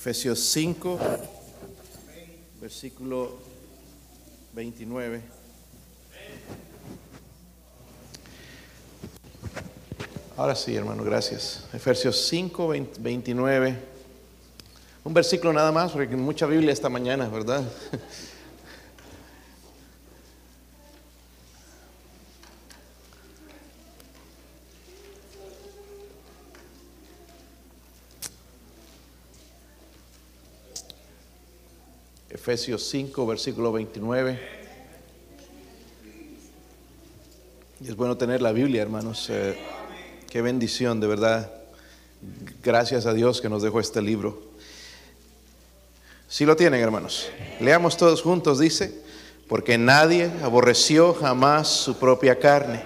Efesios 0.00 0.40
5, 0.40 0.98
versículo 2.58 3.36
29. 4.54 5.20
Ahora 10.38 10.54
sí, 10.54 10.74
hermano, 10.74 11.04
gracias. 11.04 11.66
Efesios 11.74 12.16
5, 12.28 12.72
29. 12.98 13.76
Un 15.04 15.12
versículo 15.12 15.52
nada 15.52 15.70
más, 15.70 15.92
porque 15.92 16.16
mucha 16.16 16.46
Biblia 16.46 16.72
esta 16.72 16.88
mañana, 16.88 17.28
¿verdad? 17.28 17.62
Efesios 32.50 32.82
5, 32.88 33.28
versículo 33.28 33.70
29. 33.70 34.40
Y 37.80 37.88
es 37.88 37.94
bueno 37.94 38.16
tener 38.16 38.42
la 38.42 38.50
Biblia, 38.50 38.82
hermanos. 38.82 39.30
Eh, 39.30 39.56
qué 40.28 40.42
bendición, 40.42 40.98
de 40.98 41.06
verdad. 41.06 41.48
Gracias 42.60 43.06
a 43.06 43.14
Dios 43.14 43.40
que 43.40 43.48
nos 43.48 43.62
dejó 43.62 43.78
este 43.78 44.02
libro. 44.02 44.42
Si 46.26 46.44
lo 46.44 46.56
tienen, 46.56 46.80
hermanos. 46.80 47.28
Leamos 47.60 47.96
todos 47.96 48.20
juntos, 48.20 48.58
dice, 48.58 49.00
porque 49.46 49.78
nadie 49.78 50.28
aborreció 50.42 51.14
jamás 51.14 51.68
su 51.68 52.00
propia 52.00 52.40
carne, 52.40 52.82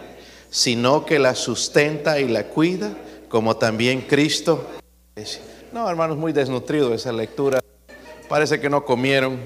sino 0.50 1.06
que 1.06 1.18
la 1.18 1.34
sustenta 1.34 2.20
y 2.20 2.28
la 2.28 2.48
cuida, 2.48 2.94
como 3.30 3.56
también 3.56 4.02
Cristo. 4.02 4.68
No, 5.72 5.88
hermanos, 5.88 6.18
muy 6.18 6.34
desnutrido 6.34 6.92
esa 6.92 7.12
lectura. 7.12 7.63
Parece 8.28 8.58
que 8.58 8.70
no 8.70 8.84
comieron 8.84 9.38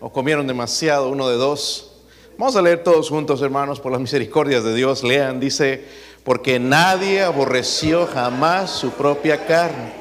o 0.00 0.10
comieron 0.12 0.46
demasiado, 0.46 1.08
uno 1.10 1.28
de 1.28 1.36
dos. 1.36 1.92
Vamos 2.36 2.56
a 2.56 2.62
leer 2.62 2.82
todos 2.82 3.08
juntos, 3.08 3.40
hermanos, 3.40 3.78
por 3.80 3.92
las 3.92 4.00
misericordias 4.00 4.64
de 4.64 4.74
Dios. 4.74 5.04
Lean, 5.04 5.38
dice, 5.38 5.84
porque 6.24 6.58
nadie 6.58 7.22
aborreció 7.22 8.06
jamás 8.06 8.70
su 8.70 8.90
propia 8.90 9.46
carne, 9.46 9.92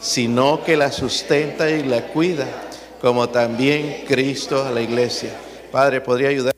sino 0.00 0.62
que 0.64 0.76
la 0.76 0.92
sustenta 0.92 1.70
y 1.70 1.82
la 1.82 2.06
cuida, 2.08 2.46
como 3.00 3.28
también 3.28 4.04
Cristo 4.06 4.64
a 4.64 4.70
la 4.70 4.80
iglesia. 4.80 5.30
Padre, 5.72 6.00
¿podría 6.00 6.28
ayudar 6.28 6.54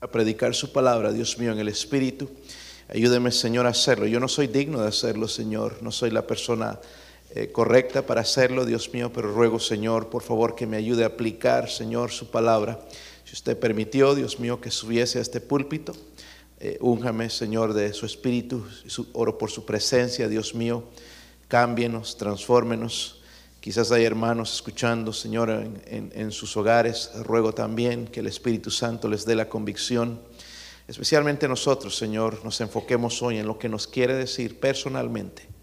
a 0.00 0.06
predicar 0.06 0.54
su 0.54 0.72
palabra, 0.72 1.12
Dios 1.12 1.36
mío, 1.36 1.52
en 1.52 1.58
el 1.58 1.68
Espíritu? 1.68 2.30
Ayúdeme, 2.88 3.32
Señor, 3.32 3.66
a 3.66 3.70
hacerlo. 3.70 4.06
Yo 4.06 4.20
no 4.20 4.28
soy 4.28 4.46
digno 4.46 4.80
de 4.80 4.88
hacerlo, 4.88 5.26
Señor. 5.26 5.78
No 5.82 5.90
soy 5.90 6.10
la 6.10 6.26
persona 6.26 6.78
eh, 7.30 7.52
correcta 7.52 8.06
para 8.06 8.22
hacerlo, 8.22 8.64
Dios 8.64 8.92
mío, 8.94 9.12
pero 9.12 9.32
ruego, 9.32 9.58
Señor, 9.60 10.08
por 10.08 10.22
favor, 10.22 10.54
que 10.54 10.66
me 10.66 10.78
ayude 10.78 11.04
a 11.04 11.08
aplicar, 11.08 11.68
Señor, 11.68 12.10
su 12.10 12.30
palabra. 12.30 12.80
Si 13.24 13.34
usted 13.34 13.58
permitió, 13.58 14.14
Dios 14.14 14.40
mío, 14.40 14.62
que 14.62 14.70
subiese 14.70 15.18
a 15.18 15.22
este 15.22 15.42
púlpito, 15.42 15.92
eh, 16.58 16.78
Señor, 17.28 17.74
de 17.74 17.92
su 17.92 18.06
espíritu, 18.06 18.66
oro 19.12 19.36
por 19.36 19.50
su 19.50 19.66
presencia, 19.66 20.26
Dios 20.26 20.54
mío, 20.54 20.84
cámbienos, 21.48 22.16
transfórmenos. 22.16 23.20
Quizás 23.60 23.92
hay 23.92 24.04
hermanos 24.04 24.54
escuchando, 24.54 25.12
Señor, 25.12 25.50
en, 25.50 26.10
en 26.14 26.32
sus 26.32 26.56
hogares. 26.56 27.10
Ruego 27.24 27.52
también 27.52 28.06
que 28.06 28.20
el 28.20 28.26
Espíritu 28.26 28.70
Santo 28.70 29.06
les 29.06 29.26
dé 29.26 29.34
la 29.34 29.50
convicción. 29.50 30.18
Especialmente 30.86 31.46
nosotros, 31.46 31.98
Señor, 31.98 32.42
nos 32.42 32.58
enfoquemos 32.62 33.20
hoy 33.20 33.36
en 33.36 33.46
lo 33.46 33.58
que 33.58 33.68
nos 33.68 33.86
quiere 33.86 34.14
decir 34.14 34.58
personalmente 34.58 35.57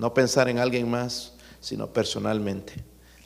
no 0.00 0.14
pensar 0.14 0.48
en 0.48 0.58
alguien 0.58 0.90
más, 0.90 1.34
sino 1.60 1.86
personalmente. 1.88 2.72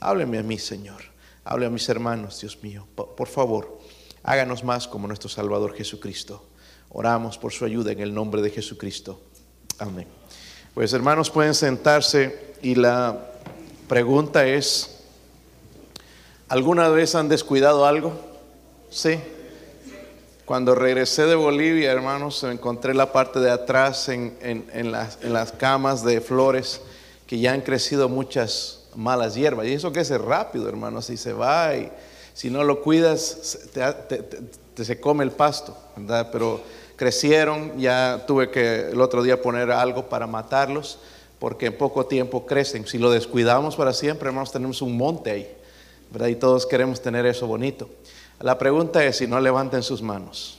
Hábleme 0.00 0.39
a 0.39 0.42
mí, 0.42 0.58
Señor. 0.58 1.03
Hable 1.44 1.67
a 1.67 1.70
mis 1.70 1.89
hermanos, 1.89 2.41
Dios 2.41 2.61
mío. 2.64 2.84
Por, 2.97 3.28
favor, 3.28 3.78
háganos 4.25 4.64
más 4.64 4.89
como 4.89 5.06
nuestro 5.06 5.28
Salvador 5.28 5.75
Jesucristo. 5.75 6.45
Oramos 6.90 7.39
por 7.39 7.52
su 7.52 7.64
ayuda 7.64 7.92
en 7.92 8.01
el 8.01 8.12
nombre 8.12 8.42
de 8.42 8.51
Jesucristo. 8.51 9.20
Amén. 9.79 10.08
Pues 10.74 10.92
hermanos, 10.92 11.30
pueden 11.30 11.55
sentarse 11.55 12.55
y 12.61 12.74
la 12.74 13.30
pregunta 13.89 14.45
es, 14.45 15.05
¿alguna 16.48 16.89
vez 16.89 17.14
han 17.14 17.29
descuidado 17.29 17.86
algo? 17.86 18.18
Sí. 18.91 19.20
Cuando 20.44 20.74
regresé 20.74 21.24
de 21.24 21.36
Bolivia, 21.36 21.90
hermanos, 21.90 22.44
encontré 22.44 22.92
la 22.92 23.12
parte 23.12 23.40
de 23.40 23.50
atrás 23.50 24.10
en, 24.10 24.92
las, 24.92 25.52
camas 25.52 26.05
de 26.05 26.20
flores 26.20 26.82
que 27.27 27.38
ya 27.38 27.55
han 27.55 27.62
crecido 27.62 28.10
muchas 28.10 28.80
malas 28.94 29.36
hierbas. 29.36 29.66
Y 29.66 29.72
eso 29.72 29.90
que 29.90 30.00
es 30.00 30.10
rápido, 30.10 30.68
hermanos, 30.68 31.06
si 31.06 31.16
se 31.16 31.32
va 31.32 31.74
y 31.74 31.90
si 32.34 32.50
no 32.50 32.62
lo 32.62 32.82
cuidas, 32.82 33.58
te, 33.72 34.84
se 34.84 35.00
come 35.00 35.24
el 35.24 35.30
pasto, 35.30 35.74
¿verdad? 35.96 36.28
Pero 36.30 36.61
crecieron, 36.96 37.78
ya 37.78 38.24
tuve 38.26 38.50
que 38.50 38.90
el 38.90 39.00
otro 39.00 39.22
día 39.22 39.40
poner 39.40 39.70
algo 39.70 40.11
para 40.11 40.26
matarlos, 40.26 40.98
porque 41.38 41.66
en 41.66 41.78
poco 41.78 42.05
tiempo 42.05 42.44
crecen. 42.44 42.86
Si 42.86 42.98
lo 42.98 43.11
descuidamos 43.11 43.76
para 43.76 43.94
siempre, 43.94 44.28
hermanos, 44.28 44.52
tenemos 44.52 44.82
un 44.82 44.94
monte 44.94 45.30
ahí, 45.30 45.56
¿verdad? 46.11 46.28
Y 46.28 46.36
todos 46.36 46.66
queremos 46.66 47.00
tener 47.00 47.24
eso 47.24 47.46
bonito. 47.46 47.88
La 48.40 48.58
pregunta 48.58 49.05
es, 49.05 49.18
si 49.18 49.27
no 49.27 49.40
levanten 49.40 49.83
sus 49.83 50.02
manos, 50.02 50.58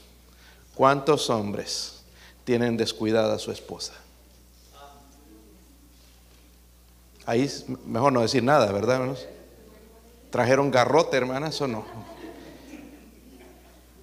¿cuántos 0.74 1.30
hombres 1.30 2.02
tienen 2.44 2.76
descuidada 2.76 3.34
a 3.34 3.38
su 3.38 3.52
esposa? 3.52 3.92
Ahí 7.26 7.50
mejor 7.84 8.12
no 8.12 8.22
decir 8.22 8.42
nada, 8.42 8.70
¿verdad, 8.72 8.96
hermanos? 8.96 9.26
¿Trajeron 10.30 10.70
garrote, 10.70 11.16
hermanas, 11.16 11.60
o 11.60 11.66
no? 11.66 11.84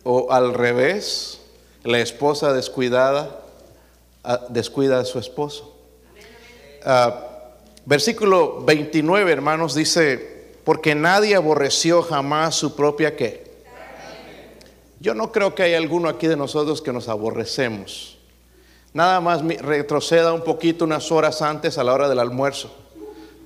O 0.04 0.32
al 0.32 0.54
revés, 0.54 1.40
la 1.84 2.00
esposa 2.00 2.54
descuidada 2.54 3.40
descuida 4.50 5.00
a 5.00 5.06
su 5.06 5.20
esposo. 5.20 5.74
Ah, 6.86 7.30
versículo 7.86 8.62
29, 8.62 9.32
hermanos, 9.32 9.74
dice, 9.74 10.58
porque 10.64 10.96
nadie 10.96 11.36
aborreció 11.36 12.02
jamás 12.02 12.56
su 12.56 12.76
propia 12.76 13.16
qué? 13.16 13.53
Yo 15.04 15.14
no 15.14 15.34
creo 15.34 15.54
que 15.54 15.64
haya 15.64 15.78
alguno 15.78 16.08
aquí 16.08 16.28
de 16.28 16.38
nosotros 16.38 16.82
que 16.82 16.94
nos 16.94 17.10
aborrecemos. 17.10 18.18
Nada 18.94 19.20
más 19.20 19.44
retroceda 19.44 20.32
un 20.32 20.46
poquito 20.46 20.86
unas 20.86 21.12
horas 21.12 21.42
antes 21.42 21.78
a 21.78 21.84
la 21.84 21.92
hora 21.92 22.08
del 22.08 22.20
almuerzo. 22.20 22.74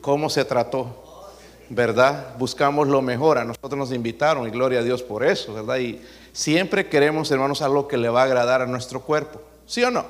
¿Cómo 0.02 0.30
se 0.30 0.46
trató? 0.46 1.26
¿Verdad? 1.70 2.36
Buscamos 2.38 2.88
lo 2.88 3.02
mejor. 3.02 3.40
A 3.40 3.44
nosotros 3.44 3.76
nos 3.76 3.92
invitaron 3.92 4.48
y 4.48 4.52
gloria 4.52 4.82
a 4.82 4.84
Dios 4.84 5.02
por 5.02 5.26
eso, 5.26 5.52
¿verdad? 5.52 5.78
Y 5.78 6.00
siempre 6.32 6.90
queremos, 6.90 7.32
hermanos, 7.32 7.64
algo 7.64 7.88
que 7.88 7.98
le 7.98 8.10
va 8.10 8.22
a 8.22 8.26
agradar 8.26 8.62
a 8.62 8.68
nuestro 8.68 9.02
cuerpo. 9.02 9.42
¿Sí 9.66 9.84
o 9.84 9.90
no? 9.90 10.06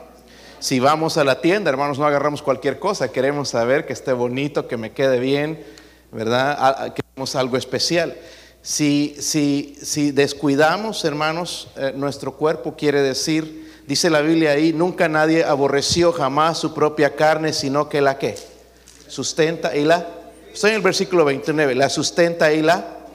Si 0.60 0.82
vamos 0.82 1.18
a 1.18 1.24
la 1.24 1.40
tienda, 1.40 1.70
hermanos, 1.70 1.98
no 1.98 2.06
agarramos 2.06 2.42
cualquier 2.42 2.78
cosa. 2.78 3.10
Queremos 3.14 3.48
saber 3.48 3.86
que 3.86 3.94
esté 3.94 4.12
bonito, 4.12 4.68
que 4.68 4.76
me 4.76 4.92
quede 4.92 5.18
bien, 5.22 5.64
¿verdad? 6.12 6.94
Queremos 6.94 7.38
algo 7.38 7.56
especial. 7.56 8.18
Si, 8.68 9.16
si, 9.22 9.78
si 9.82 10.12
descuidamos, 10.12 11.06
hermanos, 11.06 11.70
eh, 11.78 11.94
nuestro 11.96 12.34
cuerpo 12.34 12.76
quiere 12.76 13.02
decir, 13.02 13.72
dice 13.88 14.10
la 14.10 14.20
Biblia 14.20 14.52
ahí, 14.52 14.74
nunca 14.74 15.08
nadie 15.08 15.46
aborreció 15.46 16.12
jamás 16.12 16.58
su 16.58 16.74
propia 16.74 17.16
carne, 17.16 17.54
sino 17.54 17.88
que 17.88 18.02
la 18.02 18.20
que 18.20 18.36
sustenta 19.08 19.74
y 19.74 19.86
la... 19.86 20.06
Estoy 20.52 20.72
en 20.72 20.76
el 20.76 20.82
versículo 20.82 21.24
29, 21.24 21.76
la 21.76 21.88
sustenta 21.88 22.52
y 22.52 22.62
la... 22.62 23.06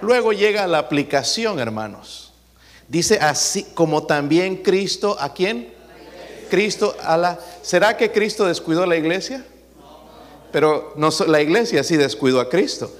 Luego 0.00 0.32
llega 0.32 0.66
la 0.66 0.78
aplicación, 0.78 1.58
hermanos. 1.58 2.32
Dice 2.88 3.18
así 3.20 3.64
como 3.74 4.06
también 4.06 4.62
Cristo, 4.62 5.18
¿a 5.20 5.34
quién? 5.34 5.74
Cristo 6.48 6.96
a 7.02 7.18
la... 7.18 7.38
¿Será 7.60 7.98
que 7.98 8.10
Cristo 8.12 8.46
descuidó 8.46 8.86
la 8.86 8.96
iglesia? 8.96 9.44
Pero 10.52 10.94
no, 10.96 11.10
la 11.26 11.42
iglesia 11.42 11.84
sí 11.84 11.98
descuidó 11.98 12.40
a 12.40 12.48
Cristo. 12.48 12.90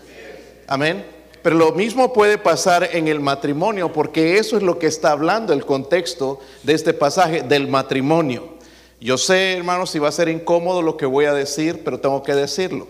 Amén. 0.66 1.15
Pero 1.46 1.58
lo 1.58 1.70
mismo 1.70 2.12
puede 2.12 2.38
pasar 2.38 2.88
en 2.92 3.06
el 3.06 3.20
matrimonio, 3.20 3.92
porque 3.92 4.36
eso 4.36 4.56
es 4.56 4.64
lo 4.64 4.80
que 4.80 4.88
está 4.88 5.12
hablando 5.12 5.52
el 5.52 5.64
contexto 5.64 6.40
de 6.64 6.74
este 6.74 6.92
pasaje 6.92 7.42
del 7.42 7.68
matrimonio. 7.68 8.54
Yo 9.00 9.16
sé, 9.16 9.52
hermanos, 9.52 9.90
si 9.90 10.00
va 10.00 10.08
a 10.08 10.10
ser 10.10 10.28
incómodo 10.28 10.82
lo 10.82 10.96
que 10.96 11.06
voy 11.06 11.26
a 11.26 11.32
decir, 11.32 11.84
pero 11.84 12.00
tengo 12.00 12.20
que 12.24 12.34
decirlo. 12.34 12.88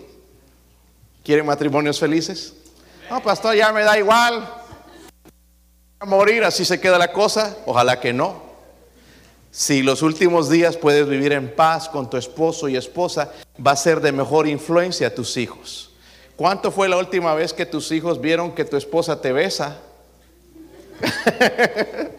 ¿Quieren 1.23 1.45
matrimonios 1.45 1.99
felices? 1.99 2.55
No, 3.11 3.21
pastor, 3.21 3.55
ya 3.55 3.71
me 3.71 3.83
da 3.83 3.95
igual. 3.95 4.51
A 5.99 6.05
morir, 6.07 6.43
así 6.43 6.65
se 6.65 6.81
queda 6.81 6.97
la 6.97 7.13
cosa. 7.13 7.55
Ojalá 7.67 7.99
que 7.99 8.11
no. 8.11 8.41
Si 9.51 9.83
los 9.83 10.01
últimos 10.01 10.49
días 10.49 10.77
puedes 10.77 11.07
vivir 11.07 11.31
en 11.31 11.53
paz 11.53 11.87
con 11.87 12.09
tu 12.09 12.17
esposo 12.17 12.67
y 12.67 12.75
esposa, 12.75 13.31
va 13.63 13.73
a 13.73 13.75
ser 13.75 14.01
de 14.01 14.11
mejor 14.11 14.47
influencia 14.47 15.09
a 15.09 15.13
tus 15.13 15.37
hijos. 15.37 15.91
¿Cuánto 16.37 16.71
fue 16.71 16.87
la 16.87 16.97
última 16.97 17.33
vez 17.33 17.51
que 17.51 17.65
tus 17.65 17.91
hijos 17.91 18.21
vieron 18.21 18.53
que 18.53 18.63
tu 18.63 18.77
esposa 18.77 19.19
te 19.19 19.33
besa? 19.33 19.79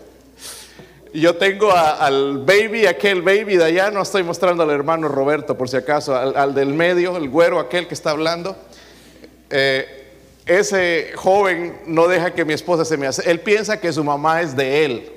Yo 1.15 1.37
tengo 1.37 1.73
al 1.73 2.39
baby, 2.39 2.87
aquel 2.87 3.23
baby 3.23 3.57
de 3.57 3.65
allá, 3.65 3.91
no 3.91 4.03
estoy 4.03 4.23
mostrando 4.23 4.63
al 4.65 4.71
hermano 4.71 5.09
Roberto 5.09 5.57
por 5.57 5.69
si 5.69 5.77
acaso, 5.77 6.15
al, 6.15 6.55
del 6.55 6.75
medio, 6.75 7.17
el 7.17 7.31
güero 7.31 7.59
aquel 7.61 7.89
que 7.89 7.95
está 7.95 8.11
hablando. 8.11 8.57
eh, 9.49 9.95
ese 10.45 11.13
joven 11.15 11.83
no 11.87 12.09
deja 12.09 12.33
que 12.33 12.45
mi 12.45 12.55
esposa 12.55 12.85
se 12.85 12.97
me 12.97 13.07
hace. 13.07 13.31
Él 13.31 13.41
piensa 13.41 13.79
que 13.79 13.93
su 13.93 14.03
mamá 14.03 14.41
es 14.41 14.57
de 14.57 14.85
él. 14.85 15.13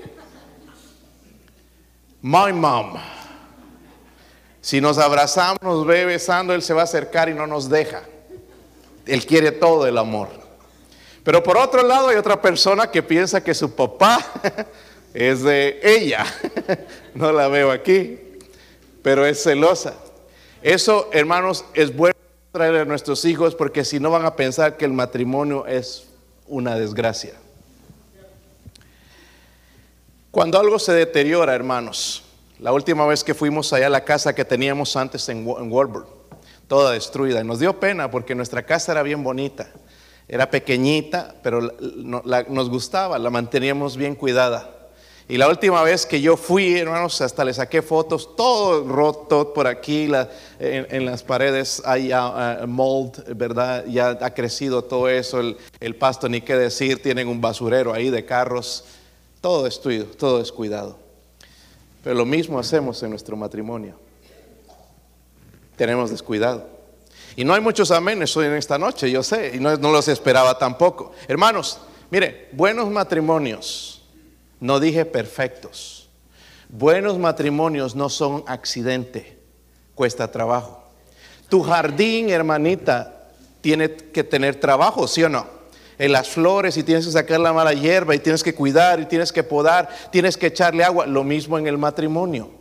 My 2.22 2.52
mom. 2.54 2.98
Si 4.60 4.80
nos 4.82 4.98
abrazamos, 4.98 5.60
nos 5.62 5.86
ve 5.86 6.06
besando, 6.06 6.54
Él 6.54 6.62
se 6.62 6.74
va 6.74 6.82
a 6.82 6.84
acercar 6.84 7.30
y 7.30 7.34
no 7.34 7.48
nos 7.48 7.70
deja. 7.70 8.04
Él 9.12 9.26
quiere 9.26 9.52
todo 9.52 9.86
el 9.86 9.98
amor. 9.98 10.30
Pero 11.26 11.44
por 11.44 11.58
otro 11.58 11.84
lado 11.84 12.08
hay 12.08 12.16
otra 12.16 12.42
persona 12.42 12.90
que 12.90 13.04
piensa 13.04 13.44
que 13.44 13.54
su 13.54 13.76
papá 13.76 14.26
es 15.14 15.44
de 15.44 15.80
ella. 15.84 16.26
No 17.14 17.34
la 17.34 17.50
veo 17.50 17.72
aquí, 17.72 18.18
pero 19.02 19.26
es 19.26 19.44
celosa. 19.44 19.96
Eso, 20.62 21.10
hermanos, 21.12 21.66
es 21.74 21.94
bueno 21.94 22.16
traer 22.54 22.78
a 22.78 22.86
nuestros 22.86 23.26
hijos 23.26 23.54
porque 23.54 23.84
si 23.84 24.00
no 24.00 24.12
van 24.12 24.26
a 24.26 24.38
pensar 24.38 24.78
que 24.78 24.86
el 24.86 24.94
matrimonio 24.94 25.68
es 25.68 26.08
una 26.48 26.76
desgracia. 26.76 27.34
Cuando 30.32 30.58
algo 30.58 30.80
se 30.80 30.94
deteriora, 30.94 31.54
hermanos, 31.54 32.24
la 32.60 32.72
última 32.72 33.06
vez 33.06 33.26
que 33.26 33.34
fuimos 33.34 33.74
allá 33.74 33.88
a 33.88 33.90
la 33.90 34.06
casa 34.06 34.34
que 34.34 34.46
teníamos 34.46 34.96
antes 34.96 35.28
en, 35.28 35.46
Warburg, 35.46 36.21
toda 36.72 36.94
destruida, 36.94 37.44
nos 37.44 37.60
dio 37.60 37.82
pena 37.82 38.10
porque 38.10 38.34
nuestra 38.34 38.64
casa 38.64 38.94
era 38.94 39.04
bien 39.04 39.26
bonita, 39.26 39.68
era 40.26 40.50
pequeñita, 40.50 41.36
pero 41.44 41.60
nos 41.60 42.70
gustaba, 42.70 43.20
la 43.20 43.30
manteníamos 43.30 43.98
bien 43.98 44.16
cuidada. 44.16 44.70
Y 45.28 45.36
la 45.36 45.50
última 45.50 45.84
vez 45.84 46.06
que 46.06 46.22
yo 46.22 46.38
fui, 46.38 46.78
hermanos, 46.78 47.20
hasta 47.20 47.44
le 47.44 47.54
saqué 47.54 47.82
fotos, 47.82 48.38
todo 48.38 48.88
roto 48.88 49.54
por 49.54 49.68
aquí, 49.68 50.10
en, 50.60 51.06
las 51.06 51.24
paredes 51.24 51.82
hay 51.84 52.14
uh, 52.14 52.66
mold, 52.66 53.22
¿verdad? 53.36 53.84
Ya 53.88 54.18
ha 54.22 54.34
crecido 54.34 54.82
todo 54.82 55.10
eso, 55.10 55.42
el, 55.42 55.58
el, 55.82 55.98
pasto, 55.98 56.30
ni 56.30 56.40
qué 56.40 56.56
decir, 56.56 57.04
tienen 57.04 57.28
un 57.28 57.42
basurero 57.42 57.92
ahí 57.92 58.10
de 58.10 58.24
carros, 58.24 58.86
todo 59.42 59.66
destruido, 59.66 60.06
todo 60.06 60.40
descuidado. 60.40 60.96
Pero 62.02 62.16
lo 62.16 62.26
mismo 62.26 62.58
hacemos 62.60 63.04
en 63.04 63.10
nuestro 63.10 63.36
matrimonio. 63.36 63.96
Tenemos 65.82 66.12
descuidado. 66.12 66.70
Y 67.36 67.44
no 67.44 67.56
hay 67.56 67.60
muchos 67.60 67.90
amenes 67.90 68.38
hoy 68.38 68.46
en 68.46 68.54
esta 68.54 68.78
noche, 68.78 69.10
yo 69.10 69.24
sé, 69.24 69.54
y 69.56 69.60
no, 69.60 69.76
no 69.78 69.92
los 69.92 70.08
esperaba 70.10 70.56
tampoco. 70.60 71.12
Hermanos, 71.28 71.80
mire, 72.12 72.50
buenos 72.52 72.88
matrimonios 72.92 74.04
no 74.60 74.80
dije 74.80 75.06
perfectos. 75.06 76.08
Buenos 76.70 77.18
matrimonios 77.18 77.96
no 77.96 78.10
son 78.10 78.44
accidente, 78.46 79.40
cuesta 79.96 80.32
trabajo. 80.32 80.84
Tu 81.50 81.64
jardín, 81.64 82.30
hermanita, 82.30 83.32
tiene 83.62 83.92
que 83.92 84.24
tener 84.24 84.60
trabajo, 84.60 85.08
¿sí 85.08 85.24
o 85.24 85.30
no? 85.30 85.48
En 85.98 86.12
las 86.12 86.30
flores 86.30 86.78
y 86.78 86.84
tienes 86.84 87.08
que 87.08 87.12
sacar 87.12 87.40
la 87.40 87.54
mala 87.54 87.74
hierba 87.74 88.14
y 88.14 88.20
tienes 88.20 88.44
que 88.44 88.54
cuidar 88.54 89.00
y 89.00 89.08
tienes 89.08 89.32
que 89.32 89.42
podar, 89.42 89.90
tienes 90.12 90.38
que 90.38 90.46
echarle 90.46 90.84
agua. 90.84 91.08
Lo 91.08 91.24
mismo 91.24 91.58
en 91.58 91.66
el 91.66 91.80
matrimonio. 91.80 92.61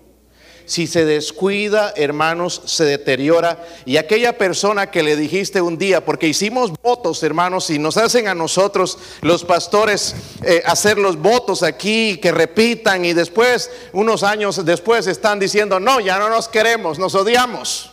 Si 0.67 0.87
se 0.87 1.05
descuida, 1.05 1.93
hermanos, 1.97 2.63
se 2.65 2.85
deteriora. 2.85 3.67
Y 3.85 3.97
aquella 3.97 4.39
persona 4.39 4.91
que 4.91 5.03
le 5.03 5.17
dijiste 5.17 5.61
un 5.61 5.79
día, 5.79 6.05
porque 6.05 6.29
hicimos 6.29 6.73
votos, 6.83 7.23
hermanos, 7.23 7.71
y 7.71 7.79
nos 7.79 7.97
hacen 7.97 8.29
a 8.29 8.35
nosotros, 8.35 8.99
los 9.21 9.45
pastores, 9.45 10.15
eh, 10.45 10.63
hacer 10.65 10.99
los 10.99 11.17
votos 11.17 11.63
aquí, 11.63 12.19
que 12.19 12.33
repitan, 12.33 13.05
y 13.05 13.13
después, 13.13 13.71
unos 13.93 14.23
años 14.23 14.65
después, 14.65 15.07
están 15.07 15.39
diciendo, 15.39 15.81
no, 15.81 16.01
ya 16.01 16.19
no 16.19 16.29
nos 16.29 16.49
queremos, 16.49 16.99
nos 16.99 17.15
odiamos. 17.15 17.91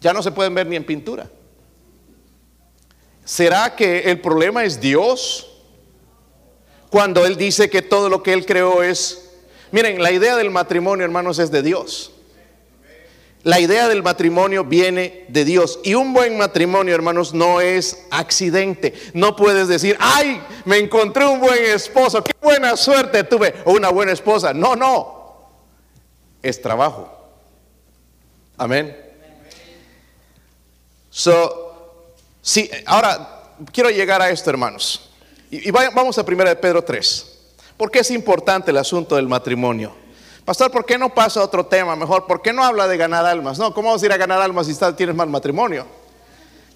Ya 0.00 0.12
no 0.12 0.22
se 0.22 0.30
pueden 0.30 0.54
ver 0.54 0.66
ni 0.66 0.76
en 0.76 0.84
pintura. 0.84 1.30
¿Será 3.24 3.74
que 3.74 4.00
el 4.00 4.20
problema 4.20 4.64
es 4.64 4.80
Dios? 4.80 5.48
Cuando 6.90 7.26
Él 7.26 7.36
dice 7.36 7.68
que 7.68 7.82
todo 7.82 8.08
lo 8.08 8.22
que 8.22 8.32
Él 8.32 8.46
creó 8.46 8.84
es 8.84 9.25
Miren, 9.72 10.02
la 10.02 10.12
idea 10.12 10.36
del 10.36 10.50
matrimonio, 10.50 11.04
hermanos, 11.04 11.38
es 11.38 11.50
de 11.50 11.62
Dios. 11.62 12.12
La 13.42 13.60
idea 13.60 13.86
del 13.86 14.02
matrimonio 14.02 14.64
viene 14.64 15.24
de 15.28 15.44
Dios. 15.44 15.78
Y 15.84 15.94
un 15.94 16.12
buen 16.12 16.36
matrimonio, 16.36 16.94
hermanos, 16.94 17.32
no 17.32 17.60
es 17.60 18.04
accidente. 18.10 18.92
No 19.14 19.36
puedes 19.36 19.68
decir, 19.68 19.96
ay, 20.00 20.42
me 20.64 20.78
encontré 20.78 21.24
un 21.24 21.38
buen 21.38 21.64
esposo, 21.64 22.24
qué 22.24 22.32
buena 22.42 22.76
suerte 22.76 23.22
tuve, 23.22 23.54
o 23.64 23.72
una 23.72 23.90
buena 23.90 24.10
esposa. 24.10 24.52
No, 24.52 24.74
no. 24.74 25.50
Es 26.42 26.60
trabajo. 26.60 27.08
Amén. 28.56 28.96
So, 31.08 32.04
sí, 32.42 32.68
ahora 32.84 33.52
quiero 33.72 33.90
llegar 33.90 34.20
a 34.20 34.30
esto, 34.30 34.50
hermanos. 34.50 35.10
Y, 35.50 35.70
vamos 35.70 36.18
a 36.18 36.22
1 36.22 36.44
de 36.44 36.56
Pedro 36.56 36.82
3. 36.82 37.35
¿Por 37.76 37.90
qué 37.90 38.00
es 38.00 38.10
importante 38.10 38.70
el 38.70 38.78
asunto 38.78 39.16
del 39.16 39.28
matrimonio? 39.28 39.92
Pastor, 40.44 40.70
¿por 40.70 40.86
qué 40.86 40.96
no 40.96 41.12
pasa 41.12 41.40
a 41.40 41.42
otro 41.42 41.66
tema? 41.66 41.96
Mejor, 41.96 42.26
¿por 42.26 42.40
qué 42.40 42.52
no 42.52 42.64
habla 42.64 42.86
de 42.86 42.96
ganar 42.96 43.26
almas? 43.26 43.58
No, 43.58 43.74
¿cómo 43.74 43.90
vas 43.90 44.02
a 44.02 44.06
ir 44.06 44.12
a 44.12 44.16
ganar 44.16 44.40
almas 44.40 44.66
si 44.66 44.74
tienes 44.94 45.14
mal 45.14 45.28
matrimonio? 45.28 45.84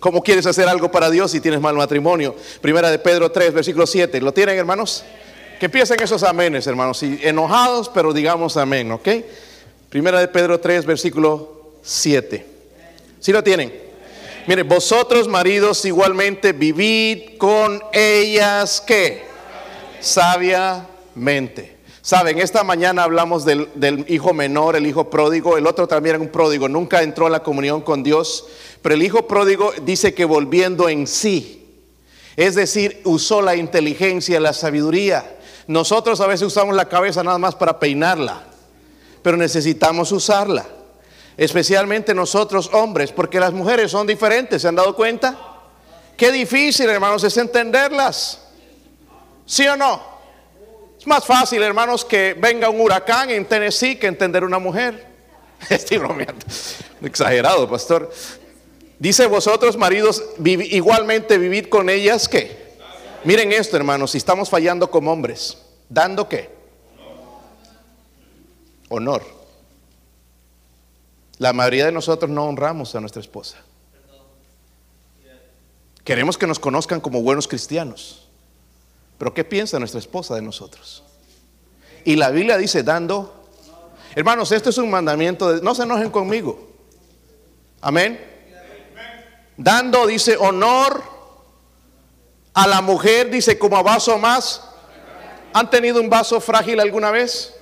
¿Cómo 0.01 0.23
quieres 0.23 0.45
hacer 0.47 0.69
algo 0.69 0.91
para 0.91 1.09
Dios 1.09 1.31
si 1.31 1.41
tienes 1.41 1.61
mal 1.61 1.75
matrimonio? 1.75 2.35
Primera 2.61 2.91
de 2.91 2.99
Pedro 2.99 3.31
3, 3.31 3.53
versículo 3.55 3.87
7. 3.87 4.21
¿Lo 4.21 4.33
tienen, 4.33 4.59
hermanos? 4.59 5.05
Que 5.59 5.67
empiecen 5.67 6.03
esos 6.03 6.23
amenes, 6.23 6.67
hermanos. 6.67 7.03
Y 7.03 7.21
enojados, 7.23 7.89
pero 7.89 8.13
digamos 8.13 8.57
amén, 8.57 8.91
¿ok? 8.93 9.09
Primera 9.89 10.19
de 10.19 10.29
Pedro 10.29 10.59
3, 10.59 10.85
versículo 10.85 11.75
7. 11.83 12.47
¿Sí 13.21 13.33
lo 13.33 13.45
tienen? 13.45 13.73
Mire, 14.47 14.65
vosotros 14.65 15.29
maridos 15.29 15.85
igualmente 15.85 16.53
vivid 16.53 17.37
con 17.39 17.81
ellas, 17.93 18.83
¿qué? 18.85 19.30
Sabiamente. 20.01 21.81
Saben, 22.03 22.39
esta 22.39 22.65
mañana 22.65 23.05
hablamos 23.05 23.45
del, 23.45 24.07
hijo 24.09 24.33
menor, 24.33 24.75
el 24.75 24.87
hijo 24.87 25.11
pródigo, 25.11 25.59
el 25.59 25.67
otro 25.67 25.87
también 25.87 26.17
era 26.17 26.25
un 26.25 26.31
pródigo, 26.31 26.67
nunca 26.67 27.03
entró 27.03 27.27
a 27.27 27.31
la 27.31 27.43
comunión 27.43 27.83
con 27.83 28.03
Dios, 28.03 28.47
pero 28.81 28.95
el 28.95 29.03
hijo 29.03 29.27
pródigo 29.27 29.73
dice 29.83 30.15
que 30.15 30.25
volviendo 30.25 30.89
en 30.89 31.07
sí, 31.07 31.85
es 32.37 32.55
decir, 32.55 33.03
usó 33.05 33.43
la 33.43 33.55
inteligencia, 33.55 34.41
la 34.41 34.55
sabiduría. 34.55 35.37
Nosotros 35.67 36.21
a 36.23 36.27
veces 36.27 36.47
usamos 36.47 36.75
la 36.75 36.89
cabeza 36.89 37.23
nada 37.23 37.37
más 37.37 37.55
para 37.55 37.79
peinarla, 37.79 38.45
pero 39.23 39.37
necesitamos 39.37 40.11
usarla, 40.11 40.65
especialmente 41.37 42.15
nosotros 42.15 42.71
hombres, 42.73 43.13
porque 43.13 43.39
las 43.39 43.53
mujeres 43.53 43.91
son 43.91 44.07
diferentes, 44.07 44.63
¿se 44.63 44.69
han 44.69 44.77
dado 44.77 44.97
cuenta? 44.97 45.39
Qué 46.17 46.33
difícil, 46.33 46.89
hermanos, 46.89 47.23
es 47.25 47.37
entenderlas. 47.37 48.50
¿Sí 49.51 49.67
o 49.67 49.77
no? 49.77 50.01
Es 50.97 51.09
más 51.09 51.27
fácil, 51.27 51.61
hermanos, 51.65 52.05
que 52.05 52.35
venga 52.35 52.69
un 52.71 52.81
huracán 52.81 53.31
en 53.31 53.45
Tennessee 53.45 53.97
que 53.97 54.07
entender 54.07 54.45
una 54.45 54.61
mujer. 54.61 55.09
Estoy 55.69 55.99
bromeando. 55.99 56.47
Exagerado, 57.03 57.69
pastor. 57.69 58.13
Dice 59.01 59.27
vosotros, 59.27 59.77
maridos, 59.77 60.23
igualmente 60.45 61.37
vivid 61.37 61.67
con 61.67 61.91
ellas 61.91 62.29
que. 62.29 62.77
Miren 63.25 63.51
esto, 63.51 63.77
hermanos, 63.77 64.13
si 64.13 64.19
estamos 64.19 64.49
fallando 64.49 64.89
como 64.89 65.11
hombres, 65.11 65.59
dando 65.89 66.29
qué? 66.29 66.49
Honor. 68.89 69.25
La 71.39 71.53
mayoría 71.53 71.87
de 71.87 71.93
nosotros 71.93 72.31
no 72.31 72.45
honramos 72.45 72.95
a 72.95 73.01
nuestra 73.01 73.21
esposa. 73.21 73.57
Queremos 76.05 76.39
que 76.39 76.47
nos 76.47 76.61
conozcan 76.61 77.01
como 77.01 77.21
buenos 77.21 77.49
cristianos. 77.49 78.30
Pero 79.21 79.35
¿qué 79.35 79.45
piensa 79.45 79.79
nuestra 79.79 80.01
esposa 80.01 80.35
de 80.35 80.41
nosotros? 80.41 81.05
Y 82.07 82.17
la 82.17 82.31
Biblia 82.31 82.57
dice, 82.57 82.83
dando, 82.83 83.45
hermanos, 84.15 84.51
esto 84.51 84.71
es 84.71 84.79
un 84.79 84.91
mandamiento, 84.91 85.53
de, 85.53 85.61
no 85.61 85.75
se 85.75 85.83
enojen 85.83 86.09
conmigo. 86.09 86.71
Amén. 87.83 88.19
Dando, 89.59 90.07
dice, 90.07 90.39
honor 90.39 91.03
a 92.55 92.67
la 92.67 92.81
mujer, 92.81 93.31
dice, 93.31 93.59
como 93.59 93.77
a 93.77 93.83
vaso 93.83 94.17
más. 94.17 94.63
¿Han 95.53 95.69
tenido 95.69 96.01
un 96.01 96.09
vaso 96.09 96.41
frágil 96.41 96.81
alguna 96.81 97.11
vez? 97.11 97.55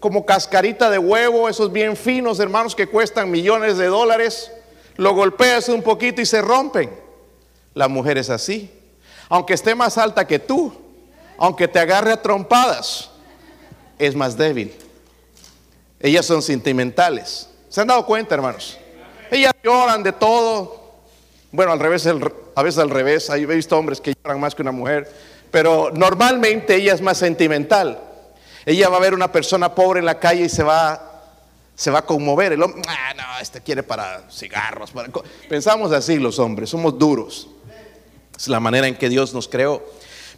Como 0.00 0.24
cascarita 0.24 0.88
de 0.88 0.96
huevo, 0.96 1.50
esos 1.50 1.70
bien 1.70 1.94
finos, 1.94 2.40
hermanos, 2.40 2.74
que 2.74 2.86
cuestan 2.86 3.30
millones 3.30 3.76
de 3.76 3.88
dólares. 3.88 4.50
Lo 4.96 5.14
golpeas 5.14 5.68
un 5.68 5.82
poquito 5.82 6.22
y 6.22 6.26
se 6.26 6.40
rompen. 6.40 6.90
La 7.74 7.88
mujer 7.88 8.16
es 8.16 8.30
así. 8.30 8.70
Aunque 9.28 9.52
esté 9.52 9.74
más 9.74 9.98
alta 9.98 10.26
que 10.26 10.38
tú, 10.38 10.82
aunque 11.42 11.66
te 11.66 11.80
agarre 11.80 12.12
a 12.12 12.22
trompadas, 12.22 13.10
es 13.98 14.14
más 14.14 14.36
débil. 14.36 14.72
Ellas 15.98 16.24
son 16.24 16.40
sentimentales. 16.40 17.48
¿Se 17.68 17.80
han 17.80 17.88
dado 17.88 18.06
cuenta, 18.06 18.36
hermanos? 18.36 18.78
Ellas 19.28 19.52
lloran 19.60 20.04
de 20.04 20.12
todo. 20.12 21.00
Bueno, 21.50 21.72
al 21.72 21.80
revés, 21.80 22.06
a 22.06 22.62
veces 22.62 22.78
al 22.78 22.90
revés. 22.90 23.28
He 23.28 23.44
visto 23.44 23.76
hombres 23.76 24.00
que 24.00 24.14
lloran 24.14 24.38
más 24.38 24.54
que 24.54 24.62
una 24.62 24.70
mujer. 24.70 25.12
Pero 25.50 25.90
normalmente 25.92 26.76
ella 26.76 26.94
es 26.94 27.00
más 27.00 27.18
sentimental. 27.18 28.00
Ella 28.64 28.88
va 28.88 28.98
a 28.98 29.00
ver 29.00 29.12
una 29.12 29.32
persona 29.32 29.74
pobre 29.74 29.98
en 29.98 30.06
la 30.06 30.20
calle 30.20 30.44
y 30.44 30.48
se 30.48 30.62
va 30.62 31.08
se 31.74 31.90
va 31.90 32.00
a 32.00 32.06
conmover. 32.06 32.52
El 32.52 32.62
hombre, 32.62 32.82
ah, 32.86 33.14
no, 33.16 33.40
este 33.40 33.60
quiere 33.60 33.82
para 33.82 34.30
cigarros. 34.30 34.92
Para... 34.92 35.08
Pensamos 35.48 35.90
así 35.90 36.20
los 36.20 36.38
hombres, 36.38 36.70
somos 36.70 36.96
duros. 36.96 37.48
Es 38.38 38.46
la 38.46 38.60
manera 38.60 38.86
en 38.86 38.94
que 38.94 39.08
Dios 39.08 39.34
nos 39.34 39.48
creó. 39.48 39.82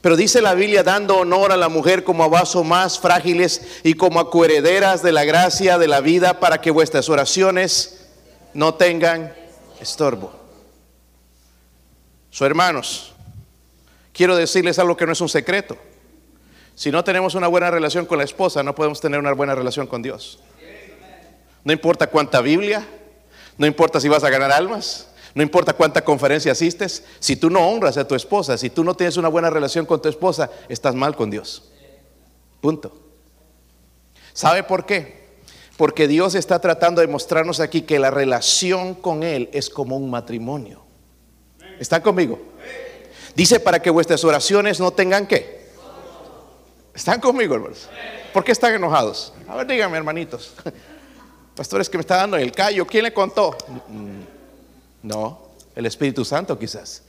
Pero 0.04 0.18
dice 0.18 0.42
la 0.42 0.52
Biblia 0.52 0.82
dando 0.82 1.16
honor 1.16 1.50
a 1.50 1.56
la 1.56 1.70
mujer 1.70 2.04
como 2.04 2.24
a 2.24 2.28
vasos 2.28 2.62
más 2.62 2.98
frágiles 3.00 3.80
y 3.82 3.94
como 3.94 4.20
a 4.20 4.30
coherederas 4.30 5.02
de 5.02 5.12
la 5.12 5.24
gracia 5.24 5.78
de 5.78 5.88
la 5.88 6.02
vida 6.02 6.40
para 6.40 6.60
que 6.60 6.70
vuestras 6.70 7.08
oraciones 7.08 8.06
no 8.52 8.74
tengan 8.74 9.32
estorbo. 9.80 10.30
So, 12.28 12.44
hermanos, 12.44 13.14
quiero 14.12 14.36
decirles 14.36 14.78
algo 14.78 14.94
que 14.94 15.06
no 15.06 15.12
es 15.12 15.22
un 15.22 15.30
secreto. 15.30 15.78
Si 16.74 16.90
no 16.90 17.02
tenemos 17.02 17.34
una 17.34 17.48
buena 17.48 17.70
relación 17.70 18.04
con 18.04 18.18
la 18.18 18.24
esposa, 18.24 18.62
no 18.62 18.74
podemos 18.74 19.00
tener 19.00 19.18
una 19.18 19.32
buena 19.32 19.54
relación 19.54 19.86
con 19.86 20.02
Dios. 20.02 20.38
No 21.64 21.72
importa 21.72 22.08
cuánta 22.08 22.42
Biblia, 22.42 22.86
no 23.56 23.66
importa 23.66 24.00
si 24.00 24.08
vas 24.08 24.22
a 24.22 24.28
ganar 24.28 24.52
almas, 24.52 25.08
no 25.34 25.42
importa 25.42 25.72
cuánta 25.72 26.04
conferencia 26.04 26.52
asistes, 26.52 27.04
si 27.18 27.36
tú 27.36 27.50
no 27.50 27.66
honras 27.68 27.96
a 27.96 28.06
tu 28.06 28.14
esposa, 28.14 28.56
si 28.56 28.70
tú 28.70 28.84
no 28.84 28.94
tienes 28.94 29.16
una 29.16 29.28
buena 29.28 29.50
relación 29.50 29.84
con 29.84 30.00
tu 30.00 30.08
esposa, 30.08 30.48
estás 30.68 30.94
mal 30.94 31.16
con 31.16 31.30
Dios. 31.30 31.70
Punto. 32.60 32.92
¿Sabe 34.32 34.62
por 34.62 34.86
qué? 34.86 35.24
Porque 35.76 36.06
Dios 36.06 36.36
está 36.36 36.60
tratando 36.60 37.00
de 37.00 37.08
mostrarnos 37.08 37.58
aquí 37.58 37.82
que 37.82 37.98
la 37.98 38.10
relación 38.10 38.94
con 38.94 39.24
Él 39.24 39.50
es 39.52 39.68
como 39.70 39.96
un 39.96 40.08
matrimonio. 40.08 40.84
¿Están 41.80 42.02
conmigo? 42.02 42.40
Dice 43.34 43.58
para 43.58 43.82
que 43.82 43.90
vuestras 43.90 44.22
oraciones 44.22 44.78
no 44.78 44.92
tengan 44.92 45.26
qué. 45.26 45.64
¿Están 46.94 47.20
conmigo, 47.20 47.56
hermanos? 47.56 47.88
¿Por 48.32 48.44
qué 48.44 48.52
están 48.52 48.72
enojados? 48.72 49.32
A 49.48 49.56
ver, 49.56 49.66
díganme, 49.66 49.96
hermanitos. 49.96 50.54
Pastores 51.56 51.88
que 51.88 51.98
me 51.98 52.02
está 52.02 52.16
dando 52.18 52.36
el 52.36 52.52
callo, 52.52 52.86
¿quién 52.86 53.02
le 53.02 53.12
contó? 53.12 53.56
No, 55.04 55.38
el 55.76 55.84
Espíritu 55.84 56.24
Santo 56.24 56.58
quizás. 56.58 57.02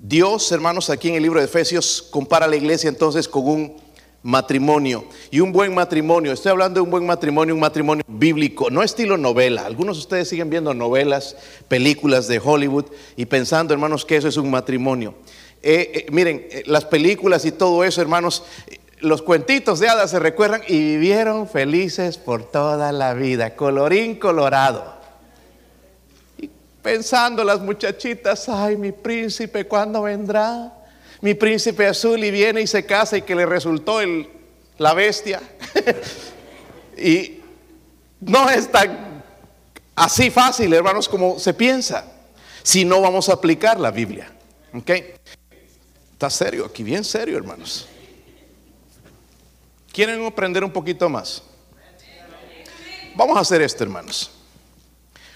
Dios, 0.00 0.50
hermanos, 0.50 0.90
aquí 0.90 1.08
en 1.08 1.14
el 1.14 1.22
libro 1.22 1.38
de 1.38 1.46
Efesios 1.46 2.02
compara 2.10 2.46
a 2.46 2.48
la 2.48 2.56
iglesia 2.56 2.88
entonces 2.88 3.28
con 3.28 3.46
un 3.48 3.76
matrimonio. 4.24 5.04
Y 5.30 5.38
un 5.38 5.52
buen 5.52 5.72
matrimonio, 5.72 6.32
estoy 6.32 6.50
hablando 6.50 6.78
de 6.78 6.82
un 6.82 6.90
buen 6.90 7.06
matrimonio, 7.06 7.54
un 7.54 7.60
matrimonio 7.60 8.04
bíblico, 8.08 8.68
no 8.68 8.82
estilo 8.82 9.16
novela. 9.16 9.64
Algunos 9.64 9.96
de 9.96 10.00
ustedes 10.00 10.28
siguen 10.28 10.50
viendo 10.50 10.74
novelas, 10.74 11.36
películas 11.68 12.26
de 12.26 12.40
Hollywood 12.42 12.86
y 13.14 13.26
pensando, 13.26 13.72
hermanos, 13.72 14.04
que 14.04 14.16
eso 14.16 14.26
es 14.26 14.36
un 14.36 14.50
matrimonio. 14.50 15.14
Eh, 15.62 15.92
eh, 15.94 16.06
miren, 16.10 16.48
eh, 16.50 16.64
las 16.66 16.84
películas 16.84 17.44
y 17.44 17.52
todo 17.52 17.84
eso, 17.84 18.02
hermanos, 18.02 18.42
los 19.04 19.22
cuentitos 19.22 19.80
de 19.80 19.88
hadas 19.88 20.10
se 20.10 20.18
recuerdan 20.18 20.62
y 20.66 20.78
vivieron 20.78 21.48
felices 21.48 22.16
por 22.16 22.50
toda 22.50 22.90
la 22.90 23.14
vida, 23.14 23.54
colorín 23.54 24.18
colorado. 24.18 24.94
Y 26.38 26.50
pensando 26.82 27.44
las 27.44 27.60
muchachitas, 27.60 28.48
ay, 28.48 28.76
mi 28.76 28.92
príncipe, 28.92 29.66
¿cuándo 29.66 30.02
vendrá? 30.02 30.72
Mi 31.20 31.34
príncipe 31.34 31.86
azul 31.86 32.24
y 32.24 32.30
viene 32.30 32.62
y 32.62 32.66
se 32.66 32.84
casa 32.84 33.18
y 33.18 33.22
que 33.22 33.34
le 33.34 33.46
resultó 33.46 34.00
el, 34.00 34.28
la 34.78 34.94
bestia. 34.94 35.40
y 36.96 37.40
no 38.20 38.48
es 38.48 38.70
tan 38.70 39.22
así 39.94 40.30
fácil, 40.30 40.72
hermanos, 40.72 41.08
como 41.08 41.38
se 41.38 41.54
piensa, 41.54 42.06
si 42.62 42.84
no 42.84 43.00
vamos 43.00 43.28
a 43.28 43.34
aplicar 43.34 43.78
la 43.78 43.90
Biblia. 43.90 44.32
¿Ok? 44.72 44.90
Está 46.12 46.30
serio 46.30 46.64
aquí, 46.64 46.82
bien 46.82 47.04
serio, 47.04 47.36
hermanos. 47.36 47.88
¿Quieren 49.94 50.26
aprender 50.26 50.64
un 50.64 50.72
poquito 50.72 51.08
más? 51.08 51.40
Vamos 53.14 53.36
a 53.36 53.40
hacer 53.40 53.62
esto, 53.62 53.84
hermanos. 53.84 54.28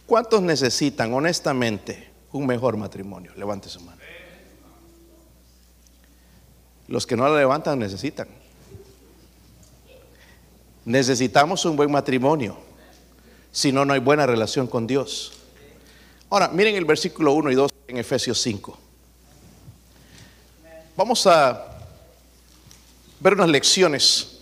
¿Cuántos 0.04 0.42
necesitan 0.42 1.14
honestamente 1.14 2.10
un 2.32 2.44
mejor 2.44 2.76
matrimonio? 2.76 3.32
Levante 3.36 3.68
su 3.68 3.80
mano. 3.80 4.02
Los 6.88 7.06
que 7.06 7.16
no 7.16 7.28
la 7.28 7.38
levantan 7.38 7.78
necesitan. 7.78 8.26
Necesitamos 10.84 11.64
un 11.64 11.76
buen 11.76 11.92
matrimonio. 11.92 12.58
Si 13.52 13.70
no, 13.70 13.84
no 13.84 13.92
hay 13.92 14.00
buena 14.00 14.26
relación 14.26 14.66
con 14.66 14.88
Dios. 14.88 15.34
Ahora, 16.30 16.48
miren 16.48 16.74
el 16.74 16.84
versículo 16.84 17.32
1 17.34 17.52
y 17.52 17.54
2 17.54 17.70
en 17.86 17.98
Efesios 17.98 18.42
5. 18.42 18.76
Vamos 20.96 21.24
a 21.28 21.78
ver 23.20 23.34
unas 23.34 23.50
lecciones 23.50 24.34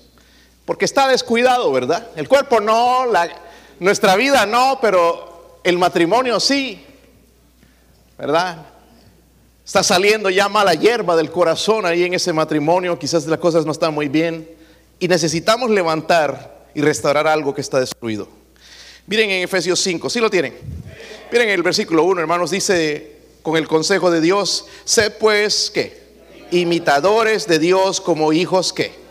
porque 0.67 0.85
está 0.85 1.09
descuidado, 1.09 1.73
¿verdad? 1.73 2.09
El 2.17 2.29
cuerpo 2.29 2.61
no, 2.61 3.07
la, 3.07 3.31
nuestra 3.79 4.17
vida 4.17 4.45
no, 4.45 4.79
pero 4.83 5.61
el 5.65 5.79
matrimonio 5.79 6.41
sí, 6.41 6.85
¿verdad? 8.19 8.67
Está 9.65 9.83
saliendo 9.83 10.29
ya 10.29 10.49
mala 10.49 10.75
hierba 10.75 11.17
del 11.17 11.31
corazón 11.31 11.87
ahí 11.87 12.03
en 12.05 12.15
ese 12.15 12.33
matrimonio, 12.33 12.99
quizás 12.99 13.27
las 13.27 13.39
cosas 13.39 13.65
no 13.65 13.73
están 13.73 13.95
muy 13.95 14.09
bien 14.09 14.49
y 14.99 15.09
necesitamos 15.09 15.71
levantar 15.71 16.67
y 16.75 16.83
restaurar 16.83 17.29
algo 17.29 17.55
que 17.55 17.61
está 17.61 17.79
destruido. 17.81 18.29
Miren 19.07 19.31
en 19.31 19.45
Efesios 19.45 19.79
5, 19.81 20.11
¿sí 20.11 20.21
lo 20.21 20.31
tienen? 20.31 20.57
Miren 21.31 21.49
el 21.49 21.63
versículo 21.63 22.03
1, 22.03 22.21
hermanos, 22.21 22.51
dice 22.51 23.17
con 23.43 23.57
el 23.57 23.69
consejo 23.69 24.11
de 24.11 24.21
Dios, 24.21 24.67
sed 24.85 25.13
pues, 25.21 25.71
¿qué? 25.73 26.07
Imitadores 26.51 27.47
de 27.47 27.61
Dios 27.61 28.01
como 28.01 28.33
hijos, 28.33 28.73
¿qué? 28.73 29.06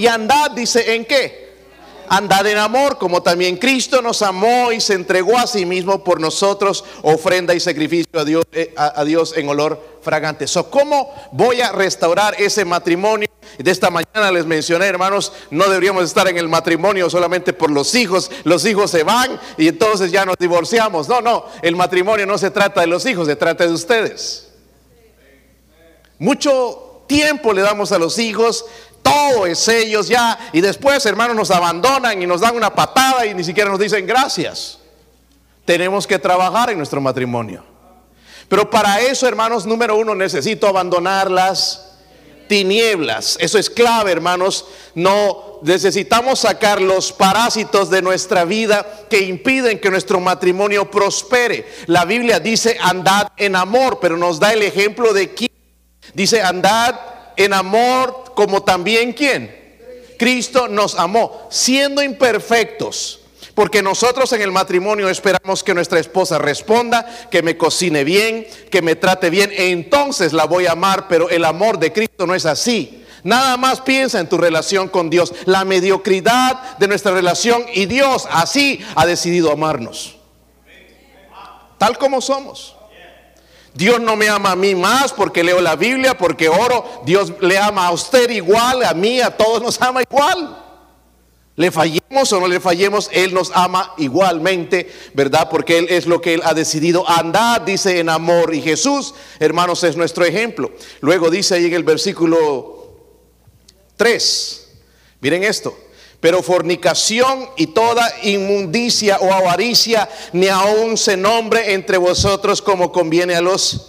Y 0.00 0.06
andad, 0.06 0.52
dice, 0.52 0.94
¿en 0.94 1.04
qué? 1.04 1.50
Andad 2.08 2.46
en 2.46 2.56
amor, 2.56 2.96
como 2.96 3.22
también 3.22 3.58
Cristo 3.58 4.00
nos 4.00 4.22
amó 4.22 4.72
y 4.72 4.80
se 4.80 4.94
entregó 4.94 5.36
a 5.36 5.46
sí 5.46 5.66
mismo 5.66 6.02
por 6.02 6.22
nosotros, 6.22 6.86
ofrenda 7.02 7.52
y 7.52 7.60
sacrificio 7.60 8.18
a 8.18 8.24
Dios, 8.24 8.46
eh, 8.50 8.72
a, 8.78 9.04
Dios 9.04 9.34
en 9.36 9.50
olor 9.50 9.98
fragante. 10.00 10.46
So, 10.46 10.70
¿Cómo 10.70 11.14
voy 11.32 11.60
a 11.60 11.72
restaurar 11.72 12.34
ese 12.40 12.64
matrimonio? 12.64 13.28
De 13.58 13.70
esta 13.70 13.90
mañana 13.90 14.32
les 14.32 14.46
mencioné, 14.46 14.86
hermanos, 14.86 15.34
no 15.50 15.68
deberíamos 15.68 16.04
estar 16.04 16.26
en 16.28 16.38
el 16.38 16.48
matrimonio 16.48 17.10
solamente 17.10 17.52
por 17.52 17.70
los 17.70 17.94
hijos. 17.94 18.30
Los 18.44 18.64
hijos 18.64 18.90
se 18.90 19.02
van 19.02 19.38
y 19.58 19.68
entonces 19.68 20.10
ya 20.10 20.24
nos 20.24 20.36
divorciamos. 20.38 21.10
No, 21.10 21.20
no, 21.20 21.44
el 21.60 21.76
matrimonio 21.76 22.24
no 22.24 22.38
se 22.38 22.50
trata 22.50 22.80
de 22.80 22.86
los 22.86 23.04
hijos, 23.04 23.26
se 23.26 23.36
trata 23.36 23.66
de 23.66 23.74
ustedes. 23.74 24.48
Mucho 26.18 26.86
tiempo 27.10 27.52
le 27.52 27.62
damos 27.62 27.90
a 27.90 27.98
los 27.98 28.20
hijos 28.20 28.64
todo 29.10 29.46
es 29.46 29.66
ellos 29.68 30.08
ya. 30.08 30.38
Y 30.52 30.60
después, 30.60 31.04
hermanos, 31.06 31.36
nos 31.36 31.50
abandonan 31.50 32.20
y 32.22 32.26
nos 32.26 32.40
dan 32.40 32.56
una 32.56 32.74
patada 32.74 33.26
y 33.26 33.34
ni 33.34 33.44
siquiera 33.44 33.70
nos 33.70 33.78
dicen 33.78 34.06
gracias. 34.06 34.78
Tenemos 35.64 36.06
que 36.06 36.18
trabajar 36.18 36.70
en 36.70 36.78
nuestro 36.78 37.00
matrimonio. 37.00 37.64
Pero 38.48 38.68
para 38.68 39.00
eso, 39.00 39.28
hermanos, 39.28 39.66
número 39.66 39.96
uno, 39.96 40.14
necesito 40.14 40.66
abandonar 40.66 41.30
las 41.30 41.90
tinieblas. 42.48 43.36
Eso 43.40 43.58
es 43.58 43.70
clave, 43.70 44.10
hermanos. 44.10 44.64
No 44.96 45.60
necesitamos 45.62 46.40
sacar 46.40 46.80
los 46.80 47.12
parásitos 47.12 47.90
de 47.90 48.02
nuestra 48.02 48.44
vida 48.44 48.84
que 49.08 49.20
impiden 49.20 49.78
que 49.78 49.90
nuestro 49.90 50.18
matrimonio 50.18 50.90
prospere. 50.90 51.64
La 51.86 52.04
Biblia 52.04 52.40
dice 52.40 52.76
andad 52.80 53.28
en 53.36 53.54
amor, 53.54 53.98
pero 54.00 54.16
nos 54.16 54.40
da 54.40 54.52
el 54.52 54.62
ejemplo 54.62 55.12
de 55.12 55.32
quién. 55.32 55.50
Dice 56.12 56.42
andad 56.42 56.98
en 57.36 57.52
amor 57.52 58.29
como 58.40 58.62
también 58.62 59.12
quién? 59.12 59.54
Cristo 60.18 60.66
nos 60.66 60.98
amó, 60.98 61.46
siendo 61.50 62.02
imperfectos. 62.02 63.20
Porque 63.54 63.82
nosotros 63.82 64.32
en 64.32 64.40
el 64.40 64.50
matrimonio 64.50 65.10
esperamos 65.10 65.62
que 65.62 65.74
nuestra 65.74 66.00
esposa 66.00 66.38
responda, 66.38 67.04
que 67.30 67.42
me 67.42 67.58
cocine 67.58 68.02
bien, 68.02 68.46
que 68.70 68.80
me 68.80 68.96
trate 68.96 69.28
bien, 69.28 69.52
e 69.52 69.72
entonces 69.72 70.32
la 70.32 70.46
voy 70.46 70.64
a 70.64 70.72
amar, 70.72 71.06
pero 71.06 71.28
el 71.28 71.44
amor 71.44 71.78
de 71.78 71.92
Cristo 71.92 72.26
no 72.26 72.34
es 72.34 72.46
así. 72.46 73.04
Nada 73.24 73.58
más 73.58 73.82
piensa 73.82 74.18
en 74.18 74.30
tu 74.30 74.38
relación 74.38 74.88
con 74.88 75.10
Dios, 75.10 75.34
la 75.44 75.66
mediocridad 75.66 76.78
de 76.78 76.88
nuestra 76.88 77.12
relación 77.12 77.66
y 77.74 77.84
Dios 77.84 78.26
así 78.30 78.80
ha 78.94 79.04
decidido 79.04 79.52
amarnos. 79.52 80.16
Tal 81.76 81.98
como 81.98 82.22
somos. 82.22 82.74
Dios 83.74 84.00
no 84.00 84.16
me 84.16 84.28
ama 84.28 84.52
a 84.52 84.56
mí 84.56 84.74
más 84.74 85.12
porque 85.12 85.44
leo 85.44 85.60
la 85.60 85.76
Biblia, 85.76 86.16
porque 86.18 86.48
oro. 86.48 87.02
Dios 87.04 87.32
le 87.40 87.56
ama 87.58 87.86
a 87.86 87.92
usted 87.92 88.30
igual, 88.30 88.84
a 88.84 88.94
mí, 88.94 89.20
a 89.20 89.36
todos 89.36 89.62
nos 89.62 89.80
ama 89.80 90.02
igual. 90.02 90.56
Le 91.56 91.70
fallemos 91.70 92.32
o 92.32 92.40
no 92.40 92.48
le 92.48 92.58
fallemos, 92.58 93.10
Él 93.12 93.34
nos 93.34 93.50
ama 93.54 93.92
igualmente, 93.98 94.90
¿verdad? 95.14 95.48
Porque 95.50 95.78
Él 95.78 95.86
es 95.90 96.06
lo 96.06 96.20
que 96.20 96.34
Él 96.34 96.42
ha 96.44 96.54
decidido 96.54 97.08
andar, 97.08 97.64
dice 97.64 97.98
en 97.98 98.08
amor. 98.08 98.54
Y 98.54 98.62
Jesús, 98.62 99.14
hermanos, 99.38 99.84
es 99.84 99.96
nuestro 99.96 100.24
ejemplo. 100.24 100.70
Luego 101.00 101.30
dice 101.30 101.56
ahí 101.56 101.66
en 101.66 101.74
el 101.74 101.84
versículo 101.84 102.94
3, 103.96 104.68
miren 105.20 105.44
esto, 105.44 105.76
pero 106.20 106.42
fornicación 106.42 107.48
y 107.56 107.68
toda 107.68 108.10
inmundicia 108.22 109.18
o 109.18 109.32
avaricia 109.32 110.08
ni 110.32 110.48
aún 110.48 110.96
se 110.96 111.16
nombre 111.16 111.72
entre 111.72 111.96
vosotros 111.96 112.60
como 112.60 112.92
conviene 112.92 113.34
a 113.34 113.40
los... 113.40 113.86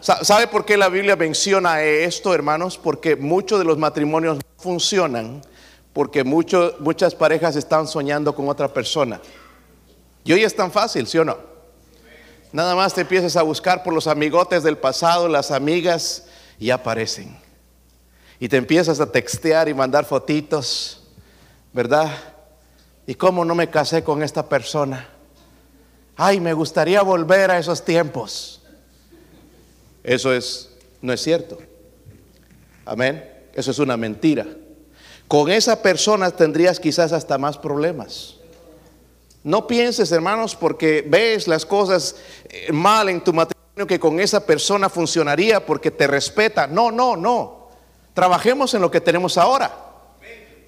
¿Sabe 0.00 0.48
por 0.48 0.64
qué 0.66 0.76
la 0.76 0.88
Biblia 0.88 1.16
menciona 1.16 1.82
esto, 1.82 2.34
hermanos? 2.34 2.76
Porque 2.76 3.16
muchos 3.16 3.58
de 3.58 3.64
los 3.64 3.78
matrimonios 3.78 4.38
funcionan 4.58 5.40
porque 5.94 6.24
mucho- 6.24 6.74
muchas 6.80 7.14
parejas 7.14 7.54
están 7.54 7.86
soñando 7.86 8.34
con 8.34 8.48
otra 8.48 8.68
persona. 8.68 9.20
Y 10.24 10.32
hoy 10.32 10.42
es 10.42 10.56
tan 10.56 10.72
fácil, 10.72 11.06
¿sí 11.06 11.18
o 11.18 11.24
no? 11.24 11.38
Nada 12.50 12.74
más 12.74 12.94
te 12.94 13.02
empiezas 13.02 13.36
a 13.36 13.42
buscar 13.42 13.84
por 13.84 13.94
los 13.94 14.08
amigotes 14.08 14.64
del 14.64 14.76
pasado, 14.76 15.28
las 15.28 15.52
amigas, 15.52 16.26
y 16.58 16.70
aparecen. 16.70 17.38
Y 18.40 18.48
te 18.48 18.56
empiezas 18.56 18.98
a 19.00 19.10
textear 19.10 19.68
y 19.68 19.74
mandar 19.74 20.04
fotitos, 20.04 21.03
¿verdad? 21.74 22.10
¿Y 23.06 23.16
cómo 23.16 23.44
no 23.44 23.54
me 23.54 23.68
casé 23.68 24.02
con 24.02 24.22
esta 24.22 24.48
persona? 24.48 25.08
Ay, 26.16 26.40
me 26.40 26.54
gustaría 26.54 27.02
volver 27.02 27.50
a 27.50 27.58
esos 27.58 27.84
tiempos. 27.84 28.62
Eso 30.04 30.32
es, 30.32 30.70
no 31.02 31.12
es 31.12 31.20
cierto. 31.20 31.58
Amén. 32.86 33.28
Eso 33.52 33.72
es 33.72 33.78
una 33.80 33.96
mentira. 33.96 34.46
Con 35.26 35.50
esa 35.50 35.82
persona 35.82 36.30
tendrías 36.30 36.78
quizás 36.78 37.12
hasta 37.12 37.38
más 37.38 37.58
problemas. 37.58 38.36
No 39.42 39.66
pienses, 39.66 40.12
hermanos, 40.12 40.54
porque 40.54 41.04
ves 41.06 41.48
las 41.48 41.66
cosas 41.66 42.16
eh, 42.48 42.72
mal 42.72 43.08
en 43.08 43.22
tu 43.22 43.32
matrimonio, 43.32 43.86
que 43.86 43.98
con 43.98 44.20
esa 44.20 44.46
persona 44.46 44.88
funcionaría 44.88 45.66
porque 45.66 45.90
te 45.90 46.06
respeta. 46.06 46.68
No, 46.68 46.92
no, 46.92 47.16
no. 47.16 47.68
Trabajemos 48.14 48.72
en 48.74 48.80
lo 48.80 48.90
que 48.90 49.00
tenemos 49.00 49.36
ahora. 49.36 49.74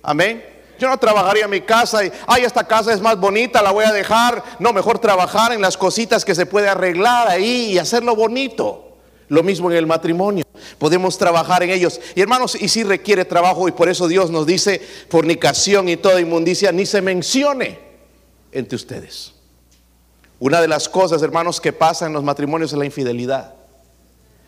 Amén. 0.03 0.56
Yo 0.79 0.89
no 0.89 0.99
trabajaría 0.99 1.45
en 1.45 1.51
mi 1.51 1.61
casa 1.61 2.05
y, 2.05 2.13
ay, 2.27 2.45
esta 2.45 2.67
casa 2.67 2.93
es 2.93 3.01
más 3.01 3.19
bonita, 3.19 3.63
la 3.63 3.73
voy 3.73 3.85
a 3.85 3.93
dejar. 3.93 4.43
No, 4.59 4.73
mejor 4.73 4.99
trabajar 4.99 5.53
en 5.53 5.61
las 5.61 5.77
cositas 5.77 6.25
que 6.25 6.35
se 6.35 6.47
puede 6.47 6.69
arreglar 6.69 7.29
ahí 7.29 7.73
y 7.73 7.79
hacerlo 7.79 8.15
bonito. 8.15 8.83
Lo 9.29 9.43
mismo 9.43 9.71
en 9.71 9.77
el 9.77 9.87
matrimonio. 9.87 10.45
Podemos 10.79 11.19
trabajar 11.19 11.63
en 11.63 11.71
ellos. 11.71 12.01
Y 12.15 12.21
hermanos, 12.21 12.55
y 12.55 12.69
si 12.69 12.85
requiere 12.85 13.25
trabajo 13.25 13.69
y 13.69 13.73
por 13.73 13.89
eso 13.89 14.07
Dios 14.07 14.31
nos 14.31 14.47
dice 14.47 14.81
fornicación 15.09 15.89
y 15.89 15.97
toda 15.97 16.21
inmundicia, 16.21 16.71
ni 16.71 16.87
se 16.87 17.01
mencione 17.01 17.81
entre 18.53 18.77
ustedes. 18.77 19.33
Una 20.39 20.61
de 20.61 20.69
las 20.69 20.89
cosas, 20.89 21.23
hermanos, 21.23 21.61
que 21.61 21.73
pasa 21.73 22.07
en 22.07 22.13
los 22.13 22.23
matrimonios 22.23 22.73
es 22.73 22.79
la 22.79 22.85
infidelidad. 22.85 23.55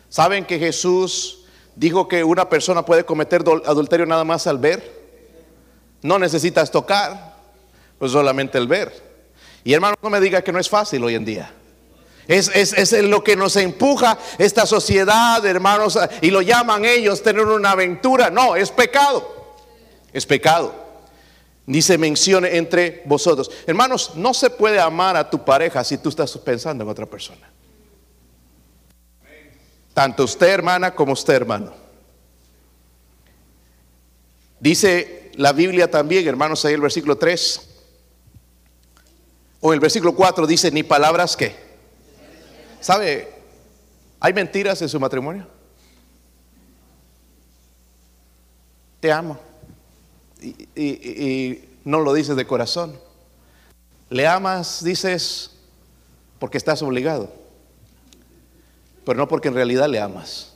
¿Saben 0.07 0.45
que 0.45 0.59
Jesús 0.59 1.45
dijo 1.75 2.07
que 2.07 2.23
una 2.23 2.47
persona 2.49 2.85
puede 2.85 3.05
cometer 3.05 3.43
adulterio 3.65 4.05
nada 4.05 4.23
más 4.23 4.47
al 4.47 4.59
ver? 4.59 4.98
No 6.01 6.17
necesitas 6.17 6.71
tocar, 6.71 7.35
pues 7.97 8.11
solamente 8.11 8.57
el 8.57 8.67
ver. 8.67 8.91
Y 9.63 9.73
hermano, 9.73 9.95
no 10.01 10.09
me 10.09 10.19
diga 10.21 10.41
que 10.41 10.51
no 10.51 10.59
es 10.59 10.69
fácil 10.69 11.03
hoy 11.03 11.15
en 11.15 11.25
día. 11.25 11.53
Es, 12.27 12.49
es, 12.53 12.73
es 12.73 12.91
lo 13.03 13.23
que 13.23 13.35
nos 13.35 13.55
empuja 13.55 14.17
esta 14.37 14.65
sociedad, 14.65 15.43
hermanos, 15.45 15.97
y 16.21 16.29
lo 16.29 16.41
llaman 16.41 16.85
ellos 16.85 17.23
tener 17.23 17.43
una 17.43 17.71
aventura. 17.71 18.29
No, 18.29 18.55
es 18.55 18.71
pecado. 18.71 19.57
Es 20.13 20.25
pecado. 20.25 20.73
Ni 21.65 21.81
se 21.81 21.97
mencione 21.97 22.55
entre 22.55 23.01
vosotros. 23.05 23.49
Hermanos, 23.65 24.11
no 24.15 24.33
se 24.33 24.49
puede 24.49 24.79
amar 24.79 25.17
a 25.17 25.29
tu 25.29 25.43
pareja 25.43 25.83
si 25.83 25.97
tú 25.97 26.09
estás 26.09 26.37
pensando 26.37 26.83
en 26.83 26.89
otra 26.89 27.05
persona. 27.05 27.49
Tanto 29.93 30.23
usted, 30.23 30.47
hermana, 30.47 30.93
como 30.95 31.13
usted, 31.13 31.33
hermano. 31.33 31.73
Dice 34.59 35.18
la 35.39 35.53
Biblia 35.53 35.89
también, 35.89 36.27
hermanos, 36.27 36.65
ahí 36.65 36.73
el 36.73 36.81
versículo 36.81 37.17
3. 37.17 37.61
O 39.61 39.71
el 39.73 39.79
versículo 39.79 40.13
4 40.13 40.45
dice, 40.45 40.69
ni 40.69 40.83
palabras 40.83 41.37
que. 41.37 41.55
¿Sabe? 42.81 43.31
¿Hay 44.19 44.33
mentiras 44.33 44.81
en 44.81 44.89
su 44.89 44.99
matrimonio? 44.99 45.47
Te 48.99 49.11
amo. 49.11 49.39
Y, 50.41 50.55
y- 50.75 51.23
y 51.25 51.69
no 51.85 52.01
lo 52.01 52.13
dices 52.13 52.35
de 52.35 52.45
corazón. 52.45 52.99
Le 54.09 54.27
amas, 54.27 54.83
dices, 54.83 55.51
porque 56.39 56.57
estás 56.57 56.81
obligado. 56.81 57.31
Pero 59.05 59.17
no 59.17 59.27
porque 59.27 59.47
en 59.47 59.53
realidad 59.53 59.87
le 59.87 59.99
amas. 60.01 60.53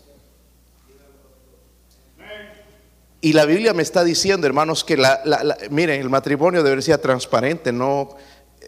Y 3.23 3.31
la 3.31 3.45
Biblia 3.45 3.73
me 3.73 3.83
está 3.83 4.03
diciendo, 4.03 4.45
hermanos, 4.47 4.83
que 4.83 4.97
la, 4.97 5.21
la- 5.23 5.43
la- 5.45 5.57
miren, 5.69 6.01
el 6.01 6.09
matrimonio 6.09 6.61
debería 6.61 6.81
ser 6.81 6.97
transparente, 6.97 7.71
no, 7.71 8.17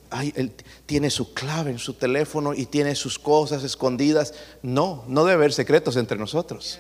ay, 0.10 0.32
él 0.38 0.54
tiene 0.86 1.10
su 1.10 1.34
clave 1.34 1.72
en 1.72 1.78
su 1.78 1.96
teléfono 1.96 2.54
y 2.54 2.65
tiene 2.65 2.96
sus 2.96 3.20
cosas 3.20 3.63
escondidas. 3.65 4.34
No, 4.62 5.04
no 5.10 5.26
debe 5.26 5.34
haber 5.36 5.52
secretos 5.52 5.98
entre 5.98 6.18
nosotros. 6.18 6.80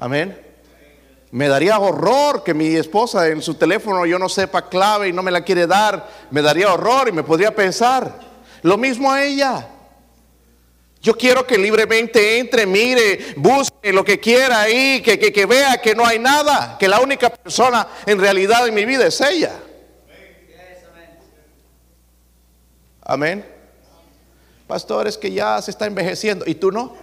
Amén. 0.00 0.36
Me 1.30 1.46
daría 1.46 1.78
horror 1.78 2.42
que 2.42 2.54
mi 2.54 2.74
esposa 2.74 3.28
en 3.28 3.40
su 3.40 3.54
teléfono 3.54 4.04
yo 4.04 4.18
no 4.18 4.28
sepa 4.28 4.68
clave 4.68 5.08
y 5.08 5.12
no 5.12 5.22
me 5.22 5.30
la 5.30 5.44
quiere 5.44 5.68
dar. 5.68 6.08
Me 6.32 6.42
daría 6.42 6.72
horror 6.72 7.08
y 7.08 7.12
me 7.12 7.22
podría 7.22 7.54
pensar. 7.54 8.18
Lo 8.62 8.76
mismo 8.76 9.12
a 9.12 9.24
ella. 9.24 9.68
Yo 11.02 11.16
quiero 11.16 11.44
que 11.44 11.58
libremente 11.58 12.38
entre, 12.38 12.64
mire, 12.64 13.34
busque 13.36 13.92
lo 13.92 14.04
que 14.04 14.20
quiera 14.20 14.60
ahí, 14.60 15.02
que, 15.02 15.18
que, 15.18 15.32
que 15.32 15.46
vea 15.46 15.78
que 15.82 15.96
no 15.96 16.06
hay 16.06 16.20
nada, 16.20 16.76
que 16.78 16.86
la 16.86 17.00
única 17.00 17.28
persona 17.28 17.88
en 18.06 18.20
realidad 18.20 18.68
en 18.68 18.74
mi 18.74 18.84
vida 18.84 19.04
es 19.08 19.20
ella. 19.20 19.52
Amén. 23.00 23.44
Pastor, 24.68 25.08
es 25.08 25.18
que 25.18 25.32
ya 25.32 25.60
se 25.60 25.72
está 25.72 25.86
envejeciendo 25.86 26.44
y 26.46 26.54
tú 26.54 26.70
no. 26.70 26.94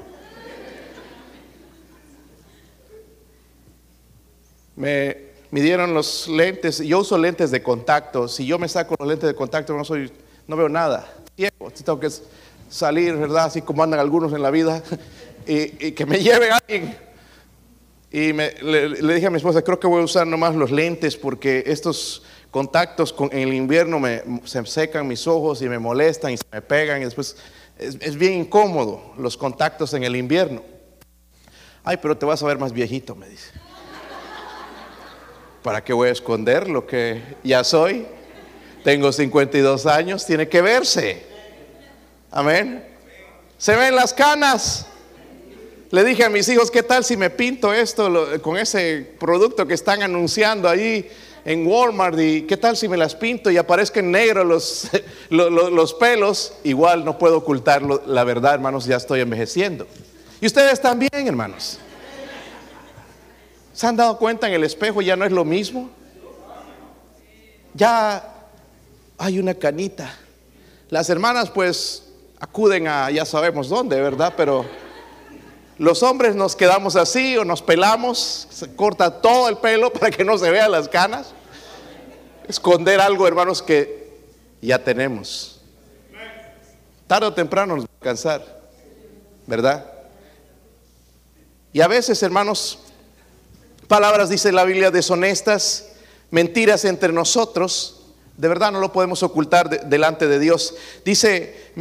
Me 4.78 5.26
midieron 5.52 5.94
los 5.94 6.30
lentes, 6.30 6.80
yo 6.80 7.00
uso 7.00 7.18
lentes 7.18 7.52
de 7.52 7.62
contacto. 7.62 8.30
Si 8.30 8.46
yo 8.46 8.58
me 8.58 8.70
saco 8.70 8.96
los 8.98 9.10
lentes 9.10 9.28
de 9.28 9.36
contacto 9.36 9.74
no 9.74 9.84
soy, 9.84 10.10
no 10.48 10.56
veo 10.56 10.70
nada. 10.70 11.06
Ciego, 11.36 11.70
tengo 11.70 12.00
que 12.00 12.10
salir, 12.70 13.16
¿verdad? 13.16 13.46
Así 13.46 13.62
como 13.62 13.84
andan 13.84 14.00
algunos 14.00 14.32
en 14.34 14.42
la 14.42 14.52
vida 14.52 14.82
y, 15.46 15.92
que 15.92 16.06
me 16.06 16.20
lleve 16.20 16.52
alguien. 16.52 16.96
Y 18.12 18.34
le, 18.34 19.14
dije 19.14 19.28
a 19.28 19.30
mi 19.30 19.38
esposa, 19.38 19.62
creo 19.62 19.80
que 19.80 19.88
voy 19.88 20.02
a 20.02 20.06
usar 20.06 20.26
nomás 20.26 20.56
los 20.56 20.72
lentes 20.72 21.18
porque 21.18 21.64
estos 21.68 22.24
contactos 22.52 23.14
con, 23.14 23.30
en 23.32 23.50
el 23.50 23.54
invierno 23.54 24.00
me, 24.00 24.24
se 24.46 24.66
secan 24.66 25.08
mis 25.08 25.28
ojos 25.28 25.62
y 25.62 25.70
me 25.70 25.78
molestan 25.78 26.32
y 26.32 26.38
se 26.38 26.44
me 26.52 26.62
pegan 26.62 27.02
y 27.02 27.06
después 27.06 27.38
es, 27.78 27.98
es 28.02 28.16
bien 28.16 28.34
incómodo 28.34 29.14
los 29.18 29.38
contactos 29.38 29.94
en 29.94 30.04
el 30.04 30.16
invierno. 30.16 30.64
Ay, 31.84 31.98
pero 32.02 32.18
te 32.18 32.26
vas 32.26 32.42
a 32.42 32.48
ver 32.48 32.58
más 32.58 32.74
viejito, 32.74 33.16
me 33.16 33.28
dice. 33.28 33.52
¿Para 35.64 35.84
qué 35.84 35.94
voy 35.94 36.10
a 36.10 36.12
esconder 36.12 36.70
lo 36.70 36.88
que 36.88 37.22
ya 37.44 37.64
soy? 37.64 38.08
Tengo 38.84 39.12
52 39.12 39.86
años, 39.86 40.26
tiene 40.26 40.48
que 40.48 40.62
verse. 40.62 41.29
Amén. 42.32 42.86
Se 43.58 43.76
ven 43.76 43.96
las 43.96 44.14
canas. 44.14 44.86
Le 45.92 46.04
dije 46.04 46.24
a 46.24 46.30
mis 46.30 46.48
hijos, 46.50 46.70
¿qué 46.70 46.84
tal 46.84 47.04
si 47.04 47.18
me 47.18 47.30
pinto 47.32 47.74
esto 47.74 48.12
con 48.44 48.58
ese 48.58 49.16
producto 49.20 49.66
que 49.66 49.74
están 49.74 50.04
anunciando 50.04 50.70
ahí 50.70 51.10
en 51.46 51.66
Walmart? 51.66 52.20
¿Y 52.20 52.44
qué 52.44 52.58
tal 52.58 52.78
si 52.78 52.88
me 52.88 52.96
las 52.96 53.16
pinto 53.16 53.50
y 53.50 53.58
aparezcan 53.58 54.12
negros 54.12 54.46
los, 54.46 54.88
lo- 55.32 55.50
lo- 55.50 55.70
los 55.72 55.94
pelos? 55.96 56.54
Igual 56.64 57.04
no 57.04 57.18
puedo 57.18 57.38
ocultarlo. 57.38 58.04
La 58.06 58.24
verdad, 58.24 58.54
hermanos, 58.54 58.86
ya 58.86 58.98
estoy 58.98 59.22
envejeciendo. 59.22 59.88
Y 60.40 60.46
ustedes 60.46 60.80
también, 60.80 61.10
hermanos. 61.28 61.80
¿Se 63.74 63.88
han 63.88 63.96
dado 63.96 64.18
cuenta 64.20 64.48
en 64.48 64.54
el 64.54 64.64
espejo 64.64 65.02
ya 65.02 65.16
no 65.16 65.26
es 65.26 65.32
lo 65.32 65.44
mismo? 65.44 65.90
Ya 67.74 68.32
hay 69.18 69.40
una 69.40 69.54
canita. 69.56 70.16
Las 70.90 71.10
hermanas 71.10 71.50
pues 71.50 72.04
acuden 72.40 72.88
a 72.88 73.12
ya 73.12 73.26
sabemos 73.26 73.70
dónde, 73.70 74.00
¿verdad? 74.02 74.34
Pero 74.36 74.66
los 75.78 76.04
hombres 76.04 76.36
nos 76.36 76.56
quedamos 76.56 76.96
así 76.96 77.38
o 77.38 77.46
nos 77.46 77.62
pelamos, 77.62 78.48
se 78.50 78.76
corta 78.76 79.22
todo 79.22 79.50
el 79.50 79.58
pelo 79.58 79.92
para 79.94 80.12
que 80.12 80.24
no 80.24 80.38
se 80.38 80.50
vean 80.50 80.72
las 80.72 80.88
canas. 80.88 81.34
Esconder 82.48 83.00
algo, 83.00 83.28
hermanos, 83.28 83.62
que 83.62 84.10
ya 84.62 84.84
tenemos. 84.84 85.62
Tarde 87.08 87.28
o 87.28 87.34
temprano 87.34 87.76
nos 87.76 87.86
va 87.86 87.90
a 87.90 87.98
alcanzar, 88.02 88.62
¿verdad? 89.48 89.86
Y 91.72 91.82
a 91.82 91.88
veces, 91.88 92.22
hermanos, 92.24 92.80
palabras, 93.88 94.30
dice 94.30 94.52
la 94.52 94.64
Biblia, 94.64 94.92
deshonestas, 94.92 95.90
mentiras 96.32 96.86
entre 96.86 97.14
nosotros, 97.14 97.99
de 98.40 98.48
verdad 98.48 98.72
no 98.72 98.80
lo 98.80 98.94
podemos 98.94 99.22
ocultar 99.22 99.70
de- 99.70 99.80
delante 99.80 100.26
de 100.28 100.40
Dios. 100.40 100.74
Dice 101.04 101.74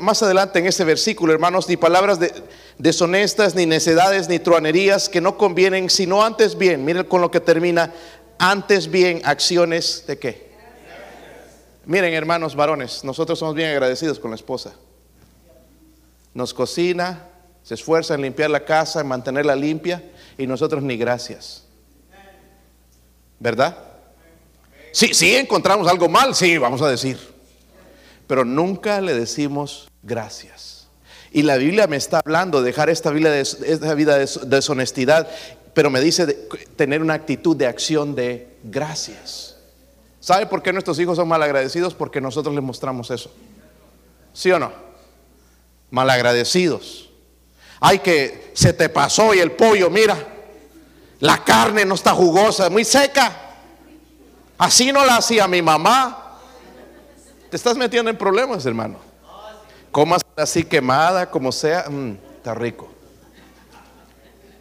más 0.00 0.22
adelante 0.22 0.58
en 0.58 0.66
ese 0.66 0.82
versículo, 0.84 1.34
hermanos, 1.34 1.68
ni 1.68 1.76
palabras 1.76 2.18
de- 2.18 2.32
deshonestas, 2.78 3.54
ni 3.54 3.66
necedades, 3.66 4.26
ni 4.30 4.38
truanerías 4.38 5.10
que 5.10 5.20
no 5.20 5.36
convienen, 5.36 5.90
sino 5.90 6.24
antes 6.24 6.56
bien, 6.56 6.86
miren 6.86 7.04
con 7.04 7.20
lo 7.20 7.30
que 7.30 7.40
termina, 7.40 7.92
antes 8.38 8.90
bien 8.90 9.20
acciones 9.24 10.04
de 10.06 10.18
qué. 10.18 10.50
Miren, 11.84 12.14
hermanos 12.14 12.56
varones, 12.56 13.04
nosotros 13.04 13.38
somos 13.38 13.54
bien 13.54 13.68
agradecidos 13.68 14.18
con 14.18 14.30
la 14.30 14.36
esposa. 14.36 14.72
Nos 16.32 16.54
cocina, 16.54 17.26
se 17.62 17.74
esfuerza 17.74 18.14
en 18.14 18.22
limpiar 18.22 18.48
la 18.48 18.64
casa, 18.64 19.02
en 19.02 19.06
mantenerla 19.08 19.54
limpia, 19.54 20.02
y 20.38 20.46
nosotros 20.46 20.82
ni 20.82 20.96
gracias. 20.96 21.64
¿Verdad? 23.38 23.76
Sí, 24.92 25.14
sí, 25.14 25.34
encontramos 25.34 25.88
algo 25.88 26.08
mal, 26.08 26.34
sí, 26.34 26.58
vamos 26.58 26.82
a 26.82 26.88
decir. 26.88 27.18
Pero 28.26 28.44
nunca 28.44 29.00
le 29.00 29.14
decimos 29.14 29.88
gracias. 30.02 30.88
Y 31.32 31.42
la 31.42 31.56
Biblia 31.56 31.86
me 31.86 31.96
está 31.96 32.18
hablando 32.18 32.60
de 32.60 32.66
dejar 32.66 32.90
esta 32.90 33.10
vida 33.10 33.30
de, 33.30 33.40
esta 33.40 33.94
vida 33.94 34.18
de 34.18 34.28
deshonestidad, 34.46 35.28
pero 35.74 35.90
me 35.90 36.00
dice 36.00 36.26
tener 36.76 37.02
una 37.02 37.14
actitud 37.14 37.56
de 37.56 37.66
acción 37.66 38.14
de 38.14 38.56
gracias. 38.64 39.56
¿Sabe 40.18 40.46
por 40.46 40.62
qué 40.62 40.72
nuestros 40.72 40.98
hijos 40.98 41.16
son 41.16 41.28
malagradecidos? 41.28 41.94
Porque 41.94 42.20
nosotros 42.20 42.54
les 42.54 42.64
mostramos 42.64 43.10
eso. 43.10 43.32
¿Sí 44.32 44.50
o 44.50 44.58
no? 44.58 44.72
Malagradecidos. 45.90 47.10
Ay, 47.80 48.00
que 48.00 48.50
se 48.54 48.72
te 48.72 48.88
pasó 48.88 49.32
y 49.32 49.38
el 49.38 49.52
pollo, 49.52 49.88
mira, 49.88 50.16
la 51.20 51.42
carne 51.44 51.84
no 51.84 51.94
está 51.94 52.12
jugosa, 52.12 52.68
muy 52.68 52.84
seca. 52.84 53.49
Así 54.60 54.92
no 54.92 55.06
la 55.06 55.16
hacía 55.16 55.48
mi 55.48 55.62
mamá. 55.62 56.36
Te 57.48 57.56
estás 57.56 57.78
metiendo 57.78 58.10
en 58.10 58.18
problemas, 58.18 58.66
hermano. 58.66 58.98
Comas 59.90 60.20
así 60.36 60.64
quemada, 60.64 61.30
como 61.30 61.50
sea, 61.50 61.86
mm, 61.88 62.18
está 62.36 62.54
rico. 62.54 62.86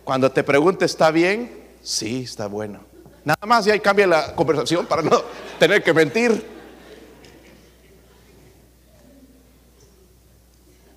Cuando 0.05 0.31
te 0.31 0.41
pregunte, 0.41 0.85
¿está 0.85 1.11
bien? 1.11 1.67
Sí, 1.83 2.23
está 2.23 2.47
bueno. 2.47 2.79
Nada 3.25 3.45
más 3.45 3.67
y 3.67 3.71
ahí 3.71 3.81
cambia 3.81 4.07
la 4.07 4.33
conversación 4.35 4.85
para 4.85 5.01
no 5.01 5.21
tener 5.59 5.83
que 5.83 5.93
mentir. 5.93 6.47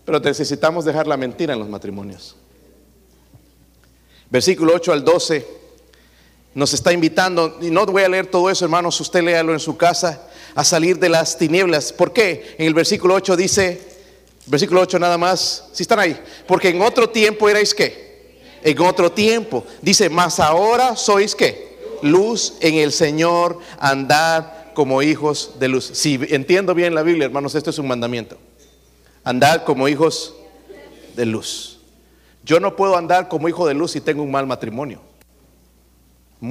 Pero 0.04 0.20
necesitamos 0.20 0.84
dejar 0.84 1.08
la 1.08 1.16
mentira 1.16 1.54
en 1.54 1.58
los 1.58 1.68
matrimonios. 1.68 2.36
Versículo 4.30 4.74
8 4.76 4.92
al 4.92 5.04
12 5.04 5.61
nos 6.54 6.74
está 6.74 6.92
invitando, 6.92 7.58
y 7.60 7.70
no 7.70 7.86
voy 7.86 8.02
a 8.02 8.08
leer 8.08 8.26
todo 8.26 8.50
eso, 8.50 8.64
hermanos, 8.64 9.00
usted 9.00 9.22
léalo 9.22 9.52
en 9.52 9.60
su 9.60 9.76
casa, 9.76 10.28
a 10.54 10.64
salir 10.64 10.98
de 10.98 11.08
las 11.08 11.38
tinieblas. 11.38 11.92
¿Por 11.92 12.12
qué? 12.12 12.54
En 12.58 12.66
el 12.66 12.74
versículo 12.74 13.14
8 13.14 13.36
dice, 13.36 13.80
versículo 14.46 14.80
8 14.82 14.98
nada 14.98 15.16
más, 15.16 15.68
si 15.72 15.82
están 15.82 15.98
ahí, 15.98 16.18
porque 16.46 16.68
en 16.68 16.82
otro 16.82 17.08
tiempo 17.08 17.48
erais 17.48 17.74
qué? 17.74 18.12
En 18.62 18.80
otro 18.80 19.10
tiempo. 19.10 19.64
Dice, 19.80 20.08
más 20.08 20.38
ahora 20.38 20.94
sois 20.96 21.34
qué? 21.34 21.72
Luz 22.02 22.54
en 22.60 22.74
el 22.74 22.92
Señor, 22.92 23.58
andad 23.78 24.46
como 24.74 25.02
hijos 25.02 25.52
de 25.58 25.68
luz. 25.68 25.90
Si 25.94 26.18
entiendo 26.28 26.74
bien 26.74 26.94
la 26.94 27.02
Biblia, 27.02 27.26
hermanos, 27.26 27.54
esto 27.54 27.70
es 27.70 27.78
un 27.78 27.88
mandamiento. 27.88 28.36
Andad 29.24 29.64
como 29.64 29.88
hijos 29.88 30.34
de 31.14 31.26
luz. 31.26 31.78
Yo 32.44 32.58
no 32.58 32.74
puedo 32.74 32.96
andar 32.96 33.28
como 33.28 33.48
hijo 33.48 33.66
de 33.66 33.74
luz 33.74 33.92
si 33.92 34.00
tengo 34.00 34.22
un 34.22 34.30
mal 34.30 34.46
matrimonio. 34.46 35.00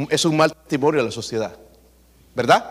Es 0.10 0.24
un 0.26 0.38
mal 0.38 0.54
testimonio 0.54 1.02
a 1.02 1.04
la 1.04 1.12
sociedad. 1.12 1.56
¿Verdad? 2.34 2.66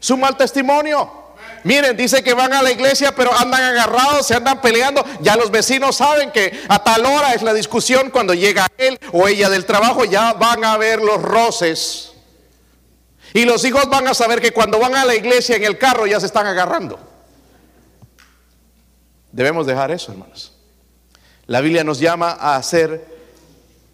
Es 0.00 0.10
un 0.10 0.20
mal 0.20 0.36
testimonio. 0.36 1.22
Miren, 1.64 1.96
dice 1.96 2.22
que 2.22 2.34
van 2.34 2.52
a 2.52 2.60
la 2.60 2.70
iglesia, 2.70 3.14
pero 3.14 3.32
andan 3.32 3.62
agarrados, 3.62 4.26
se 4.26 4.34
andan 4.34 4.60
peleando. 4.60 5.04
Ya 5.20 5.36
los 5.36 5.50
vecinos 5.50 5.96
saben 5.96 6.30
que 6.30 6.60
a 6.68 6.82
tal 6.82 7.06
hora 7.06 7.34
es 7.34 7.42
la 7.42 7.54
discusión. 7.54 8.10
Cuando 8.10 8.34
llega 8.34 8.66
él 8.76 8.98
o 9.12 9.26
ella 9.28 9.48
del 9.48 9.64
trabajo, 9.64 10.04
ya 10.04 10.34
van 10.34 10.64
a 10.64 10.76
ver 10.76 11.00
los 11.00 11.22
roces. 11.22 12.12
Y 13.32 13.44
los 13.44 13.64
hijos 13.64 13.88
van 13.88 14.06
a 14.08 14.14
saber 14.14 14.40
que 14.40 14.52
cuando 14.52 14.78
van 14.78 14.94
a 14.94 15.04
la 15.04 15.14
iglesia 15.14 15.56
en 15.56 15.64
el 15.64 15.78
carro 15.78 16.06
ya 16.06 16.20
se 16.20 16.26
están 16.26 16.46
agarrando. 16.46 16.98
Debemos 19.30 19.66
dejar 19.66 19.90
eso, 19.90 20.12
hermanos. 20.12 20.52
La 21.46 21.60
Biblia 21.60 21.84
nos 21.84 21.98
llama 21.98 22.36
a 22.38 22.56
hacer, 22.56 23.06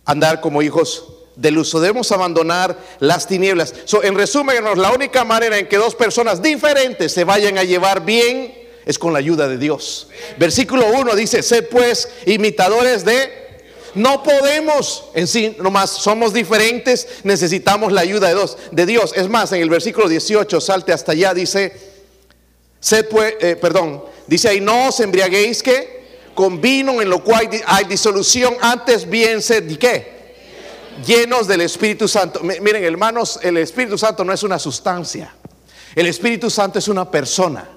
andar 0.05 0.41
como 0.41 0.63
hijos 0.63 1.18
del 1.39 1.59
uso. 1.59 1.81
Debemos 1.81 2.13
abandonar 2.13 2.77
las 3.01 3.27
tinieblas. 3.27 3.75
en 4.03 4.15
resumen, 4.15 4.57
la 4.77 4.93
única 4.93 5.25
manera 5.25 5.59
en 5.59 5.69
que 5.69 5.77
dos 5.77 5.95
personas 5.95 6.43
diferentes 6.43 7.13
se 7.13 7.25
vayan 7.25 7.57
a 7.59 7.65
llevar 7.65 8.05
bien 8.05 8.55
es 8.85 8.99
con 8.99 9.13
la 9.13 9.19
ayuda 9.19 9.49
de 9.49 9.59
Dios. 9.59 10.09
Versículo 10.39 10.87
1 10.87 11.15
dice, 11.15 11.43
sed 11.43 11.69
pues 11.69 12.09
imitadores 12.27 13.05
de... 13.05 13.49
No 13.95 14.23
podemos 14.23 15.05
en 15.15 15.27
sí, 15.27 15.57
nomás 15.59 15.91
somos 15.91 16.35
diferentes, 16.35 17.09
necesitamos 17.25 17.91
la 17.91 18.03
ayuda 18.03 18.33
de 18.71 18.87
Dios. 18.87 19.13
Es 19.17 19.29
más, 19.29 19.51
en 19.53 19.63
el 19.63 19.71
versículo 19.71 20.09
18, 20.09 20.61
salte 20.61 20.93
hasta 20.93 21.13
allá, 21.13 21.33
dice, 21.33 21.73
sed 22.79 23.09
pues, 23.09 23.35
eh, 23.41 23.57
perdón, 23.57 24.03
Dice 24.29 24.51
ahí, 24.51 24.61
no 24.61 24.89
os 24.89 25.01
embriaguéis 25.01 25.63
que 25.63 25.99
con 26.35 26.61
vino 26.61 27.01
en 27.01 27.09
lo 27.09 27.25
cual 27.25 27.49
hay 27.67 27.85
disolución, 27.87 28.55
antes 28.61 29.09
bien 29.09 29.43
sed, 29.43 29.69
¿y 29.69 29.77
qué? 29.77 30.18
Llenos 31.07 31.47
del 31.47 31.61
Espíritu 31.61 32.09
Santo. 32.09 32.41
Miren, 32.43 32.85
hermanos, 32.85 33.39
el 33.43 33.57
Espíritu 33.59 33.97
Santo 33.97 34.25
no 34.25 34.33
es 34.33 34.43
una 34.43 34.59
sustancia. 34.59 35.35
El 35.95 36.07
Espíritu 36.07 36.51
Santo 36.51 36.79
es 36.79 36.89
una 36.89 37.11
persona. 37.11 37.69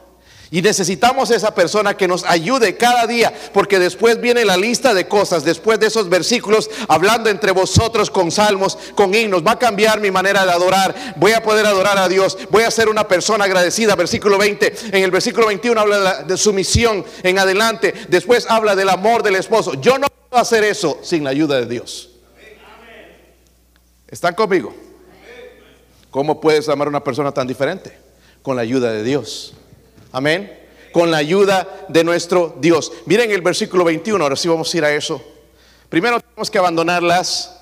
Y 0.53 0.62
necesitamos 0.62 1.31
esa 1.31 1.55
persona 1.55 1.95
que 1.95 2.10
nos 2.10 2.25
ayude 2.25 2.75
cada 2.75 3.07
día, 3.07 3.34
porque 3.53 3.79
después 3.79 4.19
viene 4.19 4.43
la 4.43 4.57
lista 4.57 4.93
de 4.93 5.07
cosas, 5.07 5.45
después 5.45 5.79
de 5.79 5.88
esos 5.88 6.10
versículos, 6.10 6.69
hablando 6.89 7.29
entre 7.29 7.53
vosotros 7.53 8.12
con 8.12 8.31
salmos, 8.31 8.77
con 8.93 9.15
himnos, 9.15 9.47
va 9.47 9.53
a 9.53 9.60
cambiar 9.60 10.01
mi 10.01 10.12
manera 10.12 10.45
de 10.45 10.51
adorar, 10.51 11.15
voy 11.15 11.31
a 11.31 11.41
poder 11.41 11.65
adorar 11.65 11.97
a 11.97 12.10
Dios, 12.10 12.38
voy 12.49 12.63
a 12.63 12.71
ser 12.71 12.89
una 12.89 13.07
persona 13.07 13.45
agradecida. 13.45 13.95
Versículo 13.95 14.38
20, 14.38 14.73
en 14.91 15.03
el 15.03 15.12
versículo 15.12 15.47
21 15.47 15.79
habla 15.79 16.23
de, 16.23 16.36
su 16.36 16.51
misión 16.51 17.05
en 17.23 17.39
adelante, 17.39 17.93
después 18.10 18.45
habla 18.49 18.75
del 18.75 18.89
amor 18.89 19.23
del 19.23 19.38
esposo. 19.38 19.75
Yo 19.75 19.97
no 19.97 20.07
puedo 20.29 20.41
hacer 20.41 20.65
eso 20.65 20.99
sin 21.01 21.23
la 21.23 21.29
ayuda 21.29 21.62
de 21.62 21.65
Dios. 21.67 22.11
¿Están 24.12 24.36
conmigo? 24.36 24.74
¿Cómo 26.12 26.41
puedes 26.41 26.67
amar 26.67 26.88
a 26.88 26.89
una 26.89 27.04
persona 27.04 27.32
tan 27.32 27.47
diferente? 27.47 27.97
Con 28.43 28.58
la 28.58 28.62
ayuda 28.62 28.91
de 28.91 29.04
Dios. 29.04 29.54
Amén. 30.12 30.60
Con 30.91 31.10
la 31.10 31.17
ayuda 31.17 31.86
de 31.88 32.04
nuestro 32.04 32.58
Dios. 32.60 32.91
Miren 33.06 33.32
el 33.32 33.41
versículo 33.41 33.86
21, 33.86 34.21
ahora 34.21 34.36
sí 34.36 34.50
vamos 34.50 34.74
a 34.74 34.78
ir 34.78 34.84
a 34.84 34.93
eso. 34.93 35.24
Primero 35.88 36.19
tenemos 36.19 36.52
que 36.52 36.58
abandonar 36.58 37.02
las 37.02 37.58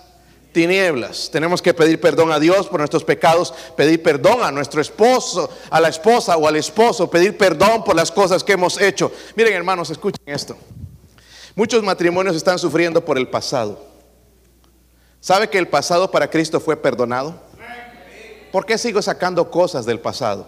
tinieblas. 0.51 1.29
Tenemos 1.31 1.61
que 1.61 1.75
pedir 1.75 2.01
perdón 2.01 2.31
a 2.31 2.39
Dios 2.39 2.67
por 2.67 2.79
nuestros 2.79 3.03
pecados, 3.03 3.53
pedir 3.77 4.01
perdón 4.01 4.43
a 4.43 4.51
nuestro 4.51 4.81
esposo, 4.81 5.51
a 5.69 5.79
la 5.79 5.89
esposa 5.89 6.35
o 6.35 6.47
al 6.47 6.55
esposo, 6.55 7.11
pedir 7.11 7.37
perdón 7.37 7.83
por 7.83 7.95
las 7.95 8.11
cosas 8.11 8.43
que 8.43 8.53
hemos 8.53 8.81
hecho. 8.81 9.11
Miren 9.35 9.53
hermanos, 9.53 9.91
escuchen 9.91 10.23
esto. 10.25 10.57
Muchos 11.53 11.83
matrimonios 11.83 12.35
están 12.35 12.57
sufriendo 12.57 13.05
por 13.05 13.19
el 13.19 13.27
pasado. 13.27 13.88
¿Sabe 15.21 15.49
que 15.49 15.57
el 15.57 15.67
pasado 15.67 16.11
para 16.11 16.29
Cristo 16.29 16.59
fue 16.59 16.77
perdonado? 16.77 17.39
¿Por 18.51 18.65
qué 18.65 18.77
sigo 18.77 19.01
sacando 19.01 19.51
cosas 19.51 19.85
del 19.85 19.99
pasado? 19.99 20.47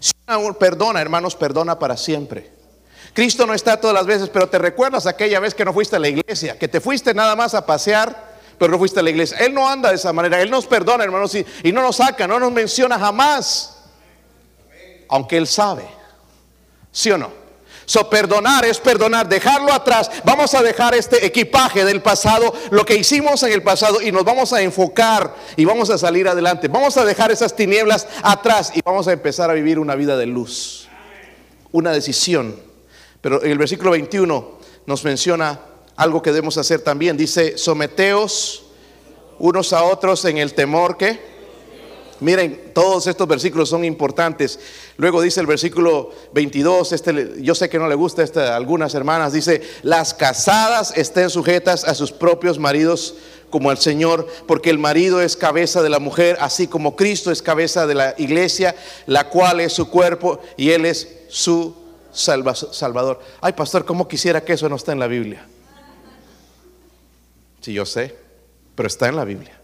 Si 0.00 0.12
uno 0.28 0.54
perdona, 0.54 1.00
hermanos, 1.00 1.34
perdona 1.34 1.78
para 1.78 1.96
siempre. 1.96 2.52
Cristo 3.14 3.46
no 3.46 3.54
está 3.54 3.80
todas 3.80 3.94
las 3.94 4.06
veces, 4.06 4.28
pero 4.28 4.48
te 4.48 4.58
recuerdas 4.58 5.06
aquella 5.06 5.40
vez 5.40 5.54
que 5.54 5.64
no 5.64 5.72
fuiste 5.72 5.96
a 5.96 5.98
la 6.00 6.08
iglesia, 6.08 6.58
que 6.58 6.68
te 6.68 6.80
fuiste 6.80 7.14
nada 7.14 7.36
más 7.36 7.54
a 7.54 7.64
pasear, 7.64 8.34
pero 8.58 8.72
no 8.72 8.78
fuiste 8.78 9.00
a 9.00 9.02
la 9.02 9.10
iglesia. 9.10 9.38
Él 9.38 9.54
no 9.54 9.68
anda 9.68 9.90
de 9.90 9.94
esa 9.94 10.12
manera, 10.12 10.42
Él 10.42 10.50
nos 10.50 10.66
perdona, 10.66 11.04
hermanos, 11.04 11.34
y, 11.34 11.46
y 11.62 11.72
no 11.72 11.80
nos 11.80 11.96
saca, 11.96 12.26
no 12.26 12.40
nos 12.40 12.52
menciona 12.52 12.98
jamás, 12.98 13.78
aunque 15.08 15.36
Él 15.36 15.46
sabe. 15.46 15.86
¿Sí 16.90 17.10
o 17.10 17.18
no? 17.18 17.43
So, 17.86 18.08
perdonar 18.08 18.64
es 18.64 18.78
perdonar, 18.78 19.28
dejarlo 19.28 19.72
atrás. 19.72 20.10
Vamos 20.24 20.54
a 20.54 20.62
dejar 20.62 20.94
este 20.94 21.24
equipaje 21.26 21.84
del 21.84 22.00
pasado, 22.02 22.54
lo 22.70 22.84
que 22.84 22.96
hicimos 22.96 23.42
en 23.42 23.52
el 23.52 23.62
pasado, 23.62 24.00
y 24.00 24.10
nos 24.10 24.24
vamos 24.24 24.52
a 24.52 24.62
enfocar 24.62 25.34
y 25.56 25.64
vamos 25.64 25.90
a 25.90 25.98
salir 25.98 26.26
adelante. 26.28 26.68
Vamos 26.68 26.96
a 26.96 27.04
dejar 27.04 27.30
esas 27.30 27.54
tinieblas 27.54 28.06
atrás 28.22 28.72
y 28.74 28.80
vamos 28.82 29.08
a 29.08 29.12
empezar 29.12 29.50
a 29.50 29.54
vivir 29.54 29.78
una 29.78 29.94
vida 29.94 30.16
de 30.16 30.26
luz. 30.26 30.88
Una 31.72 31.92
decisión. 31.92 32.56
Pero 33.20 33.42
en 33.42 33.50
el 33.50 33.58
versículo 33.58 33.90
21 33.90 34.58
nos 34.86 35.04
menciona 35.04 35.60
algo 35.96 36.22
que 36.22 36.30
debemos 36.30 36.56
hacer 36.58 36.80
también. 36.80 37.16
Dice, 37.16 37.58
someteos 37.58 38.64
unos 39.38 39.72
a 39.72 39.82
otros 39.84 40.24
en 40.24 40.38
el 40.38 40.54
temor 40.54 40.96
que 40.96 41.33
Miren, 42.20 42.72
todos 42.72 43.06
estos 43.06 43.26
versículos 43.26 43.68
son 43.68 43.84
importantes. 43.84 44.58
Luego 44.96 45.20
dice 45.20 45.40
el 45.40 45.46
versículo 45.46 46.10
22, 46.32 46.92
este, 46.92 47.34
yo 47.40 47.54
sé 47.54 47.68
que 47.68 47.78
no 47.78 47.88
le 47.88 47.94
gusta 47.94 48.22
este, 48.22 48.40
a 48.40 48.56
algunas 48.56 48.94
hermanas, 48.94 49.32
dice, 49.32 49.62
las 49.82 50.14
casadas 50.14 50.92
estén 50.96 51.30
sujetas 51.30 51.84
a 51.84 51.94
sus 51.94 52.12
propios 52.12 52.58
maridos 52.58 53.16
como 53.50 53.70
al 53.70 53.78
Señor, 53.78 54.26
porque 54.46 54.70
el 54.70 54.78
marido 54.78 55.20
es 55.20 55.36
cabeza 55.36 55.82
de 55.82 55.88
la 55.88 56.00
mujer, 56.00 56.36
así 56.40 56.66
como 56.66 56.96
Cristo 56.96 57.30
es 57.30 57.40
cabeza 57.40 57.86
de 57.86 57.94
la 57.94 58.14
iglesia, 58.18 58.74
la 59.06 59.28
cual 59.28 59.60
es 59.60 59.72
su 59.72 59.88
cuerpo 59.88 60.40
y 60.56 60.70
Él 60.70 60.84
es 60.84 61.08
su 61.28 61.74
salvador. 62.12 63.20
Ay, 63.40 63.52
pastor, 63.52 63.84
¿cómo 63.84 64.08
quisiera 64.08 64.42
que 64.42 64.54
eso 64.54 64.68
no 64.68 64.76
esté 64.76 64.92
en 64.92 64.98
la 64.98 65.06
Biblia? 65.06 65.46
Sí, 67.60 67.72
yo 67.72 67.86
sé, 67.86 68.14
pero 68.74 68.86
está 68.88 69.08
en 69.08 69.16
la 69.16 69.24
Biblia. 69.24 69.60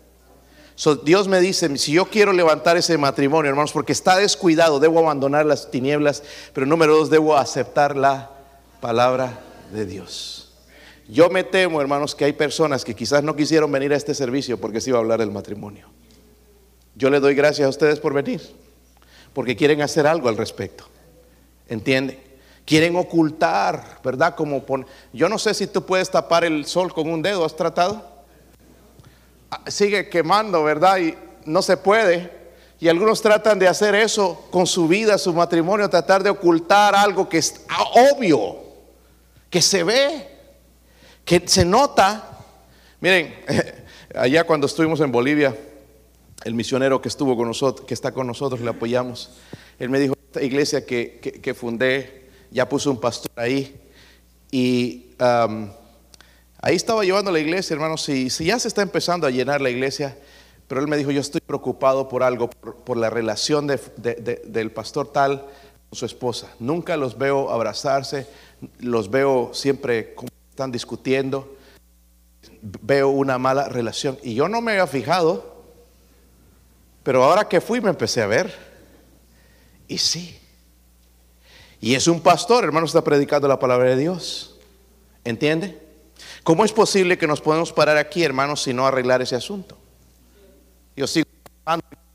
Dios 1.04 1.28
me 1.28 1.40
dice, 1.40 1.76
si 1.76 1.92
yo 1.92 2.06
quiero 2.06 2.32
levantar 2.32 2.76
ese 2.76 2.96
matrimonio, 2.96 3.50
hermanos, 3.50 3.72
porque 3.72 3.92
está 3.92 4.16
descuidado, 4.16 4.80
debo 4.80 5.00
abandonar 5.00 5.44
las 5.44 5.70
tinieblas, 5.70 6.22
pero 6.54 6.66
número 6.66 6.96
dos, 6.96 7.10
debo 7.10 7.36
aceptar 7.36 7.96
la 7.96 8.30
palabra 8.80 9.40
de 9.72 9.84
Dios. 9.84 10.52
Yo 11.06 11.28
me 11.28 11.44
temo, 11.44 11.80
hermanos, 11.80 12.14
que 12.14 12.24
hay 12.24 12.32
personas 12.32 12.84
que 12.84 12.94
quizás 12.94 13.22
no 13.22 13.36
quisieron 13.36 13.70
venir 13.70 13.92
a 13.92 13.96
este 13.96 14.14
servicio 14.14 14.58
porque 14.58 14.80
se 14.80 14.90
iba 14.90 14.98
a 14.98 15.02
hablar 15.02 15.18
del 15.18 15.30
matrimonio. 15.30 15.88
Yo 16.94 17.10
le 17.10 17.20
doy 17.20 17.34
gracias 17.34 17.66
a 17.66 17.70
ustedes 17.70 18.00
por 18.00 18.14
venir, 18.14 18.40
porque 19.34 19.56
quieren 19.56 19.82
hacer 19.82 20.06
algo 20.06 20.28
al 20.28 20.36
respecto. 20.36 20.84
¿Entiende? 21.68 22.38
Quieren 22.64 22.96
ocultar, 22.96 24.00
¿verdad? 24.02 24.34
Como 24.34 24.64
yo 25.12 25.28
no 25.28 25.38
sé 25.38 25.52
si 25.52 25.66
tú 25.66 25.84
puedes 25.84 26.10
tapar 26.10 26.44
el 26.44 26.64
sol 26.64 26.92
con 26.94 27.10
un 27.10 27.20
dedo, 27.20 27.44
¿has 27.44 27.56
tratado? 27.56 28.19
Sigue 29.66 30.08
quemando, 30.08 30.62
¿verdad? 30.64 30.98
Y 30.98 31.14
no 31.44 31.62
se 31.62 31.76
puede. 31.76 32.40
Y 32.80 32.88
algunos 32.88 33.20
tratan 33.20 33.58
de 33.58 33.68
hacer 33.68 33.94
eso 33.94 34.46
con 34.50 34.66
su 34.66 34.88
vida, 34.88 35.18
su 35.18 35.34
matrimonio, 35.34 35.90
tratar 35.90 36.22
de 36.22 36.30
ocultar 36.30 36.94
algo 36.94 37.28
que 37.28 37.38
es 37.38 37.62
obvio, 37.94 38.56
que 39.50 39.60
se 39.60 39.84
ve, 39.84 40.28
que 41.24 41.42
se 41.46 41.64
nota. 41.64 42.38
Miren, 43.00 43.34
allá 44.14 44.44
cuando 44.44 44.66
estuvimos 44.66 45.00
en 45.00 45.12
Bolivia, 45.12 45.54
el 46.44 46.54
misionero 46.54 47.02
que 47.02 47.08
estuvo 47.08 47.36
con 47.36 47.48
nosotros, 47.48 47.86
que 47.86 47.94
está 47.94 48.12
con 48.12 48.26
nosotros, 48.26 48.60
le 48.60 48.70
apoyamos, 48.70 49.30
él 49.78 49.90
me 49.90 50.00
dijo, 50.00 50.14
esta 50.26 50.42
iglesia 50.42 50.86
que, 50.86 51.54
fundé, 51.58 52.30
ya 52.50 52.68
puso 52.68 52.90
un 52.90 53.00
pastor 53.00 53.30
ahí, 53.36 53.78
y 54.50 55.10
ahí 56.62 56.76
estaba 56.76 57.04
llevando 57.04 57.30
la 57.30 57.40
iglesia, 57.40 57.74
hermanos, 57.74 58.02
si, 58.02 58.30
si 58.30 58.46
ya 58.46 58.58
se 58.58 58.68
está 58.68 58.82
empezando 58.82 59.26
a 59.26 59.30
llenar 59.30 59.60
la 59.60 59.70
iglesia, 59.70 60.16
pero 60.70 60.80
él 60.80 60.86
me 60.86 60.96
dijo, 60.96 61.10
yo 61.10 61.20
estoy 61.20 61.40
preocupado 61.40 62.08
por 62.08 62.22
algo, 62.22 62.48
por, 62.48 62.96
la 62.96 63.10
relación 63.10 63.66
del 63.66 64.70
pastor 64.70 65.10
tal 65.12 65.40
con 65.88 65.98
su 65.98 66.06
esposa. 66.06 66.54
Nunca 66.60 66.96
los 66.96 67.18
veo 67.18 67.50
abrazarse, 67.50 68.28
los 68.78 69.10
veo 69.10 69.50
siempre 69.52 70.14
como 70.14 70.28
están 70.48 70.70
discutiendo, 70.70 71.56
veo 72.62 73.08
una 73.08 73.36
mala 73.36 73.68
relación. 73.68 74.16
Y 74.22 74.34
yo 74.34 74.48
no 74.48 74.60
me 74.60 74.70
había 74.70 74.86
fijado, 74.86 75.64
pero 77.02 77.24
ahora 77.24 77.48
que 77.48 77.60
fui 77.60 77.80
me 77.80 77.90
empecé 77.90 78.22
a 78.22 78.28
ver. 78.28 78.54
Y 79.88 79.98
sí. 79.98 80.38
Y 81.80 81.96
es 81.96 82.06
un 82.06 82.20
pastor, 82.20 82.62
hermano, 82.62 82.86
está 82.86 83.02
predicando 83.02 83.48
la 83.48 83.58
palabra 83.58 83.90
de 83.90 83.96
Dios. 83.96 84.56
¿Entiende? 85.24 85.89
¿Cómo 86.50 86.64
es 86.64 86.72
posible 86.72 87.16
que 87.16 87.28
nos 87.28 87.40
podemos 87.40 87.72
parar 87.72 87.96
aquí, 87.96 88.24
hermanos, 88.24 88.62
si 88.62 88.74
no 88.74 88.84
arreglar 88.84 89.22
ese 89.22 89.36
asunto? 89.36 89.78
Yo 90.96 91.06
sigo 91.06 91.28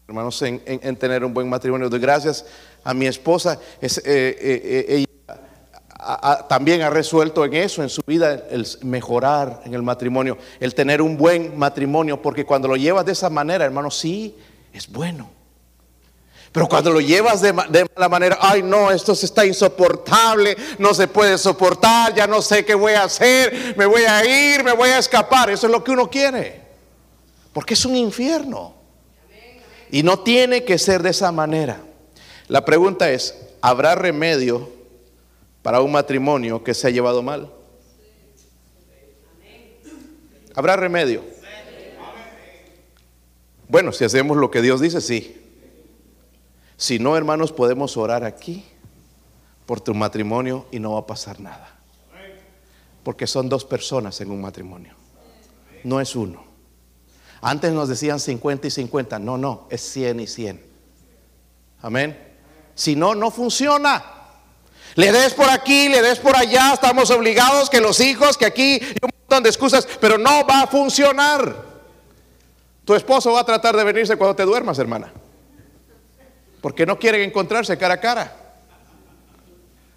hermanos, 0.09 0.41
en, 0.41 0.95
tener 0.97 1.23
un 1.23 1.33
buen 1.33 1.47
matrimonio. 1.47 1.87
Doy 1.89 2.01
gracias 2.01 2.45
a 2.83 2.93
mi 2.93 3.07
esposa. 3.07 3.57
Es, 3.79 3.97
eh, 3.99 4.03
eh, 4.05 4.85
eh, 4.89 4.95
ella 4.97 6.47
también 6.49 6.81
ha 6.81 6.89
resuelto 6.89 7.45
en 7.45 7.53
eso, 7.53 7.81
en 7.81 7.87
su 7.87 8.01
vida, 8.05 8.33
el 8.49 8.67
mejorar 8.81 9.61
en 9.63 9.73
el 9.73 9.83
matrimonio, 9.83 10.37
el 10.59 10.75
tener 10.75 11.01
un 11.01 11.15
buen 11.15 11.57
matrimonio, 11.57 12.21
porque 12.21 12.45
cuando 12.45 12.67
lo 12.67 12.75
llevas 12.75 13.05
de 13.05 13.13
esa 13.13 13.29
manera, 13.29 13.63
hermano, 13.63 13.89
sí, 13.89 14.35
es 14.73 14.91
bueno. 14.91 15.29
Pero 16.55 16.69
cuando 16.69 16.89
lo 16.89 17.01
llevas 17.01 17.41
de, 17.41 17.51
de, 17.51 17.85
mala 17.93 18.07
manera, 18.07 18.37
ay 18.39 18.63
no, 18.63 18.89
esto 18.89 19.11
está 19.11 19.45
insoportable, 19.45 20.55
no 20.79 20.93
se 20.93 21.05
puede 21.09 21.37
soportar, 21.37 22.15
ya 22.15 22.27
no 22.27 22.41
sé 22.41 22.63
qué 22.63 22.73
voy 22.73 22.93
a 22.93 23.03
hacer, 23.03 23.75
me 23.75 23.85
voy 23.85 24.03
a 24.03 24.23
ir, 24.53 24.63
me 24.63 24.71
voy 24.71 24.87
a 24.87 24.99
escapar. 24.99 25.49
Eso 25.49 25.67
es 25.67 25.73
lo 25.73 25.83
que 25.83 25.91
uno 25.91 26.09
quiere. 26.09 26.61
Porque 27.51 27.73
es 27.73 27.83
un 27.83 27.97
infierno. 27.97 28.73
Y 29.91 30.01
no 30.01 30.19
tiene 30.19 30.63
que 30.63 30.79
ser 30.79 31.03
de 31.03 31.09
esa 31.09 31.29
manera. 31.33 31.81
La 32.47 32.63
pregunta 32.63 33.11
es, 33.11 33.35
¿habrá 33.59 33.93
remedio 33.93 34.69
para 35.61 35.81
un 35.81 35.91
matrimonio 35.91 36.63
que 36.63 36.73
se 36.73 36.87
ha 36.87 36.89
llevado 36.89 37.21
mal? 37.21 37.51
¿Habrá 40.55 40.77
remedio? 40.77 41.21
Bueno, 43.67 43.91
si 43.91 44.05
hacemos 44.05 44.37
lo 44.37 44.49
que 44.49 44.61
Dios 44.61 44.79
dice, 44.79 45.01
sí. 45.01 45.41
Si 46.77 46.99
no, 46.99 47.15
hermanos, 47.15 47.51
podemos 47.51 47.97
orar 47.97 48.23
aquí 48.23 48.65
por 49.65 49.81
tu 49.81 49.93
matrimonio 49.93 50.65
y 50.71 50.79
no 50.79 50.93
va 50.93 50.99
a 50.99 51.07
pasar 51.07 51.39
nada. 51.39 51.71
Porque 53.03 53.27
son 53.27 53.49
dos 53.49 53.65
personas 53.65 54.19
en 54.21 54.31
un 54.31 54.41
matrimonio. 54.41 54.93
No 55.83 56.01
es 56.01 56.15
uno. 56.15 56.43
Antes 57.41 57.71
nos 57.73 57.87
decían 57.87 58.19
50 58.19 58.67
y 58.67 58.71
50. 58.71 59.19
No, 59.19 59.37
no, 59.37 59.67
es 59.69 59.81
100 59.81 60.19
y 60.19 60.27
100. 60.27 60.65
Amén. 61.81 62.35
Si 62.73 62.95
no, 62.95 63.13
no 63.13 63.29
funciona. 63.31 64.03
Le 64.95 65.11
des 65.11 65.33
por 65.33 65.49
aquí, 65.49 65.89
le 65.89 66.01
des 66.01 66.19
por 66.19 66.35
allá, 66.35 66.73
estamos 66.73 67.11
obligados 67.11 67.69
que 67.69 67.81
los 67.81 67.99
hijos, 67.99 68.37
que 68.37 68.45
aquí, 68.45 68.79
un 69.01 69.09
montón 69.19 69.43
de 69.43 69.49
excusas, 69.49 69.87
pero 69.99 70.17
no 70.17 70.45
va 70.47 70.61
a 70.61 70.67
funcionar. 70.67 71.63
Tu 72.85 72.95
esposo 72.95 73.33
va 73.33 73.41
a 73.41 73.45
tratar 73.45 73.75
de 73.75 73.83
venirse 73.83 74.15
cuando 74.15 74.35
te 74.35 74.43
duermas, 74.43 74.79
hermana. 74.79 75.11
Porque 76.65 76.83
no 76.83 76.97
quieren 76.97 77.21
encontrarse 77.21 77.77
cara 77.77 77.93
a 77.93 77.99
cara. 77.99 78.35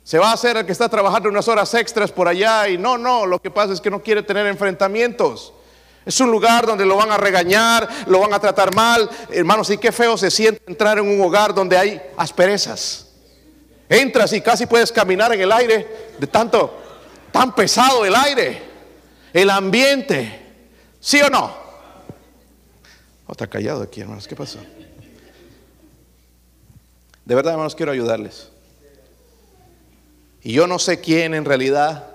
Se 0.04 0.18
va 0.18 0.28
a 0.28 0.34
hacer 0.34 0.54
el 0.58 0.66
que 0.66 0.72
está 0.72 0.86
trabajando 0.86 1.30
unas 1.30 1.48
horas 1.48 1.72
extras 1.72 2.12
por 2.12 2.28
allá 2.28 2.68
y 2.68 2.76
no, 2.76 2.98
no, 2.98 3.24
lo 3.24 3.40
que 3.40 3.50
pasa 3.50 3.72
es 3.72 3.80
que 3.80 3.88
no 3.88 4.02
quiere 4.02 4.22
tener 4.22 4.46
enfrentamientos. 4.46 5.54
Es 6.04 6.20
un 6.20 6.30
lugar 6.30 6.66
donde 6.66 6.84
lo 6.84 6.96
van 6.96 7.10
a 7.10 7.16
regañar, 7.16 7.88
lo 8.06 8.20
van 8.20 8.34
a 8.34 8.38
tratar 8.38 8.74
mal. 8.74 9.08
Hermanos, 9.30 9.70
y 9.70 9.78
qué 9.78 9.92
feo 9.92 10.18
se 10.18 10.30
siente 10.30 10.60
entrar 10.66 10.98
en 10.98 11.08
un 11.08 11.18
hogar 11.22 11.54
donde 11.54 11.78
hay 11.78 12.02
asperezas. 12.18 13.14
Entras 13.88 14.34
y 14.34 14.42
casi 14.42 14.66
puedes 14.66 14.92
caminar 14.92 15.32
en 15.32 15.40
el 15.40 15.52
aire 15.52 16.10
de 16.18 16.26
tanto, 16.26 16.82
tan 17.32 17.54
pesado 17.54 18.04
el 18.04 18.14
aire, 18.14 18.62
el 19.32 19.48
ambiente. 19.48 20.42
¿Sí 21.00 21.18
o 21.22 21.30
no? 21.30 21.46
Oh, 23.26 23.32
está 23.32 23.46
callado 23.46 23.82
aquí, 23.82 24.02
hermanos. 24.02 24.28
¿Qué 24.28 24.36
pasó? 24.36 24.58
De 27.28 27.34
verdad, 27.34 27.52
hermanos, 27.52 27.74
quiero 27.74 27.92
ayudarles. 27.92 28.48
Y 30.42 30.54
yo 30.54 30.66
no 30.66 30.78
sé 30.78 30.98
quién 31.02 31.34
en 31.34 31.44
realidad, 31.44 32.08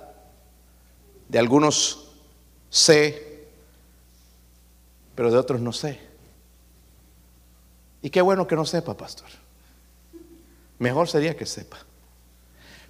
de 1.30 1.38
algunos 1.38 2.08
sé, 2.72 3.46
pero 5.14 5.30
de 5.30 5.38
otros 5.38 5.62
no 5.62 5.72
sé. 5.72 6.00
Y 8.02 8.10
qué 8.10 8.24
bueno 8.24 8.48
que 8.48 8.56
no 8.56 8.66
sepa, 8.66 8.98
pastor. 8.98 9.30
Mejor 10.80 11.08
sería 11.08 11.38
que 11.38 11.46
sepa. 11.46 11.78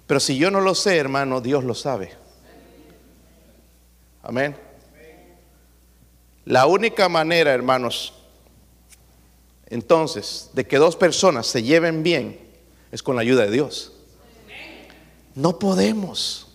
Pero 0.06 0.18
si 0.18 0.38
yo 0.38 0.50
no 0.50 0.62
lo 0.62 0.74
sé, 0.74 0.96
hermano, 0.96 1.42
Dios 1.42 1.62
lo 1.62 1.74
sabe. 1.74 2.14
Amén. 4.22 4.56
La 6.46 6.64
única 6.64 7.10
manera, 7.10 7.52
hermanos, 7.52 8.14
entonces, 9.68 10.50
de 10.52 10.66
que 10.66 10.78
dos 10.78 10.96
personas 10.96 11.46
se 11.46 11.62
lleven 11.62 12.02
bien 12.02 12.38
es 12.92 13.02
con 13.02 13.16
la 13.16 13.22
ayuda 13.22 13.44
de 13.44 13.50
Dios. 13.50 13.92
No 15.34 15.58
podemos. 15.58 16.46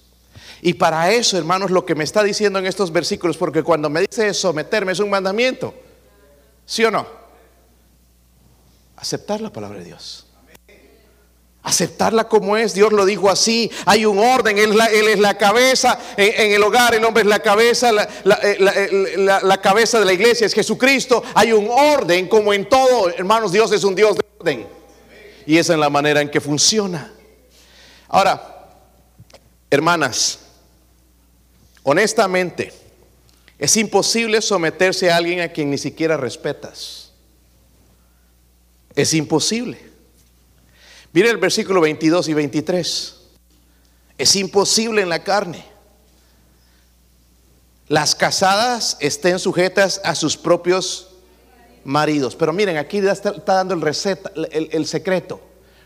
Y 0.61 0.73
para 0.73 1.11
eso, 1.11 1.37
hermanos, 1.37 1.71
lo 1.71 1.85
que 1.85 1.95
me 1.95 2.03
está 2.03 2.23
diciendo 2.23 2.59
en 2.59 2.65
estos 2.65 2.91
versículos, 2.91 3.37
porque 3.37 3.63
cuando 3.63 3.89
me 3.89 4.01
dice 4.01 4.33
someterme 4.33 4.91
es 4.91 4.99
un 4.99 5.09
mandamiento, 5.09 5.73
¿sí 6.65 6.83
o 6.85 6.91
no? 6.91 7.07
Aceptar 8.95 9.41
la 9.41 9.51
palabra 9.51 9.79
de 9.79 9.85
Dios. 9.85 10.28
Aceptarla 11.61 12.27
como 12.27 12.55
es, 12.55 12.73
Dios 12.73 12.93
lo 12.93 13.05
dijo 13.05 13.29
así, 13.29 13.69
hay 13.85 14.05
un 14.05 14.17
orden, 14.17 14.57
Él, 14.57 14.79
es 14.79 15.19
la 15.19 15.37
cabeza, 15.37 15.99
en, 16.15 16.53
el 16.53 16.63
hogar 16.63 16.95
el 16.95 17.03
hombre 17.03 17.23
es 17.23 17.27
la 17.27 17.39
cabeza, 17.39 17.91
la, 17.91 18.07
eh, 18.23 19.15
la, 19.17 19.61
cabeza 19.61 19.99
de 19.99 20.05
la 20.05 20.13
iglesia 20.13 20.47
es 20.47 20.53
Jesucristo, 20.53 21.21
hay 21.35 21.51
un 21.51 21.67
orden 21.69 22.29
como 22.29 22.53
en 22.53 22.67
todo, 22.69 23.09
hermanos, 23.09 23.51
Dios 23.51 23.71
es 23.73 23.83
un 23.83 23.93
Dios 23.93 24.15
de 24.15 24.25
orden. 24.39 24.67
Y 25.45 25.57
esa 25.57 25.73
es 25.73 25.79
la 25.79 25.89
manera 25.89 26.21
en 26.21 26.29
que 26.29 26.39
funciona. 26.39 27.11
Ahora, 28.07 28.69
hermanas, 29.69 30.39
Honestamente, 31.83 32.71
es 33.57 33.75
imposible 33.75 34.43
someterse 34.43 35.09
a 35.09 35.15
alguien 35.15 35.41
a 35.41 35.49
quien 35.49 35.71
ni 35.71 35.77
siquiera 35.79 36.17
respetas. 36.17 37.11
Es 38.95 39.13
imposible. 39.15 39.88
Mire 41.11 41.29
el 41.29 41.37
versículo 41.37 41.81
22 41.81 42.27
y 42.29 42.33
23. 42.33 43.15
Es 44.17 44.35
imposible 44.35 45.01
en 45.01 45.09
la 45.09 45.23
carne. 45.23 45.65
Las 47.87 48.13
casadas 48.13 48.97
estén 48.99 49.39
sujetas 49.39 49.99
a 50.03 50.13
sus 50.13 50.37
propios 50.37 51.07
maridos. 51.83 52.35
Pero 52.35 52.53
miren, 52.53 52.77
aquí 52.77 52.99
está, 52.99 53.31
dando 53.31 53.73
el, 53.73 53.81
receta, 53.81 54.31
el, 54.35 54.69
el 54.71 54.85
secreto. 54.85 55.41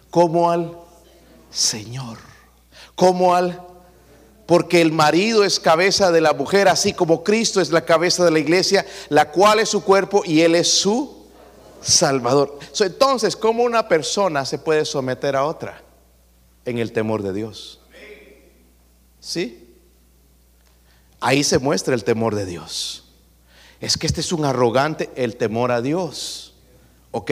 Como 0.09 0.51
al 0.51 0.77
Señor. 1.49 2.17
Como 2.95 3.33
al 3.33 3.61
porque 4.45 4.81
el 4.81 4.91
marido 4.91 5.45
es 5.45 5.59
cabeza 5.59 6.11
de 6.11 6.19
la 6.19 6.33
mujer, 6.33 6.67
así 6.67 6.93
como 6.93 7.23
Cristo 7.23 7.61
es 7.61 7.71
la 7.71 7.85
cabeza 7.85 8.25
de 8.25 8.31
la 8.31 8.39
iglesia, 8.39 8.85
la 9.07 9.31
cual 9.31 9.59
es 9.59 9.69
su 9.69 9.83
cuerpo 9.83 10.23
y 10.25 10.41
Él 10.41 10.55
es 10.55 10.67
su 10.67 11.22
Salvador. 11.83 12.57
Entonces, 12.79 13.35
¿cómo 13.35 13.63
una 13.63 13.87
persona 13.87 14.45
se 14.45 14.57
puede 14.57 14.85
someter 14.85 15.35
a 15.35 15.45
otra? 15.45 15.81
En 16.65 16.77
el 16.77 16.91
temor 16.91 17.21
de 17.21 17.33
Dios. 17.33 17.79
¿Sí? 19.19 19.75
Ahí 21.19 21.43
se 21.43 21.59
muestra 21.59 21.93
el 21.93 22.03
temor 22.03 22.35
de 22.35 22.45
Dios. 22.45 23.05
Es 23.79 23.97
que 23.97 24.07
este 24.07 24.21
es 24.21 24.31
un 24.31 24.45
arrogante, 24.45 25.09
el 25.15 25.35
temor 25.35 25.71
a 25.71 25.81
Dios. 25.81 26.53
¿Ok? 27.11 27.31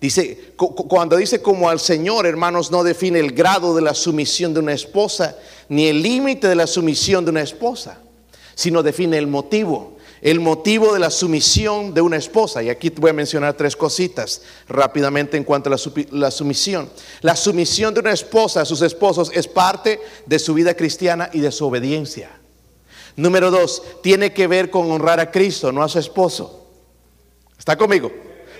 Dice, 0.00 0.52
cuando 0.56 1.16
dice 1.16 1.40
como 1.40 1.68
al 1.68 1.78
Señor, 1.78 2.26
hermanos, 2.26 2.70
no 2.70 2.82
define 2.82 3.20
el 3.20 3.32
grado 3.32 3.74
de 3.74 3.82
la 3.82 3.94
sumisión 3.94 4.52
de 4.52 4.60
una 4.60 4.72
esposa, 4.72 5.38
ni 5.68 5.86
el 5.86 6.02
límite 6.02 6.48
de 6.48 6.56
la 6.56 6.66
sumisión 6.66 7.24
de 7.24 7.30
una 7.30 7.42
esposa, 7.42 8.00
sino 8.54 8.82
define 8.82 9.16
el 9.16 9.28
motivo, 9.28 9.91
el 10.22 10.38
motivo 10.38 10.94
de 10.94 11.00
la 11.00 11.10
sumisión 11.10 11.92
de 11.92 12.00
una 12.00 12.16
esposa. 12.16 12.62
Y 12.62 12.70
aquí 12.70 12.90
voy 12.90 13.10
a 13.10 13.12
mencionar 13.12 13.54
tres 13.54 13.76
cositas 13.76 14.42
rápidamente 14.68 15.36
en 15.36 15.44
cuanto 15.44 15.68
a 15.68 15.76
la, 15.76 15.78
la 16.12 16.30
sumisión. 16.30 16.88
La 17.20 17.34
sumisión 17.34 17.92
de 17.92 18.00
una 18.00 18.12
esposa 18.12 18.62
a 18.62 18.64
sus 18.64 18.80
esposos 18.82 19.30
es 19.34 19.48
parte 19.48 20.00
de 20.24 20.38
su 20.38 20.54
vida 20.54 20.74
cristiana 20.74 21.28
y 21.32 21.40
de 21.40 21.50
su 21.50 21.66
obediencia. 21.66 22.30
Número 23.16 23.50
dos, 23.50 23.82
tiene 24.02 24.32
que 24.32 24.46
ver 24.46 24.70
con 24.70 24.90
honrar 24.90 25.18
a 25.18 25.30
Cristo, 25.30 25.72
no 25.72 25.82
a 25.82 25.88
su 25.88 25.98
esposo. 25.98 26.66
¿Está 27.58 27.76
conmigo? 27.76 28.10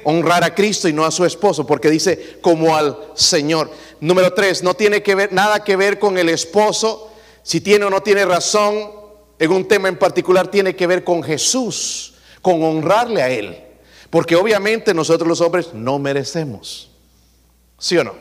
honrar 0.04 0.42
a 0.42 0.52
Cristo 0.52 0.88
y 0.88 0.92
no 0.92 1.04
a 1.04 1.12
su 1.12 1.24
esposo, 1.24 1.64
porque 1.64 1.88
dice 1.88 2.38
como 2.40 2.74
al 2.74 2.98
Señor. 3.14 3.70
Número 4.00 4.32
tres, 4.32 4.62
no 4.64 4.74
tiene 4.74 5.00
que 5.00 5.14
ver 5.14 5.32
nada 5.32 5.62
que 5.62 5.76
ver 5.76 6.00
con 6.00 6.18
el 6.18 6.28
esposo, 6.28 7.12
si 7.44 7.60
tiene 7.60 7.84
o 7.84 7.90
no 7.90 8.02
tiene 8.02 8.24
razón 8.24 9.01
en 9.42 9.50
un 9.50 9.66
tema 9.66 9.88
en 9.88 9.98
particular, 9.98 10.46
tiene 10.46 10.76
que 10.76 10.86
ver 10.86 11.02
con 11.02 11.20
Jesús, 11.20 12.14
con 12.40 12.62
honrarle 12.62 13.22
a 13.22 13.28
Él, 13.28 13.60
porque 14.08 14.36
obviamente 14.36 14.94
nosotros 14.94 15.28
los 15.28 15.40
hombres 15.40 15.74
no 15.74 15.98
merecemos. 15.98 16.92
¿Sí 17.76 17.98
o 17.98 18.04
no? 18.04 18.14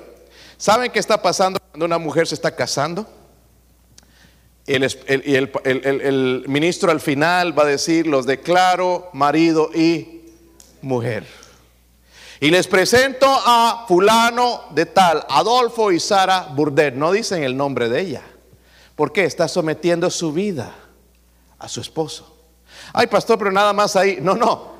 ¿Saben 0.58 0.92
qué 0.92 0.98
está 0.98 1.22
pasando 1.22 1.60
cuando 1.70 1.86
una 1.86 2.00
mujer 2.00 2.26
se 2.26 2.34
está 2.34 2.56
casando? 2.56 3.08
El, 4.66 4.84
el, 5.06 6.44
ministro 6.48 6.90
al 6.90 7.00
final 7.00 7.58
va 7.58 7.64
a 7.64 7.68
decir, 7.68 8.08
los 8.08 8.26
declaro 8.26 9.10
marido 9.14 9.70
y 9.76 10.24
mujer. 10.82 11.28
Y 12.40 12.50
les 12.50 12.66
presento 12.66 13.28
a 13.28 13.86
fulano 13.88 14.64
de 14.72 14.88
tal, 14.88 15.24
Adolfo 15.30 15.92
y 15.92 16.00
Sara 16.00 16.48
Burdet. 16.56 16.96
No 16.96 17.12
dicen 17.12 17.44
el 17.44 17.56
nombre 17.56 17.90
de 17.90 18.02
ella. 18.02 18.24
¿Por 18.96 19.12
qué? 19.12 19.26
Está 19.26 19.48
sometiendo 19.48 20.10
su 20.10 20.34
vida 20.34 20.81
a 21.62 21.70
su 21.70 21.80
esposo. 21.80 22.38
Ay, 22.94 23.08
pastor, 23.08 23.38
pero 23.38 23.52
nada 23.52 23.72
más 23.74 23.96
ahí. 23.96 24.18
No, 24.22 24.36
no. 24.36 24.72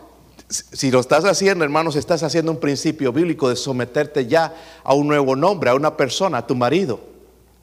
Si 0.50 0.92
lo 0.92 1.00
estás 1.00 1.24
haciendo, 1.24 1.64
hermanos, 1.64 1.96
estás 1.96 2.24
haciendo 2.24 2.52
un 2.52 2.60
principio 2.60 3.14
bíblico 3.14 3.48
de 3.48 3.56
someterte 3.56 4.26
ya 4.26 4.54
a 4.84 4.94
un 4.94 5.08
nuevo 5.08 5.36
nombre, 5.36 5.70
a 5.70 5.76
una 5.76 5.96
persona, 5.96 6.40
a 6.40 6.48
tu 6.48 6.56
marido. 6.56 7.00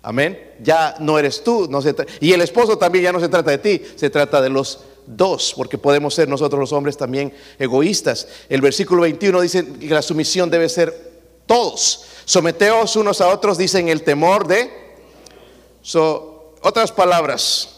Amén. 0.03 0.55
Ya 0.63 0.95
no 1.01 1.19
eres 1.19 1.43
tú. 1.43 1.67
No 1.69 1.81
y 2.21 2.33
el 2.33 2.41
esposo 2.41 2.79
también 2.79 3.05
ya 3.05 3.13
no 3.13 3.21
se 3.21 3.29
trata 3.29 3.51
de 3.51 3.59
ti, 3.59 3.83
se 3.97 4.09
trata 4.09 4.41
de 4.41 4.49
los 4.49 4.85
dos, 5.07 5.53
porque 5.57 5.77
podemos 5.77 6.15
ser 6.15 6.29
nosotros 6.29 6.61
los 6.61 6.73
hombres 6.73 6.97
también 6.97 7.35
egoístas. 7.59 8.29
El 8.49 8.61
versículo 8.61 9.03
21 9.03 9.41
dice 9.41 9.67
que 9.67 9.89
la 9.89 10.03
sumisión 10.03 10.49
debe 10.49 10.69
ser 10.69 11.09
todos. 11.47 12.05
Someteos 12.25 12.95
unos 12.97 13.21
a 13.21 13.29
otros, 13.29 13.59
dicen 13.59 13.89
el 13.89 14.03
temor 14.03 14.47
de... 14.47 14.71
So, 15.83 16.55
otras 16.63 16.93
palabras, 16.93 17.78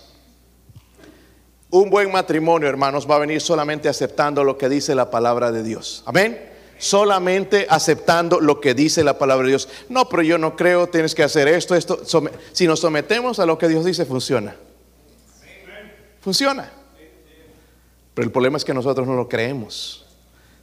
un 1.70 1.88
buen 1.90 2.10
matrimonio, 2.10 2.68
hermanos, 2.68 3.08
va 3.08 3.16
a 3.16 3.20
venir 3.20 3.40
solamente 3.40 3.88
aceptando 3.88 4.44
lo 4.44 4.58
que 4.58 4.68
dice 4.68 4.94
la 4.94 5.10
palabra 5.10 5.52
de 5.52 5.62
Dios. 5.62 6.02
Amén. 6.06 6.50
Solamente 6.78 7.66
aceptando 7.68 8.40
lo 8.40 8.60
que 8.60 8.74
dice 8.74 9.04
la 9.04 9.18
palabra 9.18 9.44
de 9.44 9.50
Dios. 9.50 9.68
No, 9.88 10.08
pero 10.08 10.22
yo 10.22 10.38
no 10.38 10.56
creo, 10.56 10.88
tienes 10.88 11.14
que 11.14 11.22
hacer 11.22 11.46
esto, 11.46 11.74
esto. 11.74 12.00
Si 12.52 12.66
nos 12.66 12.80
sometemos 12.80 13.38
a 13.38 13.46
lo 13.46 13.58
que 13.58 13.68
Dios 13.68 13.84
dice, 13.84 14.04
funciona. 14.04 14.56
Funciona. 16.20 16.72
Pero 18.14 18.26
el 18.26 18.32
problema 18.32 18.56
es 18.56 18.64
que 18.64 18.74
nosotros 18.74 19.06
no 19.06 19.14
lo 19.14 19.28
creemos. 19.28 20.06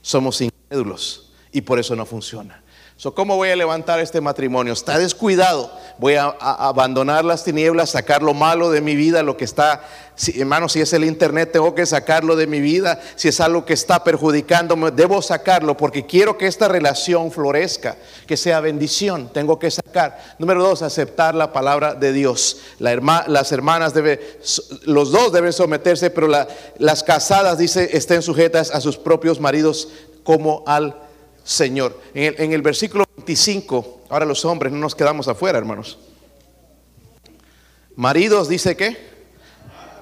Somos 0.02 0.41
incrédulos 0.41 1.32
y 1.52 1.62
por 1.62 1.80
eso 1.80 1.96
no 1.96 2.06
funciona. 2.06 2.63
¿Cómo 3.13 3.36
voy 3.36 3.49
a 3.49 3.55
levantar 3.55 3.99
este 3.99 4.21
matrimonio? 4.21 4.73
Está 4.73 4.97
descuidado. 4.97 5.71
Voy 5.99 6.15
a, 6.15 6.29
abandonar 6.39 7.23
las 7.23 7.43
tinieblas, 7.43 7.91
sacar 7.91 8.23
lo 8.23 8.33
malo 8.33 8.71
de 8.71 8.81
mi 8.81 8.95
vida, 8.95 9.21
lo 9.21 9.38
que 9.38 9.45
está, 9.45 9.83
si, 10.15 10.41
hermano, 10.41 10.67
si 10.67 10.81
es 10.81 10.91
el 10.93 11.03
internet, 11.03 11.51
tengo 11.53 11.75
que 11.75 11.86
sacarlo 11.86 12.36
de 12.36 12.47
mi 12.47 12.60
vida. 12.60 12.99
Si 13.15 13.27
es 13.27 13.39
algo 13.39 13.65
que 13.65 13.73
está 13.73 14.03
perjudicándome, 14.03 14.89
debo 14.89 15.21
sacarlo 15.21 15.77
porque 15.77 16.07
quiero 16.07 16.39
que 16.39 16.47
esta 16.47 16.67
relación 16.67 17.31
florezca, 17.31 17.97
que 18.25 18.36
sea 18.36 18.62
bendición. 18.62 19.29
Tengo 19.31 19.60
que 19.60 19.69
sacar. 19.69 20.36
Número 20.39 20.63
dos, 20.63 20.81
aceptar 20.81 21.36
la 21.36 21.53
palabra 21.53 21.93
de 21.93 22.12
Dios. 22.13 22.62
las 22.79 23.51
hermanas 23.51 23.93
deben, 23.93 24.19
los 24.86 25.12
dos 25.12 25.31
deben 25.31 25.53
someterse, 25.53 26.10
pero 26.10 26.27
las 26.79 27.03
casadas, 27.03 27.60
dice, 27.60 27.95
estén 27.95 28.23
sujetas 28.23 28.71
a 28.71 28.81
sus 28.81 28.97
propios 28.97 29.39
maridos 29.39 29.89
como 30.23 30.63
al 30.65 31.07
Señor. 31.47 31.97
En 32.13 32.51
el, 32.51 32.62
versículo 32.62 33.05
25, 33.15 34.01
ahora 34.10 34.25
los 34.25 34.43
hombres 34.43 34.73
no 34.73 34.79
nos 34.79 34.93
quedamos 34.93 35.29
afuera, 35.29 35.57
hermanos. 35.57 35.97
Maridos, 37.95 38.49
dice 38.49 38.75
que 38.75 38.97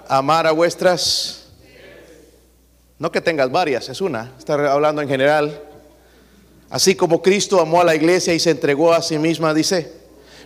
amar 0.08 0.48
a 0.48 0.52
vuestras, 0.52 1.50
no 2.98 3.12
que 3.12 3.22
tengas 3.22 3.52
varias, 3.52 3.90
es 3.90 4.02
una, 4.02 4.34
está 4.40 4.56
hablando 4.74 5.04
en 5.04 5.08
general. 5.08 5.62
Así 6.72 6.96
como 6.96 7.22
Cristo 7.22 7.62
amó 7.62 7.80
a 7.80 7.84
la 7.84 7.94
iglesia 7.94 8.34
y 8.34 8.40
se 8.40 8.50
entregó 8.50 8.92
a 8.92 9.04
sí 9.04 9.20
misma, 9.20 9.54
dice. 9.54 9.94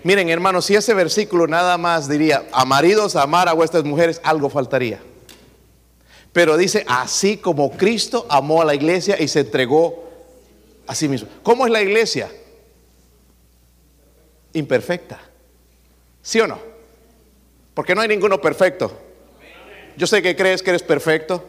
Miren, 0.04 0.30
hermanos, 0.30 0.66
si 0.66 0.76
ese 0.76 0.94
versículo 0.94 1.48
nada 1.48 1.78
más 1.78 2.10
diría, 2.10 2.46
a 2.52 2.66
maridos, 2.66 3.16
amar 3.16 3.48
a 3.48 3.54
vuestras 3.54 3.86
mujeres, 3.86 4.20
algo 4.22 4.50
faltaría. 4.50 5.02
Pero 6.34 6.58
dice, 6.58 6.84
así 6.90 7.38
como 7.38 7.72
Cristo 7.72 8.26
amó 8.30 8.62
a 8.62 8.66
la 8.66 8.76
iglesia 8.76 9.16
y 9.18 9.30
se 9.30 9.42
entregó 9.42 10.09
Así 10.90 11.08
mismo. 11.08 11.30
¿Cómo 11.44 11.68
es 11.68 11.72
la 11.72 11.84
iglesia? 11.84 12.32
Imperfecta. 14.54 15.20
¿Sí 16.24 16.40
o 16.40 16.48
no? 16.48 16.58
Porque 17.76 17.94
no 17.94 18.02
hay 18.02 18.08
ninguno 18.08 18.42
perfecto. 18.42 18.92
Yo 19.96 20.08
sé 20.08 20.24
que 20.24 20.36
crees 20.36 20.64
que 20.64 20.72
eres 20.72 20.82
perfecto. 20.82 21.48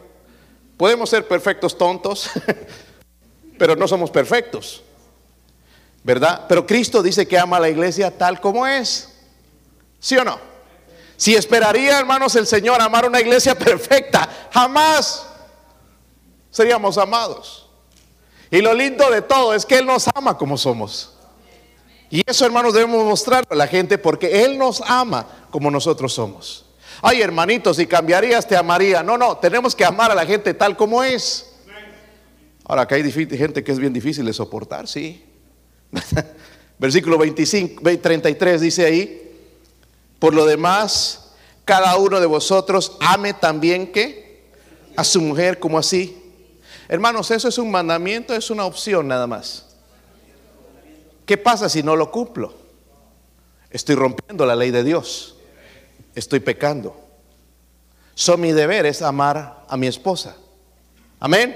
Podemos 0.77 1.09
ser 1.09 1.27
perfectos 1.27 1.75
tontos, 1.75 2.29
pero 3.57 3.75
no 3.75 3.87
somos 3.87 4.11
perfectos. 4.11 4.83
¿Verdad? 6.03 6.45
Pero 6.47 6.67
Cristo 6.67 7.01
dice 7.01 7.27
que 7.27 7.39
ama 7.39 7.57
a 7.57 7.61
la 7.61 7.69
iglesia 7.69 8.15
tal 8.15 8.39
como 8.39 8.67
es. 8.67 9.09
¿Sí 9.99 10.15
o 10.17 10.23
no? 10.23 10.39
Si 11.17 11.33
esperaría, 11.33 11.97
hermanos, 11.97 12.35
el 12.35 12.45
Señor 12.45 12.79
amar 12.79 13.07
una 13.07 13.19
iglesia 13.19 13.55
perfecta, 13.57 14.29
jamás 14.53 15.25
seríamos 16.51 16.99
amados. 16.99 17.70
Y 18.51 18.61
lo 18.61 18.73
lindo 18.73 19.09
de 19.09 19.21
todo 19.21 19.53
es 19.53 19.65
que 19.65 19.77
Él 19.77 19.85
nos 19.85 20.07
ama 20.13 20.37
como 20.37 20.57
somos. 20.57 21.13
Y 22.09 22.21
eso, 22.29 22.45
hermanos, 22.45 22.73
debemos 22.73 23.05
mostrarlo 23.05 23.47
a 23.51 23.55
la 23.55 23.67
gente 23.67 23.97
porque 23.97 24.43
Él 24.43 24.57
nos 24.57 24.81
ama 24.81 25.25
como 25.49 25.71
nosotros 25.71 26.13
somos. 26.13 26.65
Ay, 27.01 27.21
hermanitos, 27.21 27.77
si 27.77 27.87
cambiarías 27.87 28.45
te 28.45 28.57
amaría. 28.57 29.01
No, 29.01 29.17
no, 29.17 29.37
tenemos 29.37 29.73
que 29.73 29.85
amar 29.85 30.11
a 30.11 30.15
la 30.15 30.25
gente 30.25 30.53
tal 30.53 30.75
como 30.75 31.01
es. 31.01 31.47
Ahora, 32.65 32.81
acá 32.81 32.95
hay 32.95 33.09
gente 33.09 33.63
que 33.63 33.71
es 33.71 33.79
bien 33.79 33.93
difícil 33.93 34.25
de 34.25 34.33
soportar, 34.33 34.85
sí. 34.85 35.23
Versículo 36.77 37.17
25, 37.17 37.81
33 38.01 38.59
dice 38.59 38.85
ahí, 38.85 39.31
por 40.19 40.33
lo 40.33 40.45
demás, 40.45 41.31
cada 41.63 41.95
uno 41.95 42.19
de 42.19 42.25
vosotros 42.25 42.97
ame 42.99 43.33
también 43.33 43.91
que 43.91 44.43
a 44.97 45.05
su 45.05 45.21
mujer 45.21 45.59
como 45.59 45.77
así 45.77 46.20
Hermanos, 46.91 47.31
eso 47.31 47.47
es 47.47 47.57
un 47.57 47.71
mandamiento, 47.71 48.35
es 48.35 48.49
una 48.49 48.65
opción 48.65 49.07
nada 49.07 49.25
más. 49.25 49.65
¿Qué 51.25 51.37
pasa 51.37 51.69
si 51.69 51.81
no 51.81 51.95
lo 51.95 52.11
cumplo? 52.11 52.53
Estoy 53.69 53.95
rompiendo 53.95 54.45
la 54.45 54.57
ley 54.57 54.71
de 54.71 54.83
Dios. 54.83 55.37
Estoy 56.15 56.41
pecando. 56.41 56.93
So 58.13 58.35
mi 58.35 58.51
deber 58.51 58.85
es 58.85 59.01
amar 59.01 59.63
a 59.69 59.77
mi 59.77 59.87
esposa. 59.87 60.35
Amén. 61.21 61.55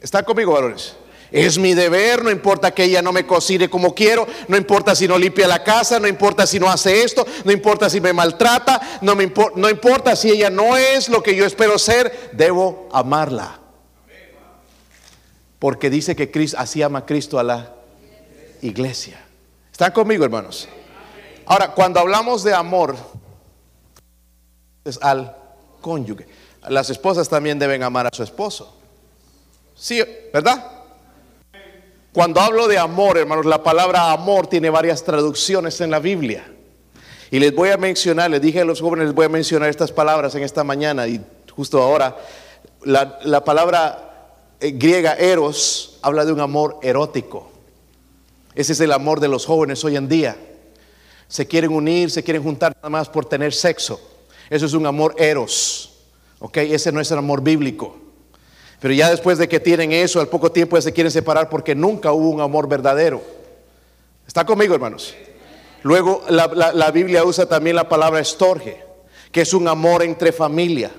¿Está 0.00 0.22
conmigo, 0.22 0.54
valores? 0.54 0.96
Es 1.30 1.58
mi 1.58 1.74
deber, 1.74 2.24
no 2.24 2.30
importa 2.30 2.70
que 2.70 2.84
ella 2.84 3.02
no 3.02 3.12
me 3.12 3.26
cocine 3.26 3.68
como 3.68 3.94
quiero, 3.94 4.26
no 4.48 4.56
importa 4.56 4.94
si 4.94 5.06
no 5.06 5.18
limpia 5.18 5.46
la 5.46 5.62
casa, 5.62 6.00
no 6.00 6.08
importa 6.08 6.46
si 6.46 6.58
no 6.58 6.70
hace 6.70 7.02
esto, 7.02 7.26
no 7.44 7.52
importa 7.52 7.90
si 7.90 8.00
me 8.00 8.14
maltrata, 8.14 9.00
no, 9.02 9.14
me 9.14 9.30
no 9.54 9.68
importa 9.68 10.16
si 10.16 10.30
ella 10.30 10.48
no 10.48 10.78
es 10.78 11.10
lo 11.10 11.22
que 11.22 11.36
yo 11.36 11.44
espero 11.44 11.78
ser, 11.78 12.30
debo 12.32 12.88
amarla 12.90 13.61
porque 15.62 15.90
dice 15.90 16.16
que 16.16 16.28
Cristo, 16.28 16.56
así 16.58 16.82
ama 16.82 17.06
Cristo 17.06 17.38
a 17.38 17.44
la 17.44 17.72
iglesia. 18.62 19.24
¿Están 19.70 19.92
conmigo, 19.92 20.24
hermanos? 20.24 20.68
Ahora, 21.46 21.68
cuando 21.68 22.00
hablamos 22.00 22.42
de 22.42 22.52
amor, 22.52 22.96
es 24.84 24.98
al 25.00 25.36
cónyuge. 25.80 26.26
Las 26.68 26.90
esposas 26.90 27.28
también 27.28 27.60
deben 27.60 27.84
amar 27.84 28.08
a 28.08 28.10
su 28.12 28.24
esposo. 28.24 28.76
Sí, 29.76 30.02
¿verdad? 30.34 30.66
Cuando 32.12 32.40
hablo 32.40 32.66
de 32.66 32.78
amor, 32.78 33.16
hermanos, 33.16 33.46
la 33.46 33.62
palabra 33.62 34.10
amor 34.10 34.48
tiene 34.48 34.68
varias 34.68 35.04
traducciones 35.04 35.80
en 35.80 35.92
la 35.92 36.00
Biblia. 36.00 36.44
Y 37.30 37.38
les 37.38 37.54
voy 37.54 37.68
a 37.70 37.76
mencionar, 37.76 38.32
les 38.32 38.42
dije 38.42 38.62
a 38.62 38.64
los 38.64 38.80
jóvenes, 38.80 39.06
les 39.06 39.14
voy 39.14 39.26
a 39.26 39.28
mencionar 39.28 39.68
estas 39.68 39.92
palabras 39.92 40.34
en 40.34 40.42
esta 40.42 40.64
mañana 40.64 41.06
y 41.06 41.24
justo 41.54 41.80
ahora. 41.80 42.16
La, 42.82 43.20
la 43.22 43.44
palabra 43.44 44.08
griega 44.70 45.14
eros 45.14 45.98
habla 46.02 46.24
de 46.24 46.32
un 46.32 46.40
amor 46.40 46.78
erótico. 46.82 47.50
Ese 48.54 48.72
es 48.72 48.80
el 48.80 48.92
amor 48.92 49.20
de 49.20 49.28
los 49.28 49.46
jóvenes 49.46 49.84
hoy 49.84 49.96
en 49.96 50.08
día. 50.08 50.36
Se 51.26 51.46
quieren 51.46 51.72
unir, 51.72 52.10
se 52.10 52.22
quieren 52.22 52.42
juntar 52.42 52.76
nada 52.76 52.90
más 52.90 53.08
por 53.08 53.24
tener 53.24 53.52
sexo. 53.52 54.00
Eso 54.50 54.66
es 54.66 54.74
un 54.74 54.86
amor 54.86 55.14
eros. 55.18 56.04
¿Ok? 56.38 56.58
Ese 56.58 56.92
no 56.92 57.00
es 57.00 57.10
el 57.10 57.18
amor 57.18 57.42
bíblico. 57.42 57.96
Pero 58.80 58.92
ya 58.94 59.10
después 59.10 59.38
de 59.38 59.48
que 59.48 59.60
tienen 59.60 59.92
eso, 59.92 60.20
al 60.20 60.28
poco 60.28 60.52
tiempo 60.52 60.76
ya 60.76 60.82
se 60.82 60.92
quieren 60.92 61.10
separar 61.10 61.48
porque 61.48 61.74
nunca 61.74 62.12
hubo 62.12 62.28
un 62.28 62.40
amor 62.40 62.68
verdadero. 62.68 63.22
¿Está 64.26 64.44
conmigo, 64.44 64.74
hermanos? 64.74 65.14
Luego 65.82 66.22
la, 66.28 66.48
la 66.74 66.90
Biblia 66.90 67.24
usa 67.24 67.46
también 67.46 67.76
la 67.76 67.88
palabra 67.88 68.20
estorge, 68.20 68.84
que 69.30 69.40
es 69.40 69.54
un 69.54 69.68
amor 69.68 70.02
entre 70.02 70.32
familia. 70.32 70.90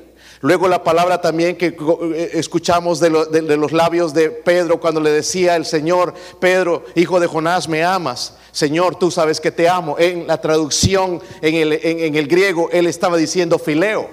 Luego 0.44 0.68
la 0.68 0.84
palabra 0.84 1.22
también 1.22 1.56
que 1.56 1.68
eh, 1.68 2.32
escuchamos 2.34 3.00
de, 3.00 3.10
los 3.10 3.72
labios 3.72 4.14
de 4.14 4.30
Pedro 4.30 4.78
cuando 4.78 5.00
le 5.00 5.10
decía 5.10 5.56
el 5.56 5.66
Señor, 5.66 6.14
Pedro, 6.42 6.84
hijo 6.96 7.22
de 7.22 7.28
Jonás, 7.28 7.70
me 7.70 7.82
amas. 7.82 8.36
Señor, 8.52 9.00
tú 9.00 9.10
sabes 9.10 9.40
que 9.40 9.52
te 9.52 9.70
amo. 9.70 9.96
En 9.98 10.28
la 10.28 10.42
traducción 10.42 11.22
en 11.42 11.56
el, 11.56 11.72
en 11.82 12.16
el 12.16 12.28
griego, 12.28 12.70
él 12.74 12.88
estaba 12.88 13.16
diciendo 13.16 13.58
fileo. 13.58 14.10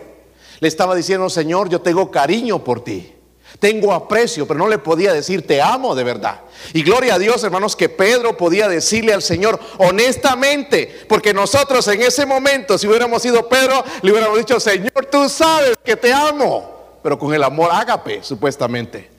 Le 0.61 0.68
estaba 0.68 0.95
diciendo, 0.95 1.28
Señor, 1.28 1.68
yo 1.68 1.81
tengo 1.81 2.12
cariño 2.12 2.62
por 2.62 2.85
ti. 2.85 3.12
Tengo 3.59 3.92
aprecio, 3.92 4.46
pero 4.46 4.59
no 4.59 4.68
le 4.68 4.78
podía 4.78 5.12
decir 5.12 5.46
te 5.46 5.61
amo 5.61 5.94
de 5.94 6.05
verdad. 6.05 6.40
Y 6.72 6.82
gloria 6.82 7.14
a 7.14 7.18
Dios, 7.18 7.42
hermanos, 7.42 7.76
que 7.76 7.88
Pedro 7.88 8.36
podía 8.36 8.68
decirle 8.68 9.12
al 9.12 9.22
Señor 9.22 9.59
honestamente, 9.78 11.05
porque 11.09 11.34
nosotros 11.34 11.86
en 11.88 12.03
ese 12.03 12.26
momento, 12.26 12.78
si 12.78 12.86
hubiéramos 12.86 13.22
sido 13.22 13.48
Pedro, 13.48 13.84
le 14.03 14.12
hubiéramos 14.12 14.38
dicho, 14.38 14.61
Señor, 14.61 15.07
tú 15.11 15.28
sabes 15.28 15.76
que 15.84 15.96
te 15.96 16.12
amo, 16.12 16.98
pero 17.03 17.18
con 17.18 17.34
el 17.34 17.42
amor 17.42 17.70
ágape, 17.72 18.22
supuestamente. 18.22 19.11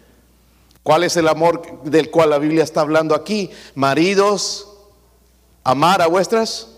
¿Cuál 0.84 1.04
es 1.04 1.16
el 1.18 1.28
amor 1.28 1.84
del 1.84 2.10
cual 2.10 2.32
la 2.32 2.40
Biblia 2.40 2.64
está 2.64 2.82
hablando 2.82 3.14
aquí? 3.14 3.52
Maridos, 3.76 4.68
amar 5.64 6.02
a 6.02 6.08
vuestras, 6.08 6.70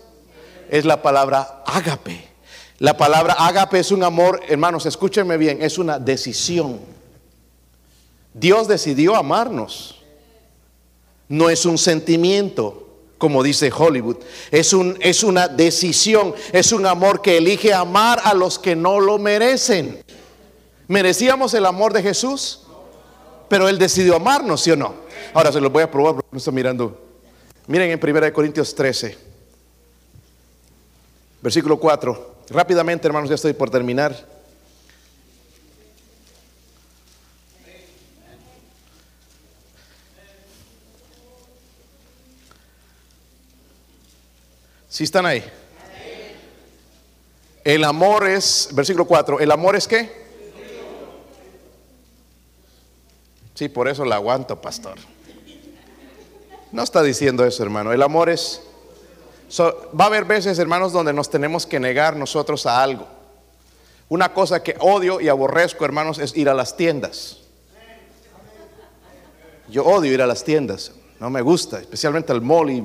es 0.70 0.84
la 0.84 1.02
palabra 1.02 1.62
ágape. 1.66 2.28
La 2.78 2.96
palabra 2.96 3.34
ágape 3.34 3.78
es 3.78 3.92
un 3.92 4.02
amor, 4.02 4.40
hermanos, 4.48 4.84
escúchenme 4.84 5.36
bien, 5.36 5.62
es 5.62 5.78
una 5.78 5.98
decisión. 5.98 6.80
Dios 8.34 8.66
decidió 8.66 9.14
amarnos. 9.14 10.02
No 11.28 11.48
es 11.48 11.64
un 11.64 11.78
sentimiento, 11.78 12.88
como 13.16 13.42
dice 13.42 13.72
Hollywood. 13.74 14.18
Es, 14.50 14.72
un, 14.72 14.98
es 15.00 15.22
una 15.22 15.48
decisión, 15.48 16.34
es 16.52 16.72
un 16.72 16.84
amor 16.84 17.22
que 17.22 17.38
elige 17.38 17.72
amar 17.72 18.20
a 18.24 18.34
los 18.34 18.58
que 18.58 18.76
no 18.76 19.00
lo 19.00 19.18
merecen. 19.18 20.04
¿Merecíamos 20.88 21.54
el 21.54 21.64
amor 21.64 21.92
de 21.92 22.02
Jesús? 22.02 22.60
Pero 23.48 23.68
Él 23.68 23.78
decidió 23.78 24.16
amarnos, 24.16 24.60
¿sí 24.62 24.72
o 24.72 24.76
no? 24.76 24.94
Ahora 25.32 25.52
se 25.52 25.60
los 25.60 25.72
voy 25.72 25.82
a 25.82 25.90
probar 25.90 26.14
porque 26.14 26.28
no 26.32 26.38
estoy 26.38 26.52
mirando. 26.52 27.00
Miren 27.66 27.90
en 27.90 28.16
1 28.16 28.32
Corintios 28.32 28.74
13, 28.74 29.16
versículo 31.40 31.78
4. 31.78 32.34
Rápidamente, 32.50 33.06
hermanos, 33.06 33.30
ya 33.30 33.36
estoy 33.36 33.54
por 33.54 33.70
terminar. 33.70 34.33
Si 44.94 45.02
están 45.02 45.26
ahí? 45.26 45.42
El 47.64 47.82
amor 47.82 48.28
es, 48.28 48.68
versículo 48.70 49.06
4, 49.06 49.40
¿el 49.40 49.50
amor 49.50 49.74
es 49.74 49.88
qué? 49.88 50.08
Sí, 53.54 53.68
por 53.68 53.88
eso 53.88 54.04
la 54.04 54.14
aguanto, 54.14 54.60
pastor. 54.60 54.94
No 56.70 56.84
está 56.84 57.02
diciendo 57.02 57.44
eso, 57.44 57.64
hermano. 57.64 57.92
El 57.92 58.02
amor 58.02 58.30
es... 58.30 58.62
va 59.58 60.04
a 60.04 60.06
haber 60.06 60.26
veces, 60.26 60.60
hermanos, 60.60 60.92
donde 60.92 61.12
nos 61.12 61.28
tenemos 61.28 61.66
que 61.66 61.80
negar 61.80 62.14
nosotros 62.14 62.64
a 62.64 62.80
algo. 62.80 63.08
Una 64.08 64.32
cosa 64.32 64.62
que 64.62 64.76
odio 64.78 65.20
y 65.20 65.26
aborrezco, 65.26 65.84
hermanos, 65.84 66.20
es 66.20 66.36
ir 66.36 66.48
a 66.48 66.54
las 66.54 66.76
tiendas. 66.76 67.38
Yo 69.68 69.84
odio 69.84 70.12
ir 70.12 70.22
a 70.22 70.28
las 70.28 70.44
tiendas. 70.44 70.92
No 71.18 71.30
me 71.30 71.42
gusta, 71.42 71.80
especialmente 71.80 72.30
al 72.30 72.42
mall 72.42 72.70
y 72.70 72.84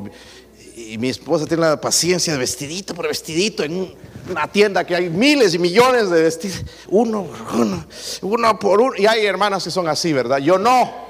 y 0.80 0.98
mi 0.98 1.10
esposa 1.10 1.46
tiene 1.46 1.64
la 1.64 1.82
paciencia 1.82 2.32
de 2.32 2.40
vestidito 2.40 2.96
por 2.96 3.08
vestidito 3.08 3.64
en 3.64 3.94
una 4.30 4.48
tienda 4.48 4.86
que 4.86 4.96
hay 4.96 5.10
miles 5.10 5.54
y 5.54 5.60
millones 5.60 6.10
de 6.10 6.22
vestidos, 6.22 6.64
uno 6.88 7.26
por 7.26 7.62
uno, 7.62 7.86
uno 8.22 8.60
por 8.60 8.82
uno. 8.82 8.94
Y 8.98 9.06
hay 9.06 9.26
hermanas 9.26 9.66
que 9.66 9.72
son 9.72 9.90
así, 9.90 10.14
¿verdad? 10.14 10.38
Yo 10.38 10.58
no. 10.58 11.10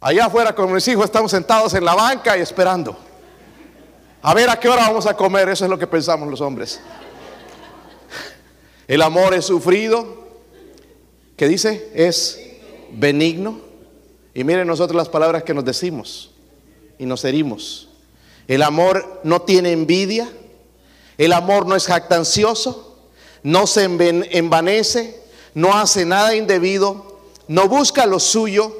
Allá 0.00 0.26
afuera 0.26 0.54
con 0.54 0.72
mis 0.72 0.86
hijos 0.86 1.06
estamos 1.06 1.32
sentados 1.32 1.74
en 1.74 1.84
la 1.84 1.94
banca 1.94 2.38
y 2.38 2.40
esperando. 2.40 2.96
A 4.22 4.34
ver 4.34 4.48
a 4.50 4.58
qué 4.58 4.68
hora 4.68 4.82
vamos 4.82 5.06
a 5.06 5.14
comer, 5.14 5.48
eso 5.48 5.64
es 5.64 5.70
lo 5.70 5.78
que 5.78 5.86
pensamos 5.88 6.28
los 6.30 6.40
hombres. 6.40 6.80
El 8.86 9.02
amor 9.02 9.34
es 9.34 9.46
sufrido, 9.46 10.28
¿qué 11.36 11.48
dice? 11.48 11.90
Es 11.92 12.40
benigno. 12.92 13.60
Y 14.32 14.44
miren 14.44 14.68
nosotros 14.68 14.96
las 14.96 15.08
palabras 15.08 15.42
que 15.42 15.54
nos 15.54 15.64
decimos 15.64 16.30
y 16.98 17.04
nos 17.04 17.24
herimos. 17.24 17.87
El 18.48 18.62
amor 18.62 19.20
no 19.24 19.42
tiene 19.42 19.72
envidia. 19.72 20.26
El 21.18 21.34
amor 21.34 21.66
no 21.66 21.76
es 21.76 21.86
jactancioso. 21.86 22.96
No 23.42 23.66
se 23.66 23.84
envanece. 23.84 25.22
No 25.54 25.74
hace 25.74 26.06
nada 26.06 26.34
indebido. 26.34 27.18
No 27.46 27.68
busca 27.68 28.06
lo 28.06 28.18
suyo. 28.18 28.74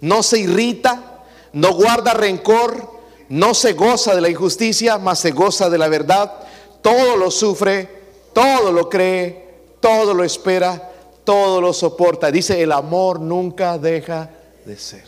No 0.00 0.22
se 0.22 0.38
irrita. 0.38 1.22
No 1.52 1.74
guarda 1.74 2.14
rencor. 2.14 2.98
No 3.28 3.52
se 3.52 3.74
goza 3.74 4.14
de 4.14 4.22
la 4.22 4.30
injusticia, 4.30 4.98
mas 4.98 5.20
se 5.20 5.30
goza 5.32 5.68
de 5.68 5.78
la 5.78 5.88
verdad. 5.88 6.32
Todo 6.80 7.16
lo 7.16 7.30
sufre. 7.30 7.88
Todo 8.32 8.72
lo 8.72 8.88
cree. 8.88 9.74
Todo 9.80 10.14
lo 10.14 10.24
espera. 10.24 10.92
Todo 11.24 11.60
lo 11.60 11.74
soporta. 11.74 12.30
Dice, 12.30 12.62
el 12.62 12.72
amor 12.72 13.20
nunca 13.20 13.76
deja 13.76 14.30
de 14.64 14.78
ser. 14.78 15.04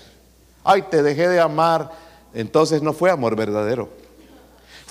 Ay, 0.62 0.82
te 0.82 1.02
dejé 1.02 1.28
de 1.28 1.40
amar. 1.40 1.90
Entonces 2.34 2.82
no 2.82 2.92
fue 2.92 3.10
amor 3.10 3.36
verdadero. 3.36 4.01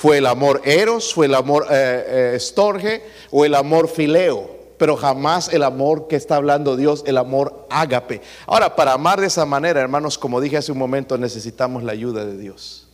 Fue 0.01 0.17
el 0.17 0.25
amor 0.25 0.63
eros, 0.65 1.13
fue 1.13 1.27
el 1.27 1.35
amor 1.35 1.67
eh, 1.69 2.05
eh, 2.07 2.31
estorge 2.33 3.03
o 3.29 3.45
el 3.45 3.53
amor 3.53 3.87
fileo, 3.87 4.49
pero 4.79 4.97
jamás 4.97 5.53
el 5.53 5.61
amor 5.61 6.07
que 6.07 6.15
está 6.15 6.37
hablando 6.37 6.75
Dios, 6.75 7.03
el 7.05 7.19
amor 7.19 7.67
ágape. 7.69 8.19
Ahora, 8.47 8.75
para 8.75 8.93
amar 8.93 9.21
de 9.21 9.27
esa 9.27 9.45
manera, 9.45 9.79
hermanos, 9.79 10.17
como 10.17 10.41
dije 10.41 10.57
hace 10.57 10.71
un 10.71 10.79
momento, 10.79 11.19
necesitamos 11.19 11.83
la 11.83 11.91
ayuda 11.91 12.25
de 12.25 12.35
Dios. 12.35 12.87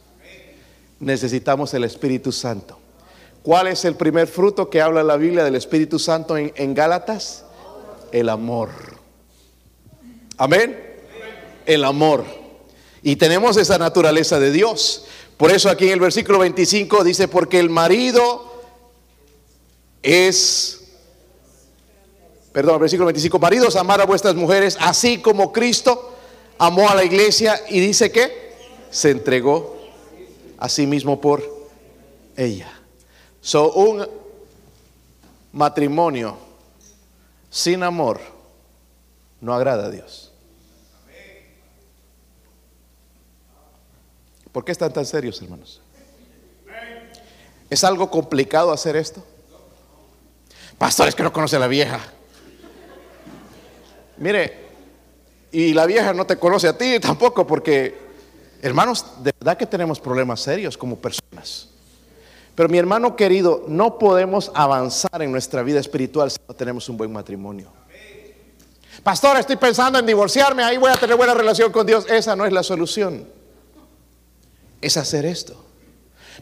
Necesitamos 1.00 1.74
el 1.74 1.86
Espíritu 1.86 2.34
Santo. 2.34 2.78
¿Cuál 3.42 3.68
es 3.68 3.86
el 3.86 3.96
primer 3.96 4.28
fruto 4.28 4.70
que 4.70 4.82
habla 4.82 5.02
la 5.02 5.16
Biblia 5.16 5.46
del 5.46 5.56
Espíritu 5.56 6.00
Santo 6.00 6.36
en, 6.36 6.52
en 6.58 6.74
Gálatas? 6.74 7.46
El 8.12 8.28
amor. 8.28 8.68
Amén. 10.38 10.78
El 11.66 11.86
amor. 11.86 12.26
Y 13.08 13.16
tenemos 13.16 13.56
esa 13.56 13.78
naturaleza 13.78 14.38
de 14.38 14.52
Dios. 14.52 15.06
Por 15.38 15.50
eso 15.50 15.70
aquí 15.70 15.86
en 15.86 15.94
el 15.94 16.02
versículo 16.02 16.40
25 16.40 17.06
dice, 17.06 17.30
porque 17.30 17.58
el 17.58 17.70
marido 17.70 18.66
es, 20.04 20.82
perdón, 22.52 22.82
versículo 22.82 23.06
25, 23.06 23.40
maridos, 23.40 23.78
amar 23.78 24.02
a 24.02 24.06
vuestras 24.06 24.36
mujeres, 24.36 24.76
así 24.82 25.22
como 25.22 25.54
Cristo 25.54 26.18
amó 26.58 26.90
a 26.90 26.96
la 26.96 27.06
iglesia 27.06 27.58
y 27.70 27.80
dice 27.80 28.12
que 28.12 28.54
se 28.92 29.12
entregó 29.12 29.78
a 30.58 30.68
sí 30.68 30.86
mismo 30.86 31.22
por 31.22 31.42
ella. 32.36 32.78
So, 33.40 33.72
un 33.72 34.06
matrimonio 35.54 36.38
sin 37.50 37.84
amor 37.84 38.20
no 39.40 39.54
agrada 39.54 39.86
a 39.86 39.92
Dios. 39.92 40.27
¿Por 44.58 44.66
qué 44.66 44.72
están 44.72 44.92
tan 44.92 45.06
serios, 45.06 45.40
hermanos? 45.40 45.84
¿Es 47.70 47.84
algo 47.84 48.10
complicado 48.10 48.72
hacer 48.72 48.96
esto? 48.96 49.24
Pastores 50.80 51.14
que 51.14 51.22
no 51.22 51.32
conoce 51.32 51.58
a 51.58 51.60
la 51.60 51.68
vieja. 51.68 52.00
Mire, 54.18 54.58
y 55.52 55.76
la 55.76 55.86
vieja 55.86 56.12
no 56.12 56.26
te 56.26 56.38
conoce 56.38 56.68
a 56.68 56.76
ti 56.76 57.00
tampoco, 57.00 57.46
porque, 57.46 58.00
hermanos, 58.60 59.06
de 59.22 59.32
verdad 59.40 59.58
que 59.58 59.68
tenemos 59.68 60.00
problemas 60.00 60.40
serios 60.40 60.76
como 60.76 60.96
personas. 60.96 61.70
Pero 62.56 62.68
mi 62.68 62.80
hermano 62.80 63.16
querido, 63.16 63.64
no 63.68 64.00
podemos 64.00 64.52
avanzar 64.56 65.22
en 65.22 65.32
nuestra 65.32 65.62
vida 65.62 65.80
espiritual 65.80 66.32
si 66.32 66.40
no 66.48 66.56
tenemos 66.56 66.90
un 66.90 66.98
buen 66.98 67.14
matrimonio. 67.14 67.72
Pastor, 69.04 69.38
estoy 69.38 69.58
pensando 69.58 70.00
en 70.00 70.06
divorciarme, 70.08 70.64
ahí 70.64 70.78
voy 70.78 70.90
a 70.90 70.96
tener 70.96 71.16
buena 71.16 71.36
relación 71.36 71.72
con 71.72 71.86
Dios. 71.86 72.08
Esa 72.10 72.36
no 72.36 72.44
es 72.44 72.52
la 72.52 72.64
solución 72.64 73.37
es 74.82 74.98
hacer 74.98 75.26
esto. 75.26 75.68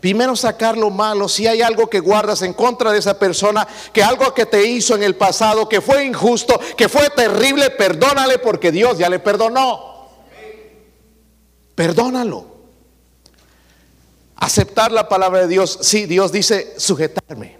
Primero 0.02 0.36
sacar 0.36 0.78
lo 0.78 0.90
malo, 0.90 1.30
si 1.30 1.48
hay 1.48 1.62
algo 1.62 1.90
que 1.90 2.00
guardas 2.00 2.42
en 2.42 2.54
contra 2.54 2.92
de 2.92 3.00
esa 3.00 3.18
persona, 3.18 3.68
que 3.94 4.04
algo 4.04 4.34
que 4.34 4.46
te 4.46 4.66
hizo 4.66 4.96
en 4.96 5.04
el 5.04 5.16
pasado, 5.16 5.70
que 5.70 5.82
fue 5.82 6.06
injusto, 6.06 6.60
que 6.78 6.90
fue 6.90 7.10
terrible, 7.10 7.70
perdónale 7.72 8.40
porque 8.40 8.72
Dios 8.72 8.98
ya 8.98 9.10
le 9.10 9.20
perdonó. 9.20 10.10
Perdónalo. 11.76 12.46
Aceptar 14.36 14.92
la 14.92 15.08
palabra 15.08 15.42
de 15.42 15.48
Dios, 15.48 15.80
sí, 15.82 16.06
Dios 16.06 16.32
dice 16.32 16.74
sujetarme. 16.78 17.58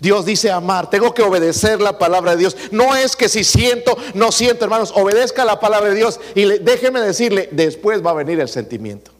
Dios 0.00 0.24
dice 0.24 0.50
amar, 0.50 0.88
tengo 0.88 1.12
que 1.12 1.22
obedecer 1.22 1.80
la 1.80 1.98
palabra 1.98 2.32
de 2.32 2.38
Dios. 2.38 2.56
No 2.72 2.96
es 2.96 3.16
que 3.16 3.28
si 3.28 3.44
siento, 3.44 3.96
no 4.14 4.32
siento, 4.32 4.64
hermanos, 4.64 4.92
obedezca 4.96 5.44
la 5.44 5.60
palabra 5.60 5.90
de 5.90 5.96
Dios 5.96 6.18
y 6.34 6.46
déjeme 6.58 7.00
decirle, 7.00 7.48
después 7.52 8.04
va 8.04 8.10
a 8.10 8.14
venir 8.14 8.40
el 8.40 8.48
sentimiento. 8.48 9.12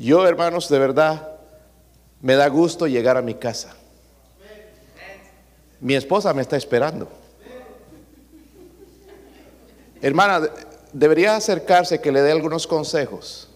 Yo, 0.00 0.26
hermanos, 0.26 0.70
de 0.70 0.78
verdad, 0.78 1.28
me 2.22 2.34
da 2.34 2.48
gusto 2.48 2.86
llegar 2.86 3.18
a 3.18 3.22
mi 3.22 3.34
casa. 3.34 3.74
Mi 5.78 5.94
esposa 5.94 6.32
me 6.32 6.40
está 6.40 6.56
esperando. 6.56 7.06
Hermana, 10.00 10.48
debería 10.94 11.36
acercarse 11.36 12.00
que 12.00 12.12
le 12.12 12.22
dé 12.22 12.32
algunos 12.32 12.66
consejos. 12.66 13.50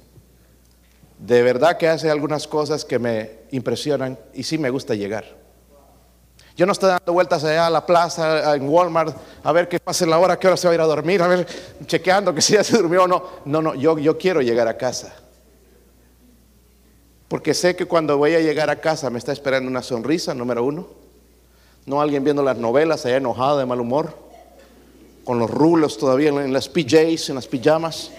De 1.18 1.42
verdad 1.42 1.78
que 1.78 1.88
hace 1.88 2.10
algunas 2.10 2.46
cosas 2.46 2.84
que 2.84 2.98
me 2.98 3.30
impresionan 3.50 4.18
y 4.34 4.42
sí 4.42 4.58
me 4.58 4.68
gusta 4.68 4.94
llegar. 4.94 5.24
Yo 6.58 6.66
no 6.66 6.72
estoy 6.72 6.90
dando 6.90 7.14
vueltas 7.14 7.42
allá 7.44 7.68
a 7.68 7.70
la 7.70 7.86
plaza, 7.86 8.54
en 8.54 8.68
Walmart, 8.68 9.16
a 9.42 9.50
ver 9.50 9.66
qué 9.66 9.80
pasa 9.80 10.04
en 10.04 10.10
la 10.10 10.18
hora, 10.18 10.38
qué 10.38 10.46
hora 10.46 10.58
se 10.58 10.68
va 10.68 10.72
a 10.72 10.74
ir 10.74 10.80
a 10.82 10.84
dormir, 10.84 11.22
a 11.22 11.26
ver, 11.26 11.46
chequeando 11.86 12.34
que 12.34 12.42
si 12.42 12.52
ya 12.52 12.62
se 12.62 12.76
durmió 12.76 13.04
o 13.04 13.08
no. 13.08 13.24
No, 13.46 13.62
no, 13.62 13.74
yo, 13.74 13.98
yo 13.98 14.18
quiero 14.18 14.42
llegar 14.42 14.68
a 14.68 14.76
casa. 14.76 15.23
Porque 17.28 17.54
sé 17.54 17.74
que 17.74 17.86
cuando 17.86 18.18
voy 18.18 18.34
a 18.34 18.40
llegar 18.40 18.70
a 18.70 18.80
casa 18.80 19.10
me 19.10 19.18
está 19.18 19.32
esperando 19.32 19.70
una 19.70 19.82
sonrisa, 19.82 20.34
número 20.34 20.64
uno. 20.64 20.86
No 21.86 22.00
alguien 22.00 22.24
viendo 22.24 22.42
las 22.42 22.56
novelas 22.56 23.04
allá 23.04 23.16
enojado, 23.16 23.58
de 23.58 23.66
mal 23.66 23.80
humor, 23.80 24.16
con 25.24 25.38
los 25.38 25.50
rulos 25.50 25.98
todavía 25.98 26.30
en 26.30 26.52
las 26.52 26.68
PJs, 26.68 27.30
en 27.30 27.34
las 27.34 27.46
pijamas. 27.46 28.10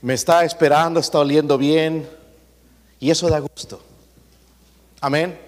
Me 0.00 0.14
está 0.14 0.44
esperando, 0.44 0.98
está 0.98 1.18
oliendo 1.20 1.56
bien. 1.56 2.08
Y 2.98 3.10
eso 3.10 3.28
da 3.28 3.38
gusto. 3.40 3.80
Amén. 5.00 5.38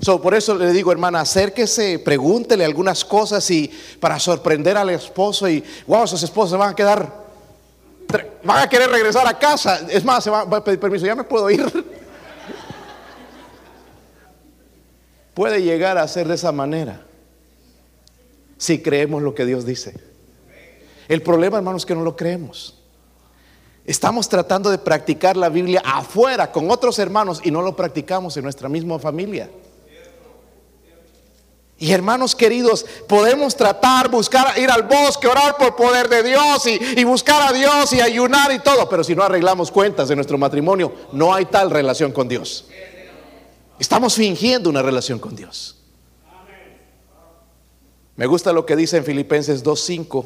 So, 0.00 0.20
por 0.20 0.34
eso 0.34 0.54
le 0.56 0.72
digo, 0.72 0.92
hermana, 0.92 1.20
acérquese, 1.20 1.98
pregúntele 1.98 2.64
algunas 2.64 3.04
cosas 3.04 3.48
y 3.50 3.70
para 3.98 4.18
sorprender 4.18 4.76
al 4.76 4.90
esposo 4.90 5.48
y, 5.48 5.64
wow, 5.86 6.04
esos 6.04 6.22
esposos 6.22 6.58
van 6.58 6.70
a 6.72 6.76
quedar 6.76 7.25
van 8.44 8.62
a 8.62 8.68
querer 8.68 8.90
regresar 8.90 9.26
a 9.26 9.38
casa. 9.38 9.80
Es 9.88 10.04
más, 10.04 10.22
se 10.24 10.30
va, 10.30 10.42
a 10.42 10.64
pedir 10.64 10.78
permiso, 10.80 11.06
ya 11.06 11.14
me 11.14 11.24
puedo 11.24 11.50
ir. 11.50 11.64
Puede 15.34 15.62
llegar 15.62 15.98
a 15.98 16.08
ser 16.08 16.28
de 16.28 16.34
esa 16.34 16.50
manera 16.52 17.02
si 18.56 18.80
creemos 18.80 19.22
lo 19.22 19.34
que 19.34 19.44
Dios 19.44 19.66
dice. 19.66 19.94
El 21.08 21.22
problema, 21.22 21.58
hermanos, 21.58 21.82
es 21.82 21.86
que 21.86 21.94
no 21.94 22.02
lo 22.02 22.16
creemos. 22.16 22.82
Estamos 23.84 24.28
tratando 24.28 24.70
de 24.70 24.78
practicar 24.78 25.36
la 25.36 25.48
Biblia 25.48 25.82
afuera 25.84 26.50
con 26.50 26.70
otros 26.70 26.98
hermanos 26.98 27.40
y 27.44 27.50
no 27.50 27.62
lo 27.62 27.76
practicamos 27.76 28.36
en 28.36 28.44
nuestra 28.44 28.68
misma 28.68 28.98
familia. 28.98 29.48
Y 31.78 31.92
hermanos 31.92 32.34
queridos, 32.34 32.86
podemos 33.06 33.54
tratar, 33.54 34.08
buscar, 34.10 34.58
ir 34.58 34.70
al 34.70 34.84
bosque, 34.84 35.26
orar 35.26 35.58
por 35.58 35.76
poder 35.76 36.08
de 36.08 36.22
Dios 36.22 36.66
y, 36.66 37.04
buscar 37.04 37.42
a 37.42 37.52
Dios 37.52 37.92
y 37.92 38.00
ayunar 38.00 38.50
y 38.50 38.60
todo, 38.60 38.88
pero 38.88 39.04
si 39.04 39.14
no 39.14 39.22
arreglamos 39.22 39.70
cuentas 39.70 40.08
de 40.08 40.16
nuestro 40.16 40.38
matrimonio, 40.38 40.94
no 41.12 41.34
hay 41.34 41.44
tal 41.44 41.70
relación 41.70 42.12
con 42.12 42.28
Dios. 42.28 42.66
Estamos 43.78 44.14
fingiendo 44.14 44.70
una 44.70 44.80
relación 44.80 45.18
con 45.18 45.36
Dios. 45.36 45.76
Me 48.16 48.24
gusta 48.24 48.54
lo 48.54 48.64
que 48.64 48.74
dice 48.74 48.96
en 48.96 49.04
Filipenses 49.04 49.62
2.5. 49.62 50.24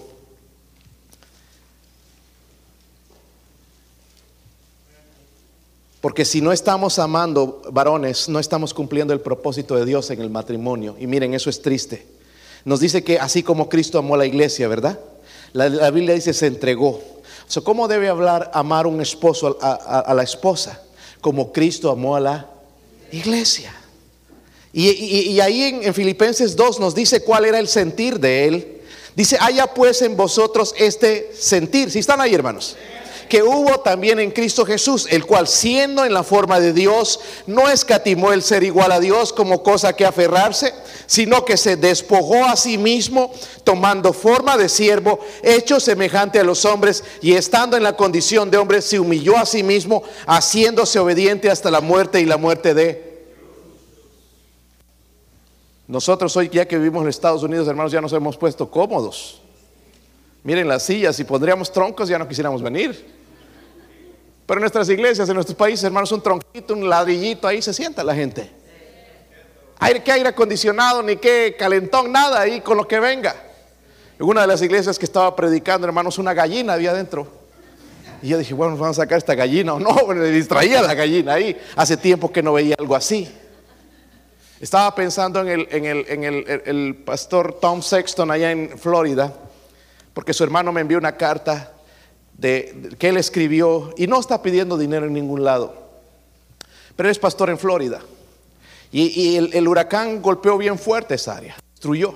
Porque 6.00 6.24
si 6.24 6.40
no 6.40 6.52
estamos 6.52 6.98
amando 6.98 7.60
varones, 7.70 8.28
no 8.28 8.38
estamos 8.38 8.72
cumpliendo 8.72 9.12
el 9.12 9.20
propósito 9.20 9.76
de 9.76 9.84
Dios 9.84 10.10
en 10.10 10.20
el 10.20 10.30
matrimonio. 10.30 10.96
Y 10.98 11.06
miren, 11.06 11.34
eso 11.34 11.50
es 11.50 11.60
triste. 11.60 12.06
Nos 12.64 12.80
dice 12.80 13.04
que 13.04 13.18
así 13.18 13.42
como 13.42 13.68
Cristo 13.68 13.98
amó 13.98 14.14
a 14.14 14.18
la 14.18 14.26
iglesia, 14.26 14.66
¿verdad? 14.66 14.98
La, 15.52 15.90
Biblia 15.90 16.14
dice 16.14 16.32
se 16.32 16.46
entregó. 16.46 17.02
So, 17.46 17.64
¿Cómo 17.64 17.86
debe 17.86 18.08
hablar, 18.08 18.50
amar 18.54 18.86
un 18.86 19.00
esposo 19.00 19.58
a, 19.60 20.14
la 20.14 20.22
esposa? 20.22 20.80
Como 21.20 21.52
Cristo 21.52 21.90
amó 21.90 22.16
a 22.16 22.20
la 22.20 22.50
iglesia. 23.12 23.74
Y, 24.72 25.40
ahí 25.40 25.64
en, 25.64 25.82
en 25.82 25.92
Filipenses 25.92 26.56
2 26.56 26.80
nos 26.80 26.94
dice 26.94 27.22
cuál 27.24 27.44
era 27.44 27.58
el 27.58 27.68
sentir 27.68 28.18
de 28.18 28.46
él. 28.46 28.80
Dice, 29.16 29.36
haya 29.40 29.66
pues 29.66 30.00
en 30.00 30.16
vosotros 30.16 30.74
este 30.78 31.30
sentir. 31.36 31.90
Si 31.90 31.98
están 31.98 32.20
ahí, 32.20 32.32
hermanos 32.32 32.76
que 33.30 33.42
hubo 33.42 33.80
también 33.80 34.20
en 34.20 34.30
Cristo 34.30 34.66
Jesús, 34.66 35.06
el 35.08 35.24
cual 35.24 35.48
siendo 35.48 36.04
en 36.04 36.12
la 36.12 36.22
forma 36.22 36.60
de 36.60 36.74
Dios, 36.74 37.20
no 37.46 37.70
escatimó 37.70 38.32
el 38.32 38.42
ser 38.42 38.62
igual 38.64 38.92
a 38.92 39.00
Dios 39.00 39.32
como 39.32 39.62
cosa 39.62 39.94
que 39.94 40.04
aferrarse, 40.04 40.74
sino 41.06 41.46
que 41.46 41.56
se 41.56 41.76
despojó 41.76 42.44
a 42.44 42.56
sí 42.56 42.76
mismo, 42.76 43.32
tomando 43.64 44.12
forma 44.12 44.58
de 44.58 44.68
siervo, 44.68 45.20
hecho 45.42 45.80
semejante 45.80 46.40
a 46.40 46.44
los 46.44 46.66
hombres, 46.66 47.02
y 47.22 47.32
estando 47.32 47.76
en 47.78 47.84
la 47.84 47.96
condición 47.96 48.50
de 48.50 48.58
hombre, 48.58 48.82
se 48.82 48.98
humilló 48.98 49.38
a 49.38 49.46
sí 49.46 49.62
mismo, 49.62 50.02
haciéndose 50.26 50.98
obediente 50.98 51.50
hasta 51.50 51.70
la 51.70 51.80
muerte 51.80 52.20
y 52.20 52.26
la 52.26 52.36
muerte 52.36 52.74
de... 52.74 53.10
Nosotros 55.86 56.36
hoy, 56.36 56.50
ya 56.52 56.66
que 56.66 56.76
vivimos 56.76 57.02
en 57.02 57.08
Estados 57.08 57.42
Unidos, 57.44 57.66
hermanos, 57.68 57.92
ya 57.92 58.00
nos 58.00 58.12
hemos 58.12 58.36
puesto 58.36 58.70
cómodos. 58.70 59.40
Miren 60.42 60.66
las 60.66 60.82
sillas, 60.82 61.14
si 61.14 61.22
pondríamos 61.22 61.70
troncos 61.70 62.08
ya 62.08 62.18
no 62.18 62.26
quisiéramos 62.26 62.60
venir. 62.60 63.19
Pero 64.50 64.58
en 64.58 64.62
nuestras 64.62 64.88
iglesias, 64.88 65.28
en 65.28 65.36
nuestros 65.36 65.56
países, 65.56 65.84
hermanos, 65.84 66.10
un 66.10 66.20
tronquito, 66.20 66.74
un 66.74 66.90
ladrillito, 66.90 67.46
ahí 67.46 67.62
se 67.62 67.72
sienta 67.72 68.02
la 68.02 68.16
gente. 68.16 68.50
Hay 69.78 70.00
que 70.00 70.10
aire 70.10 70.28
acondicionado, 70.28 71.04
ni 71.04 71.14
qué 71.18 71.54
calentón, 71.56 72.10
nada 72.10 72.40
ahí 72.40 72.60
con 72.60 72.76
lo 72.76 72.88
que 72.88 72.98
venga. 72.98 73.36
En 74.18 74.26
una 74.26 74.40
de 74.40 74.48
las 74.48 74.60
iglesias 74.60 74.98
que 74.98 75.04
estaba 75.04 75.36
predicando, 75.36 75.86
hermanos, 75.86 76.18
una 76.18 76.34
gallina 76.34 76.72
había 76.72 76.90
adentro. 76.90 77.28
Y 78.22 78.30
yo 78.30 78.38
dije, 78.38 78.52
bueno, 78.52 78.76
vamos 78.76 78.98
a 78.98 79.02
sacar 79.02 79.18
esta 79.18 79.36
gallina 79.36 79.74
o 79.74 79.78
no, 79.78 79.94
me 80.08 80.26
distraía 80.30 80.82
la 80.82 80.94
gallina 80.94 81.34
ahí. 81.34 81.56
Hace 81.76 81.96
tiempo 81.96 82.32
que 82.32 82.42
no 82.42 82.52
veía 82.54 82.74
algo 82.76 82.96
así. 82.96 83.32
Estaba 84.58 84.92
pensando 84.96 85.42
en 85.42 85.48
el, 85.48 85.68
en 85.70 85.84
el, 85.84 86.06
en 86.08 86.24
el, 86.24 86.62
el 86.66 86.96
pastor 87.06 87.60
Tom 87.60 87.82
Sexton 87.82 88.28
allá 88.32 88.50
en 88.50 88.76
Florida, 88.76 89.32
porque 90.12 90.32
su 90.32 90.42
hermano 90.42 90.72
me 90.72 90.80
envió 90.80 90.98
una 90.98 91.16
carta 91.16 91.70
que 92.40 93.08
él 93.08 93.16
escribió 93.16 93.92
y 93.96 94.06
no 94.06 94.18
está 94.18 94.42
pidiendo 94.42 94.78
dinero 94.78 95.06
en 95.06 95.12
ningún 95.12 95.44
lado. 95.44 95.74
Pero 96.96 97.08
es 97.08 97.18
pastor 97.18 97.50
en 97.50 97.58
Florida. 97.58 98.00
Y, 98.92 99.36
el, 99.36 99.68
huracán 99.68 100.20
golpeó 100.20 100.58
bien 100.58 100.78
fuerte 100.78 101.14
esa 101.14 101.36
área, 101.36 101.56
destruyó. 101.72 102.14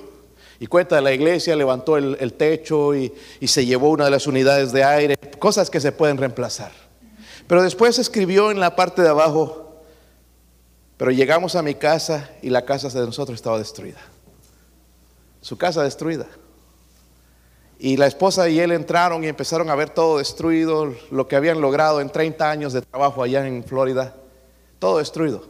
Y 0.59 0.67
cuenta 0.67 0.97
de 0.97 1.03
la 1.03 1.13
iglesia, 1.13 1.55
levantó 1.55 1.97
el, 1.97 2.33
techo 2.35 2.95
y, 2.95 3.13
y, 3.41 3.49
se 3.49 3.65
llevó 3.65 3.91
una 3.91 4.07
de 4.07 4.11
las 4.11 4.27
unidades 4.27 4.73
de 4.73 4.83
aire, 4.83 5.17
cosas 5.39 5.71
que 5.71 5.81
se 5.81 5.93
pueden 5.93 6.17
reemplazar. 6.17 6.73
Pero 7.47 7.63
después 7.63 7.99
escribió 7.99 8.51
en 8.51 8.61
la 8.61 8.75
parte 8.75 9.03
de 9.03 9.09
abajo, 9.09 9.83
pero 10.97 11.11
llegamos 11.11 11.55
a 11.55 11.63
mi 11.63 11.75
casa 11.75 12.31
y 12.43 12.51
la 12.51 12.65
casa 12.65 12.89
de 12.89 13.07
nosotros 13.07 13.37
estaba 13.37 13.59
destruida. 13.59 14.01
Su 15.41 15.59
casa 15.59 15.83
destruida. 15.83 16.27
Y 17.79 17.97
la 17.97 18.07
esposa 18.07 18.49
y 18.49 18.61
él 18.61 18.73
entraron 18.73 19.25
y 19.25 19.29
empezaron 19.29 19.69
a 19.69 19.75
ver 19.75 19.91
todo 19.91 20.19
destruido, 20.19 20.95
lo 21.11 21.29
que 21.29 21.37
habían 21.37 21.61
logrado 21.61 22.01
en 22.01 22.11
30 22.11 22.51
años 22.51 22.73
de 22.73 22.83
trabajo 22.83 23.23
allá 23.23 23.47
en 23.47 23.65
Florida, 23.65 24.15
todo 24.79 24.99
destruido. 24.99 25.45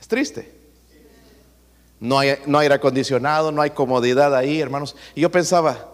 Es 0.00 0.08
triste. 0.08 0.54
No 1.98 2.18
hay, 2.18 2.36
no 2.46 2.58
hay 2.58 2.64
aire 2.64 2.74
acondicionado, 2.74 3.50
no 3.52 3.62
hay 3.62 3.70
comodidad 3.70 4.34
ahí, 4.34 4.60
hermanos. 4.60 4.94
Y 5.14 5.22
yo 5.22 5.30
pensaba, 5.30 5.88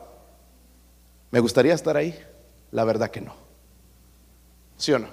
¿me 1.31 1.41
gustaría 1.41 1.75
estar 1.75 1.97
ahí? 1.97 2.19
La 2.71 2.85
verdad 2.85 3.11
que 3.11 3.21
no. 3.21 3.35
¿Sí 4.77 4.93
o 4.93 4.99
no? 4.99 5.09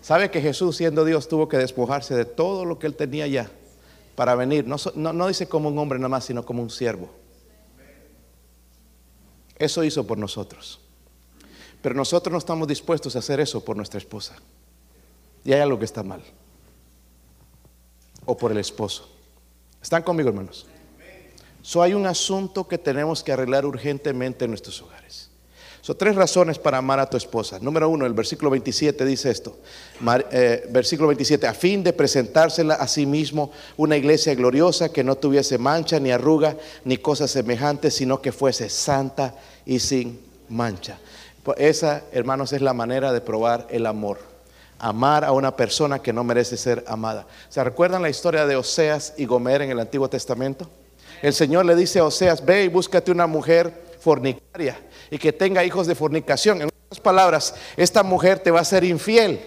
¿Sabe 0.00 0.30
que 0.30 0.40
Jesús, 0.40 0.76
siendo 0.76 1.04
Dios, 1.04 1.28
tuvo 1.28 1.48
que 1.48 1.58
despojarse 1.58 2.14
de 2.14 2.24
todo 2.24 2.64
lo 2.64 2.78
que 2.78 2.86
él 2.86 2.94
tenía 2.94 3.26
ya 3.26 3.50
para 4.14 4.34
venir? 4.34 4.66
No, 4.66 4.76
no, 4.94 5.12
no 5.12 5.28
dice 5.28 5.48
como 5.48 5.68
un 5.68 5.78
hombre 5.78 5.98
nada 5.98 6.08
más, 6.08 6.24
sino 6.24 6.44
como 6.44 6.62
un 6.62 6.70
siervo. 6.70 7.10
Eso 9.58 9.84
hizo 9.84 10.06
por 10.06 10.18
nosotros. 10.18 10.80
Pero 11.82 11.94
nosotros 11.94 12.32
no 12.32 12.38
estamos 12.38 12.68
dispuestos 12.68 13.16
a 13.16 13.20
hacer 13.20 13.40
eso 13.40 13.64
por 13.64 13.76
nuestra 13.76 13.98
esposa. 13.98 14.36
Y 15.44 15.52
hay 15.52 15.60
algo 15.60 15.78
que 15.78 15.84
está 15.84 16.02
mal. 16.02 16.22
O 18.24 18.36
por 18.36 18.50
el 18.50 18.58
esposo. 18.58 19.08
¿Están 19.80 20.02
conmigo, 20.02 20.28
hermanos? 20.28 20.66
So 21.62 21.82
hay 21.82 21.94
un 21.94 22.06
asunto 22.06 22.66
que 22.66 22.78
tenemos 22.78 23.22
que 23.22 23.32
arreglar 23.32 23.64
urgentemente 23.64 24.44
en 24.44 24.50
nuestros 24.50 24.80
hogares. 24.82 25.25
Son 25.86 25.96
tres 25.96 26.16
razones 26.16 26.58
para 26.58 26.78
amar 26.78 26.98
a 26.98 27.08
tu 27.08 27.16
esposa. 27.16 27.60
Número 27.60 27.88
uno, 27.88 28.06
el 28.06 28.12
versículo 28.12 28.50
27 28.50 29.04
dice 29.04 29.30
esto. 29.30 29.56
Eh, 30.32 30.66
versículo 30.70 31.06
27, 31.06 31.46
a 31.46 31.54
fin 31.54 31.84
de 31.84 31.92
presentársela 31.92 32.74
a 32.74 32.88
sí 32.88 33.06
mismo 33.06 33.52
una 33.76 33.96
iglesia 33.96 34.34
gloriosa 34.34 34.88
que 34.88 35.04
no 35.04 35.14
tuviese 35.14 35.58
mancha 35.58 36.00
ni 36.00 36.10
arruga 36.10 36.56
ni 36.84 36.96
cosas 36.96 37.30
semejantes, 37.30 37.94
sino 37.94 38.20
que 38.20 38.32
fuese 38.32 38.68
santa 38.68 39.36
y 39.64 39.78
sin 39.78 40.18
mancha. 40.48 40.98
Pues 41.44 41.56
esa, 41.60 42.02
hermanos, 42.10 42.52
es 42.52 42.62
la 42.62 42.74
manera 42.74 43.12
de 43.12 43.20
probar 43.20 43.68
el 43.70 43.86
amor. 43.86 44.18
Amar 44.80 45.24
a 45.24 45.30
una 45.30 45.54
persona 45.54 46.00
que 46.00 46.12
no 46.12 46.24
merece 46.24 46.56
ser 46.56 46.82
amada. 46.88 47.28
¿Se 47.48 47.62
recuerdan 47.62 48.02
la 48.02 48.10
historia 48.10 48.44
de 48.44 48.56
Oseas 48.56 49.14
y 49.16 49.24
Gomer 49.24 49.62
en 49.62 49.70
el 49.70 49.78
Antiguo 49.78 50.10
Testamento? 50.10 50.68
El 51.22 51.32
Señor 51.32 51.64
le 51.64 51.76
dice 51.76 52.00
a 52.00 52.04
Oseas, 52.04 52.44
ve 52.44 52.64
y 52.64 52.68
búscate 52.68 53.12
una 53.12 53.28
mujer 53.28 53.85
fornicaria 54.06 54.78
y 55.10 55.18
que 55.18 55.32
tenga 55.32 55.64
hijos 55.64 55.88
de 55.88 55.96
fornicación. 55.96 56.62
En 56.62 56.68
otras 56.68 57.00
palabras, 57.00 57.56
esta 57.76 58.04
mujer 58.04 58.38
te 58.38 58.52
va 58.52 58.60
a 58.60 58.64
ser 58.64 58.84
infiel. 58.84 59.40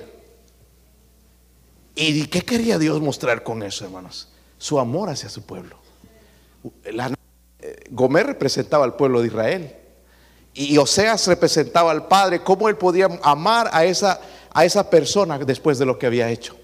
¿Y 1.95 2.27
qué 2.27 2.41
quería 2.41 2.77
Dios 2.77 2.99
mostrar 2.99 3.41
con 3.41 3.63
eso, 3.63 3.85
hermanos? 3.85 4.27
Su 4.57 4.77
amor 4.77 5.07
hacia 5.07 5.29
su 5.29 5.43
pueblo. 5.43 5.77
Eh, 6.83 7.85
Gomer 7.91 8.25
representaba 8.27 8.83
al 8.83 8.97
pueblo 8.97 9.21
de 9.21 9.27
Israel. 9.27 9.75
Y 10.53 10.77
Oseas 10.77 11.25
representaba 11.27 11.91
al 11.91 12.09
Padre, 12.09 12.43
cómo 12.43 12.67
él 12.67 12.75
podía 12.75 13.07
amar 13.23 13.69
a 13.71 13.85
esa, 13.85 14.19
a 14.53 14.65
esa 14.65 14.89
persona 14.89 15.39
después 15.39 15.79
de 15.79 15.85
lo 15.85 15.97
que 15.97 16.05
había 16.05 16.29
hecho. 16.29 16.57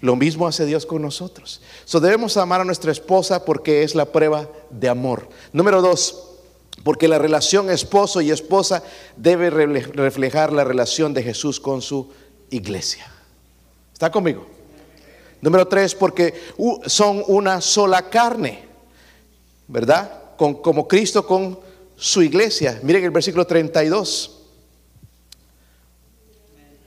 Lo 0.00 0.16
mismo 0.16 0.46
hace 0.46 0.64
Dios 0.64 0.86
con 0.86 1.02
nosotros. 1.02 1.60
So 1.84 2.00
debemos 2.00 2.38
amar 2.38 2.62
a 2.62 2.64
nuestra 2.64 2.92
esposa 2.92 3.44
porque 3.44 3.82
es 3.82 3.94
la 3.94 4.06
prueba 4.06 4.48
de 4.70 4.88
amor. 4.88 5.28
Número 5.52 5.82
dos, 5.82 6.35
porque 6.82 7.08
la 7.08 7.18
relación 7.18 7.70
esposo 7.70 8.20
y 8.20 8.30
esposa 8.30 8.82
debe 9.16 9.50
reflejar 9.50 10.52
la 10.52 10.64
relación 10.64 11.14
de 11.14 11.22
Jesús 11.22 11.60
con 11.60 11.82
su 11.82 12.10
iglesia. 12.50 13.10
¿Está 13.92 14.10
conmigo? 14.10 14.46
Número 15.40 15.66
tres, 15.66 15.94
porque 15.94 16.34
son 16.86 17.22
una 17.26 17.60
sola 17.60 18.08
carne, 18.08 18.64
¿verdad? 19.68 20.22
como 20.36 20.86
Cristo 20.86 21.26
con 21.26 21.58
su 21.96 22.22
iglesia. 22.22 22.78
Miren 22.82 23.04
el 23.04 23.10
versículo 23.10 23.46
32. 23.46 24.32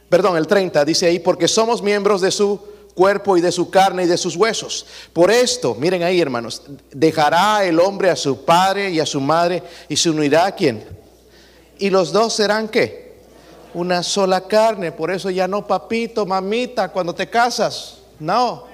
Perdón, 0.10 0.38
el 0.38 0.48
30 0.48 0.86
dice 0.86 1.08
ahí, 1.08 1.20
porque 1.20 1.48
somos 1.48 1.82
miembros 1.82 2.22
de 2.22 2.32
su 2.32 2.60
cuerpo 3.00 3.38
y 3.38 3.42
de 3.42 3.54
su 3.54 3.70
carne 3.70 4.04
y 4.04 4.08
de 4.08 4.18
sus 4.18 4.36
huesos. 4.36 4.86
Por 5.14 5.32
esto, 5.32 5.74
miren 5.74 6.04
ahí 6.04 6.20
hermanos, 6.20 6.62
dejará 6.92 7.64
el 7.64 7.80
hombre 7.80 8.10
a 8.10 8.16
su 8.18 8.44
padre 8.44 8.90
y 8.90 9.00
a 9.00 9.06
su 9.06 9.22
madre 9.22 9.64
y 9.88 9.96
se 9.96 10.10
unirá 10.10 10.48
a 10.48 10.52
quién. 10.52 10.84
Y 11.78 11.90
los 11.90 12.12
dos 12.12 12.34
serán 12.34 12.68
qué? 12.68 13.22
Una 13.74 14.04
sola 14.04 14.42
carne. 14.42 14.92
Por 14.92 15.12
eso 15.12 15.30
ya 15.30 15.48
no 15.48 15.66
papito, 15.66 16.26
mamita, 16.26 16.90
cuando 16.90 17.16
te 17.16 17.30
casas. 17.30 18.00
No. 18.20 18.68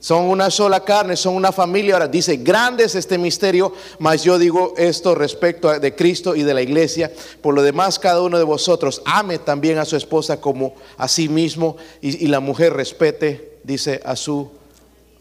Son 0.00 0.24
una 0.24 0.50
sola 0.50 0.82
carne, 0.82 1.14
son 1.14 1.34
una 1.34 1.52
familia. 1.52 1.96
Ahora 1.96 2.08
dice, 2.08 2.38
grande 2.38 2.84
es 2.84 2.94
este 2.94 3.18
misterio, 3.18 3.74
mas 3.98 4.24
yo 4.24 4.38
digo 4.38 4.72
esto 4.78 5.14
respecto 5.14 5.78
de 5.78 5.94
Cristo 5.94 6.34
y 6.34 6.42
de 6.42 6.54
la 6.54 6.62
iglesia. 6.62 7.12
Por 7.42 7.54
lo 7.54 7.60
demás, 7.60 7.98
cada 7.98 8.22
uno 8.22 8.38
de 8.38 8.44
vosotros 8.44 9.02
ame 9.04 9.38
también 9.38 9.76
a 9.76 9.84
su 9.84 9.94
esposa 9.94 10.40
como 10.40 10.72
a 10.96 11.06
sí 11.06 11.28
mismo 11.28 11.76
y, 12.00 12.24
y 12.24 12.28
la 12.28 12.40
mujer 12.40 12.72
respete 12.72 13.47
dice 13.68 14.00
a 14.04 14.16
su 14.16 14.50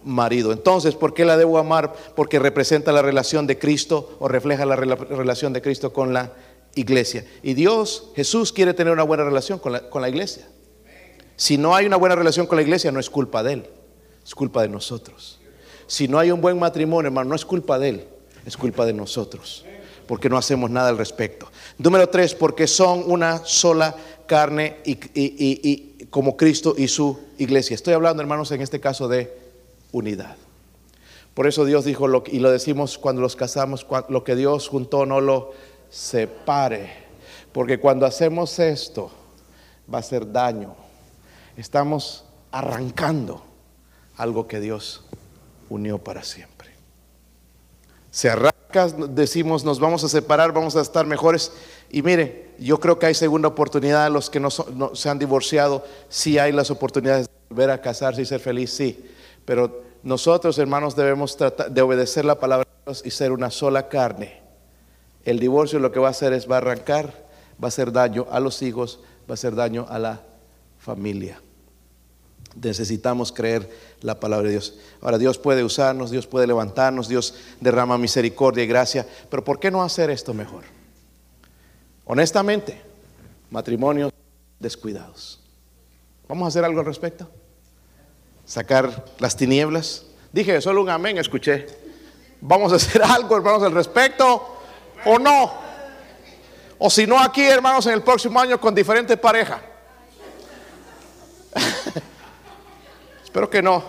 marido. 0.04 0.52
Entonces, 0.54 0.96
¿por 0.96 1.14
qué 1.14 1.26
la 1.26 1.38
debo 1.38 1.60
amar? 1.60 1.94
Porque 2.16 2.40
representa 2.40 2.92
la 2.92 3.02
relación 3.02 3.46
de 3.46 3.60
Cristo 3.60 4.18
o 4.20 4.28
refleja 4.28 4.66
la 4.66 4.76
relación 4.76 5.54
de 5.54 5.62
Cristo 5.62 5.92
con 5.92 6.14
la 6.14 6.32
iglesia. 6.74 7.26
Y 7.44 7.54
Dios, 7.54 8.10
Jesús 8.16 8.54
quiere 8.54 8.74
tener 8.74 8.94
una 8.94 9.04
buena 9.04 9.26
relación 9.26 9.60
con 9.60 9.74
la, 9.74 9.90
con 9.90 10.02
la 10.02 10.10
iglesia. 10.10 10.48
Si 11.36 11.58
no 11.58 11.76
hay 11.76 11.86
una 11.86 11.98
buena 11.98 12.16
relación 12.16 12.48
con 12.48 12.56
la 12.56 12.62
iglesia, 12.62 12.92
no 12.92 13.00
es 13.00 13.10
culpa 13.10 13.44
de 13.44 13.54
Él, 13.54 13.70
es 14.26 14.34
culpa 14.34 14.62
de 14.62 14.70
nosotros. 14.70 15.40
Si 15.86 16.08
no 16.08 16.18
hay 16.18 16.32
un 16.32 16.42
buen 16.42 16.58
matrimonio, 16.58 17.08
hermano, 17.08 17.30
no 17.30 17.36
es 17.36 17.46
culpa 17.46 17.78
de 17.78 17.90
Él, 17.90 18.08
es 18.46 18.58
culpa 18.58 18.86
de 18.86 18.94
nosotros, 18.94 19.66
porque 20.08 20.30
no 20.30 20.38
hacemos 20.38 20.72
nada 20.72 20.90
al 20.90 20.98
respecto. 20.98 21.52
Número 21.78 22.08
tres, 22.10 22.34
porque 22.34 22.66
son 22.66 23.04
una 23.12 23.46
sola 23.46 23.96
carne 24.26 24.78
y 24.84 25.87
como 26.10 26.38
Cristo 26.38 26.76
y 26.78 26.88
su 26.88 27.20
iglesia. 27.38 27.76
Estoy 27.76 27.94
hablando, 27.94 28.22
hermanos, 28.22 28.52
en 28.52 28.62
este 28.62 28.80
caso 28.80 29.08
de 29.08 29.34
unidad. 29.92 30.36
Por 31.34 31.48
eso 31.48 31.66
Dios 31.66 31.86
dijo, 31.86 32.08
lo, 32.08 32.24
y 32.26 32.40
lo 32.40 32.52
decimos 32.52 32.98
cuando 32.98 33.22
los 33.22 33.36
casamos, 33.36 33.86
lo 34.10 34.24
que 34.24 34.36
Dios 34.36 34.68
juntó 34.68 35.06
no 35.06 35.22
lo 35.22 35.54
separe. 35.90 37.06
Porque 37.52 37.80
cuando 37.80 38.06
hacemos 38.06 38.58
esto, 38.60 39.12
va 39.94 40.00
a 40.00 40.04
ser 40.04 40.32
daño. 40.32 40.76
Estamos 41.56 42.26
arrancando 42.52 43.44
algo 44.16 44.48
que 44.48 44.60
Dios 44.60 45.04
unió 45.70 46.00
para 46.00 46.24
siempre. 46.24 46.57
Se 48.18 48.32
arranca, 48.32 48.88
decimos, 49.10 49.64
nos 49.64 49.80
vamos 49.80 50.04
a 50.04 50.10
separar, 50.10 50.52
vamos 50.52 50.76
a 50.76 50.82
estar 50.82 51.06
mejores. 51.06 51.52
Y 51.92 52.02
mire, 52.02 52.50
yo 52.58 52.80
creo 52.80 52.98
que 52.98 53.06
hay 53.06 53.14
segunda 53.14 53.48
oportunidad. 53.48 54.12
Los 54.12 54.32
que 54.32 54.40
no, 54.40 54.50
se 54.50 55.10
han 55.10 55.20
divorciado, 55.20 55.86
sí 56.10 56.40
hay 56.40 56.52
las 56.52 56.72
oportunidades 56.72 57.28
de 57.28 57.34
volver 57.48 57.70
a 57.70 57.80
casarse 57.80 58.24
y 58.24 58.26
ser 58.26 58.40
feliz, 58.40 58.74
sí. 58.74 59.08
Pero 59.46 59.84
nosotros, 60.02 60.58
hermanos, 60.58 60.96
debemos 60.96 61.38
tratar 61.38 61.70
de 61.70 61.80
obedecer 61.80 62.26
la 62.26 62.40
palabra 62.40 62.66
de 62.68 62.92
Dios 62.92 63.04
y 63.06 63.12
ser 63.12 63.32
una 63.32 63.52
sola 63.52 63.88
carne. 63.88 64.42
El 65.24 65.38
divorcio 65.38 65.78
lo 65.78 65.92
que 65.92 66.00
va 66.00 66.08
a 66.08 66.10
hacer 66.10 66.34
es 66.34 66.50
va 66.50 66.56
a 66.56 66.58
arrancar, 66.58 67.28
va 67.64 67.68
a 67.68 67.68
hacer 67.68 67.92
daño 67.92 68.26
a 68.32 68.40
los 68.40 68.64
hijos, 68.64 69.00
va 69.30 69.34
a 69.34 69.36
hacer 69.36 69.54
daño 69.54 69.86
a 69.90 70.00
la 70.00 70.22
familia. 70.80 71.40
Necesitamos 72.62 73.32
creer 73.32 73.70
la 74.02 74.20
palabra 74.20 74.48
de 74.48 74.54
Dios. 74.54 74.76
Ahora 75.02 75.18
Dios 75.18 75.38
puede 75.38 75.64
usarnos, 75.64 76.10
Dios 76.10 76.26
puede 76.26 76.48
levantarnos, 76.48 77.08
Dios 77.08 77.36
derrama 77.60 77.98
misericordia 77.98 78.64
y 78.64 78.68
gracia, 78.68 79.06
pero 79.30 79.44
¿por 79.44 79.60
qué 79.60 79.70
no 79.70 79.84
hacer 79.84 80.10
esto 80.10 80.34
mejor? 80.34 80.64
Honestamente, 82.06 82.82
matrimonios 83.52 84.12
descuidados. 84.60 85.40
¿Vamos 86.28 86.46
a 86.46 86.48
hacer 86.48 86.66
algo 86.66 86.80
al 86.80 86.86
respecto? 86.86 87.30
Sacar 88.46 89.06
las 89.20 89.36
tinieblas. 89.36 90.06
Dije, 90.32 90.60
solo 90.62 90.82
un 90.82 90.90
amén, 90.90 91.18
escuché. 91.18 91.68
¿Vamos 92.42 92.74
a 92.74 92.78
hacer 92.78 93.02
algo, 93.04 93.36
hermanos, 93.36 93.64
al 93.64 93.72
respecto 93.74 94.58
o 95.06 95.20
no? 95.20 95.68
O 96.80 96.90
si 96.90 97.06
no, 97.06 97.20
aquí, 97.20 97.44
hermanos, 97.44 97.86
en 97.88 97.94
el 97.94 98.04
próximo 98.04 98.40
año 98.40 98.60
con 98.60 98.74
diferente 98.74 99.16
pareja. 99.16 99.62
Espero 103.38 103.52
que 103.52 103.62
no. 103.62 103.84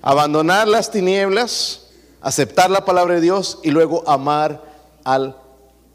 Abandonar 0.00 0.66
las 0.66 0.90
tinieblas, 0.90 1.90
aceptar 2.22 2.70
la 2.70 2.86
palabra 2.86 3.16
de 3.16 3.20
Dios 3.20 3.58
y 3.62 3.70
luego 3.70 4.02
amar 4.08 4.64
al 5.04 5.36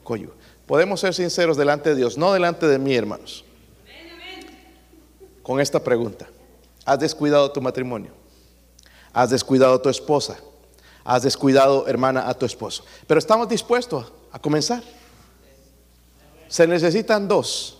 cónyuge. 0.03 0.35
Podemos 0.67 0.99
ser 0.99 1.15
sinceros 1.15 1.57
delante 1.57 1.89
de 1.89 1.95
Dios, 1.95 2.19
no 2.19 2.31
delante 2.33 2.67
de 2.67 2.77
mí, 2.77 2.93
hermanos. 2.93 3.43
Con 5.41 5.59
esta 5.59 5.83
pregunta. 5.83 6.27
¿Has 6.85 6.99
descuidado 6.99 7.51
tu 7.51 7.63
matrimonio? 7.63 8.11
¿Has 9.11 9.31
descuidado 9.31 9.73
a 9.73 9.81
tu 9.81 9.89
esposa? 9.89 10.37
¿Has 11.03 11.23
descuidado, 11.23 11.87
hermana, 11.87 12.29
a 12.29 12.35
tu 12.35 12.45
esposo? 12.45 12.85
Pero 13.07 13.17
estamos 13.17 13.49
dispuestos 13.49 14.13
a 14.31 14.37
comenzar. 14.37 14.83
Se 16.47 16.67
necesitan 16.67 17.27
dos 17.27 17.79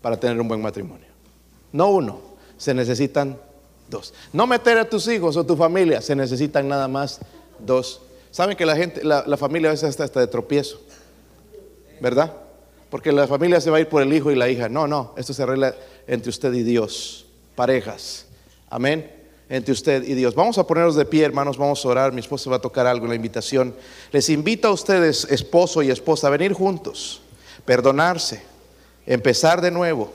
para 0.00 0.16
tener 0.16 0.40
un 0.40 0.46
buen 0.46 0.62
matrimonio. 0.62 1.08
No 1.72 1.88
uno, 1.88 2.20
se 2.56 2.72
necesitan 2.74 3.40
dos. 3.88 4.14
No 4.32 4.46
meter 4.46 4.78
a 4.78 4.88
tus 4.88 5.08
hijos 5.08 5.36
o 5.36 5.44
tu 5.44 5.56
familia, 5.56 6.00
se 6.00 6.14
necesitan 6.14 6.68
nada 6.68 6.88
más 6.88 7.20
dos. 7.58 8.00
Saben 8.30 8.56
que 8.56 8.66
la 8.66 8.76
gente, 8.76 9.04
la, 9.04 9.24
la 9.26 9.36
familia 9.36 9.70
a 9.70 9.72
veces 9.72 9.90
está 9.90 10.04
hasta 10.04 10.20
de 10.20 10.26
tropiezo. 10.26 10.80
¿verdad? 12.00 12.32
Porque 12.90 13.12
la 13.12 13.26
familia 13.26 13.60
se 13.60 13.70
va 13.70 13.78
a 13.78 13.80
ir 13.80 13.88
por 13.88 14.02
el 14.02 14.12
hijo 14.12 14.30
y 14.30 14.34
la 14.34 14.48
hija. 14.48 14.68
No, 14.68 14.86
no, 14.86 15.14
esto 15.16 15.32
se 15.32 15.42
arregla 15.42 15.74
entre 16.06 16.30
usted 16.30 16.52
y 16.52 16.62
Dios, 16.62 17.26
parejas. 17.54 18.26
Amén. 18.68 19.10
Entre 19.48 19.72
usted 19.72 20.02
y 20.04 20.14
Dios. 20.14 20.34
Vamos 20.34 20.58
a 20.58 20.66
ponernos 20.66 20.96
de 20.96 21.04
pie, 21.04 21.24
hermanos, 21.24 21.56
vamos 21.56 21.84
a 21.84 21.88
orar. 21.88 22.12
Mi 22.12 22.20
esposa 22.20 22.50
va 22.50 22.56
a 22.56 22.60
tocar 22.60 22.86
algo 22.86 23.06
en 23.06 23.10
la 23.10 23.16
invitación. 23.16 23.74
Les 24.10 24.28
invito 24.28 24.68
a 24.68 24.72
ustedes, 24.72 25.24
esposo 25.30 25.82
y 25.82 25.90
esposa, 25.90 26.28
a 26.28 26.30
venir 26.30 26.52
juntos, 26.52 27.20
perdonarse, 27.64 28.42
empezar 29.06 29.60
de 29.60 29.70
nuevo. 29.70 30.12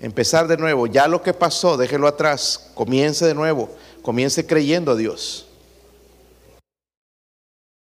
Empezar 0.00 0.46
de 0.46 0.56
nuevo. 0.56 0.86
Ya 0.86 1.08
lo 1.08 1.22
que 1.22 1.34
pasó, 1.34 1.76
déjelo 1.76 2.06
atrás. 2.06 2.70
Comience 2.74 3.26
de 3.26 3.34
nuevo. 3.34 3.68
Comience 4.02 4.46
creyendo 4.46 4.92
a 4.92 4.96
Dios. 4.96 5.47